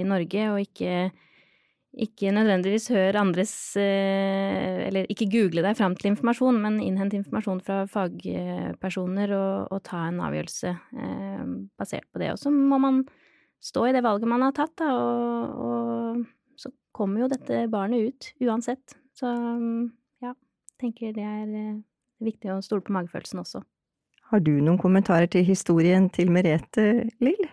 i 0.00 0.04
Norge, 0.08 0.48
og 0.50 0.64
ikke, 0.66 1.12
ikke 2.08 2.34
nødvendigvis 2.34 2.90
hør 2.90 3.22
andres 3.22 3.54
eh, 3.78 4.82
Eller 4.88 5.06
ikke 5.14 5.30
google 5.30 5.62
deg 5.62 5.78
fram 5.78 5.94
til 5.94 6.10
informasjon, 6.10 6.58
men 6.58 6.82
innhent 6.82 7.14
informasjon 7.14 7.62
fra 7.62 7.84
fagpersoner 7.86 9.38
og, 9.38 9.70
og 9.70 9.86
ta 9.86 10.08
en 10.08 10.18
avgjørelse 10.26 10.74
basert 11.78 12.10
på 12.10 12.18
det. 12.18 12.34
Og 12.34 12.42
så 12.42 12.50
må 12.50 12.82
man 12.82 13.04
stå 13.64 13.86
i 13.88 13.92
det 13.96 14.02
valget 14.04 14.28
man 14.28 14.44
har 14.44 14.52
tatt, 14.56 14.74
da, 14.80 14.90
og, 14.92 15.54
og 15.64 16.60
så 16.60 16.70
kommer 16.94 17.24
jo 17.24 17.30
dette 17.32 17.64
barnet 17.72 18.10
ut 18.12 18.30
uansett. 18.44 18.96
Så 19.16 19.30
ja, 20.24 20.34
tenker 20.80 21.14
det 21.16 21.24
er 21.24 21.48
eh, 21.48 21.76
viktig 22.24 22.52
å 22.54 22.60
stole 22.64 22.84
på 22.84 22.92
magefølelsen 22.96 23.40
også. 23.42 23.62
Har 24.30 24.40
du 24.44 24.52
noen 24.60 24.80
kommentarer 24.80 25.28
til 25.30 25.44
historien 25.46 26.08
til 26.12 26.30
Merete, 26.34 27.06
Lill? 27.22 27.44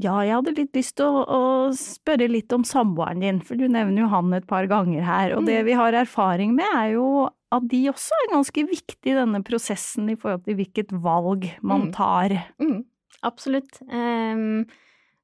Ja, 0.00 0.14
jeg 0.24 0.32
hadde 0.38 0.54
litt 0.56 0.76
lyst 0.78 0.94
til 0.96 1.04
å, 1.04 1.22
å 1.28 1.40
spørre 1.76 2.28
litt 2.30 2.52
om 2.56 2.62
samboeren 2.64 3.20
din, 3.20 3.40
for 3.44 3.60
du 3.60 3.66
nevner 3.68 4.06
jo 4.06 4.08
han 4.08 4.32
et 4.38 4.46
par 4.48 4.64
ganger 4.70 5.04
her. 5.04 5.34
Og 5.36 5.44
det 5.44 5.58
Mm. 5.60 5.66
vi 5.66 5.74
har 5.76 5.92
erfaring 6.00 6.54
med, 6.56 6.64
er 6.78 6.94
jo 6.94 7.08
at 7.52 7.66
de 7.68 7.82
også 7.90 8.16
er 8.22 8.30
ganske 8.32 8.62
viktige 8.70 9.12
i 9.12 9.18
denne 9.18 9.42
prosessen 9.44 10.08
i 10.08 10.16
forhold 10.16 10.46
til 10.46 10.56
hvilket 10.56 10.94
valg 11.04 11.44
man 11.60 11.90
Mm. 11.90 11.92
tar. 11.92 12.32
Mm, 12.62 12.78
absolutt. 13.22 13.82
Ehm, 13.92 14.64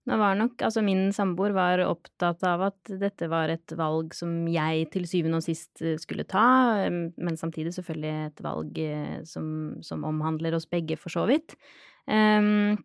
nå 0.09 0.17
var 0.21 0.39
nok 0.39 0.63
Altså, 0.65 0.83
min 0.85 1.11
samboer 1.15 1.53
var 1.57 1.83
opptatt 1.85 2.43
av 2.49 2.65
at 2.71 2.93
dette 3.01 3.29
var 3.31 3.53
et 3.53 3.75
valg 3.79 4.15
som 4.17 4.47
jeg 4.51 4.89
til 4.95 5.07
syvende 5.11 5.41
og 5.41 5.45
sist 5.45 5.83
eh, 5.85 5.99
skulle 6.01 6.27
ta, 6.29 6.89
men 6.89 7.41
samtidig 7.41 7.75
selvfølgelig 7.77 8.15
et 8.31 8.45
valg 8.45 8.81
eh, 8.83 9.19
som, 9.29 9.49
som 9.85 10.07
omhandler 10.09 10.57
oss 10.57 10.69
begge, 10.71 10.99
for 11.01 11.13
så 11.13 11.27
vidt. 11.29 11.57
Um, 12.09 12.79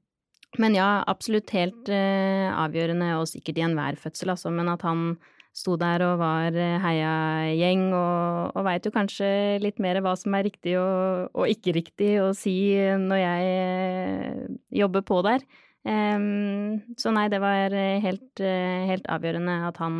men 0.59 0.75
ja, 0.77 1.01
absolutt 1.09 1.49
helt 1.55 1.89
uh, 1.89 2.49
avgjørende, 2.61 3.13
og 3.17 3.29
sikkert 3.31 3.57
i 3.57 3.63
enhver 3.65 3.97
fødsel, 3.97 4.33
altså, 4.35 4.51
men 4.53 4.69
at 4.69 4.83
han 4.85 5.15
sto 5.53 5.75
der 5.77 6.01
og 6.01 6.17
var 6.21 6.55
eh, 6.57 6.79
heiagjeng, 6.81 7.91
og, 7.93 8.55
og 8.57 8.65
veit 8.65 8.87
jo 8.87 8.93
kanskje 8.93 9.27
litt 9.61 9.77
mer 9.83 9.99
hva 10.01 10.15
som 10.17 10.33
er 10.33 10.47
riktig 10.47 10.73
og, 10.81 11.29
og 11.37 11.51
ikke 11.51 11.75
riktig 11.77 12.15
å 12.23 12.31
si 12.37 12.55
når 13.03 13.21
jeg 13.21 13.51
eh, 13.59 14.55
jobber 14.81 15.05
på 15.05 15.21
der. 15.25 15.45
Så 15.83 17.11
nei, 17.11 17.25
det 17.31 17.41
var 17.43 17.73
eh, 17.75 17.99
helt, 18.03 18.39
eh, 18.39 18.85
helt 18.87 19.07
avgjørende 19.11 19.55
at 19.67 19.79
han 19.83 19.97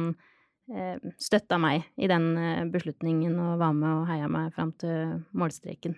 eh, 0.72 0.96
støtta 1.20 1.58
meg 1.60 1.84
i 2.00 2.08
den 2.08 2.70
beslutningen 2.72 3.36
og 3.42 3.60
var 3.60 3.76
med 3.76 3.90
og 3.90 4.08
heia 4.08 4.30
meg 4.32 4.54
fram 4.56 4.72
til 4.80 5.18
målstreken. 5.36 5.98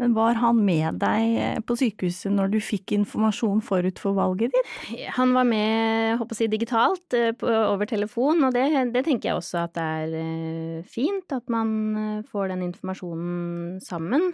Men 0.00 0.12
var 0.16 0.36
han 0.40 0.60
med 0.66 0.98
deg 1.00 1.64
på 1.68 1.76
sykehuset 1.78 2.32
når 2.34 2.52
du 2.52 2.58
fikk 2.64 2.94
informasjon 2.96 3.60
forut 3.64 4.00
for 4.02 4.16
valget 4.16 4.52
ditt? 4.52 4.70
Han 5.16 5.32
var 5.36 5.46
med, 5.48 6.16
håper 6.20 6.36
si, 6.36 6.48
digitalt 6.52 7.16
over 7.44 7.88
telefon, 7.88 8.44
og 8.48 8.56
det, 8.56 8.66
det 8.92 9.04
tenker 9.06 9.30
jeg 9.30 9.40
også 9.40 9.66
at 9.66 9.76
det 9.78 9.88
er 10.18 10.86
fint 10.88 11.36
at 11.36 11.52
man 11.52 12.24
får 12.32 12.52
den 12.52 12.66
informasjonen 12.68 13.78
sammen. 13.84 14.32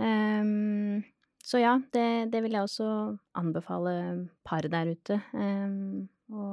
Ehm, 0.00 1.04
så 1.44 1.60
ja, 1.60 1.74
det, 1.92 2.32
det 2.32 2.40
vil 2.40 2.56
jeg 2.56 2.64
også 2.64 2.88
anbefale 3.36 3.92
par 4.48 4.64
der 4.72 4.94
ute. 4.94 5.18
Um, 5.36 6.06
å, 6.32 6.46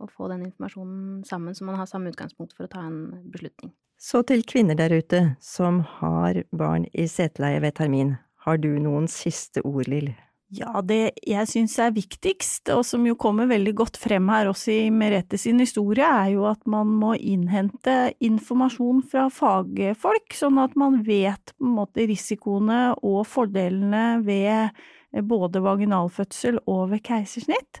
å 0.00 0.08
få 0.08 0.30
den 0.32 0.46
informasjonen 0.48 1.20
sammen, 1.28 1.56
så 1.56 1.66
man 1.68 1.76
har 1.76 1.90
samme 1.90 2.08
utgangspunkt 2.12 2.56
for 2.56 2.64
å 2.64 2.72
ta 2.72 2.86
en 2.88 3.28
beslutning. 3.32 3.74
Så 4.00 4.22
til 4.24 4.40
kvinner 4.48 4.78
der 4.78 4.94
ute 4.96 5.20
som 5.44 5.82
har 6.00 6.40
barn 6.56 6.86
i 6.96 7.04
seteleie 7.04 7.60
ved 7.60 7.76
termin, 7.76 8.14
har 8.46 8.56
du 8.56 8.70
noen 8.80 9.10
siste 9.12 9.60
ord, 9.60 9.84
Lill? 9.92 10.08
Ja, 10.50 10.80
det 10.82 11.12
jeg 11.22 11.46
syns 11.46 11.76
er 11.78 11.92
viktigst, 11.94 12.72
og 12.74 12.82
som 12.86 13.04
jo 13.06 13.14
kommer 13.14 13.46
veldig 13.46 13.72
godt 13.78 13.98
frem 14.02 14.26
her 14.32 14.48
også 14.50 14.72
i 14.74 14.88
Merete 14.90 15.38
sin 15.38 15.62
historie, 15.62 16.02
er 16.02 16.32
jo 16.32 16.48
at 16.50 16.64
man 16.66 16.90
må 16.90 17.12
innhente 17.14 18.10
informasjon 18.18 19.04
fra 19.12 19.28
fagfolk, 19.30 20.34
sånn 20.34 20.58
at 20.58 20.74
man 20.80 21.04
vet 21.06 21.54
på 21.54 21.68
en 21.68 21.76
måte 21.76 22.08
risikoene 22.10 22.80
og 22.98 23.22
fordelene 23.30 24.24
ved 24.26 25.22
både 25.30 25.62
vaginalfødsel 25.62 26.58
og 26.66 26.90
ved 26.96 27.04
keisersnitt. 27.06 27.78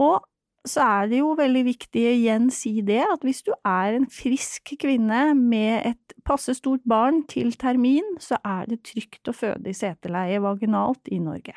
Og 0.00 0.24
så 0.66 0.88
er 0.88 1.12
det 1.12 1.20
jo 1.20 1.36
veldig 1.36 1.66
viktig 1.68 2.08
igjen 2.16 2.48
si 2.48 2.78
det, 2.80 3.04
at 3.12 3.28
hvis 3.28 3.44
du 3.44 3.52
er 3.60 4.00
en 4.00 4.08
frisk 4.08 4.72
kvinne 4.80 5.28
med 5.36 5.92
et 5.92 6.18
passe 6.24 6.56
stort 6.56 6.84
barn 6.88 7.26
til 7.28 7.52
termin, 7.60 8.16
så 8.24 8.40
er 8.40 8.72
det 8.72 8.86
trygt 8.88 9.28
å 9.28 9.36
føde 9.36 9.68
i 9.68 9.76
seteleie 9.76 10.40
vaginalt 10.42 11.12
i 11.12 11.20
Norge. 11.20 11.54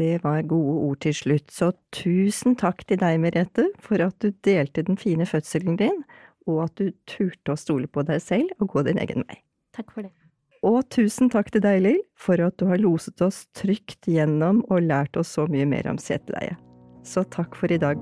Det 0.00 0.22
var 0.24 0.40
gode 0.48 0.78
ord 0.86 1.02
til 1.04 1.14
slutt, 1.16 1.50
så 1.52 1.72
tusen 1.92 2.56
takk 2.56 2.86
til 2.88 3.00
deg, 3.02 3.18
Merete, 3.20 3.68
for 3.82 4.00
at 4.00 4.16
du 4.24 4.32
delte 4.46 4.84
den 4.86 4.96
fine 5.00 5.26
fødselen 5.28 5.76
din, 5.80 6.00
og 6.48 6.64
at 6.64 6.80
du 6.80 6.90
turte 7.06 7.52
å 7.52 7.60
stole 7.60 7.90
på 7.90 8.04
deg 8.08 8.22
selv 8.24 8.56
og 8.58 8.72
gå 8.72 8.86
din 8.88 9.00
egen 9.02 9.26
vei. 9.28 9.42
Takk 9.76 9.92
for 9.92 10.08
det. 10.08 10.14
Og 10.62 10.84
tusen 10.94 11.30
takk 11.30 11.50
til 11.52 11.64
deg, 11.64 11.80
Lill, 11.82 12.02
for 12.14 12.40
at 12.40 12.56
du 12.60 12.68
har 12.70 12.80
loset 12.80 13.20
oss 13.24 13.44
trygt 13.58 14.06
gjennom 14.06 14.62
og 14.70 14.86
lært 14.86 15.18
oss 15.18 15.34
så 15.36 15.48
mye 15.50 15.66
mer 15.68 15.90
om 15.90 15.98
seteleie. 15.98 16.54
Så 17.02 17.26
takk 17.34 17.58
for 17.58 17.72
i 17.74 17.82
dag. 17.82 17.98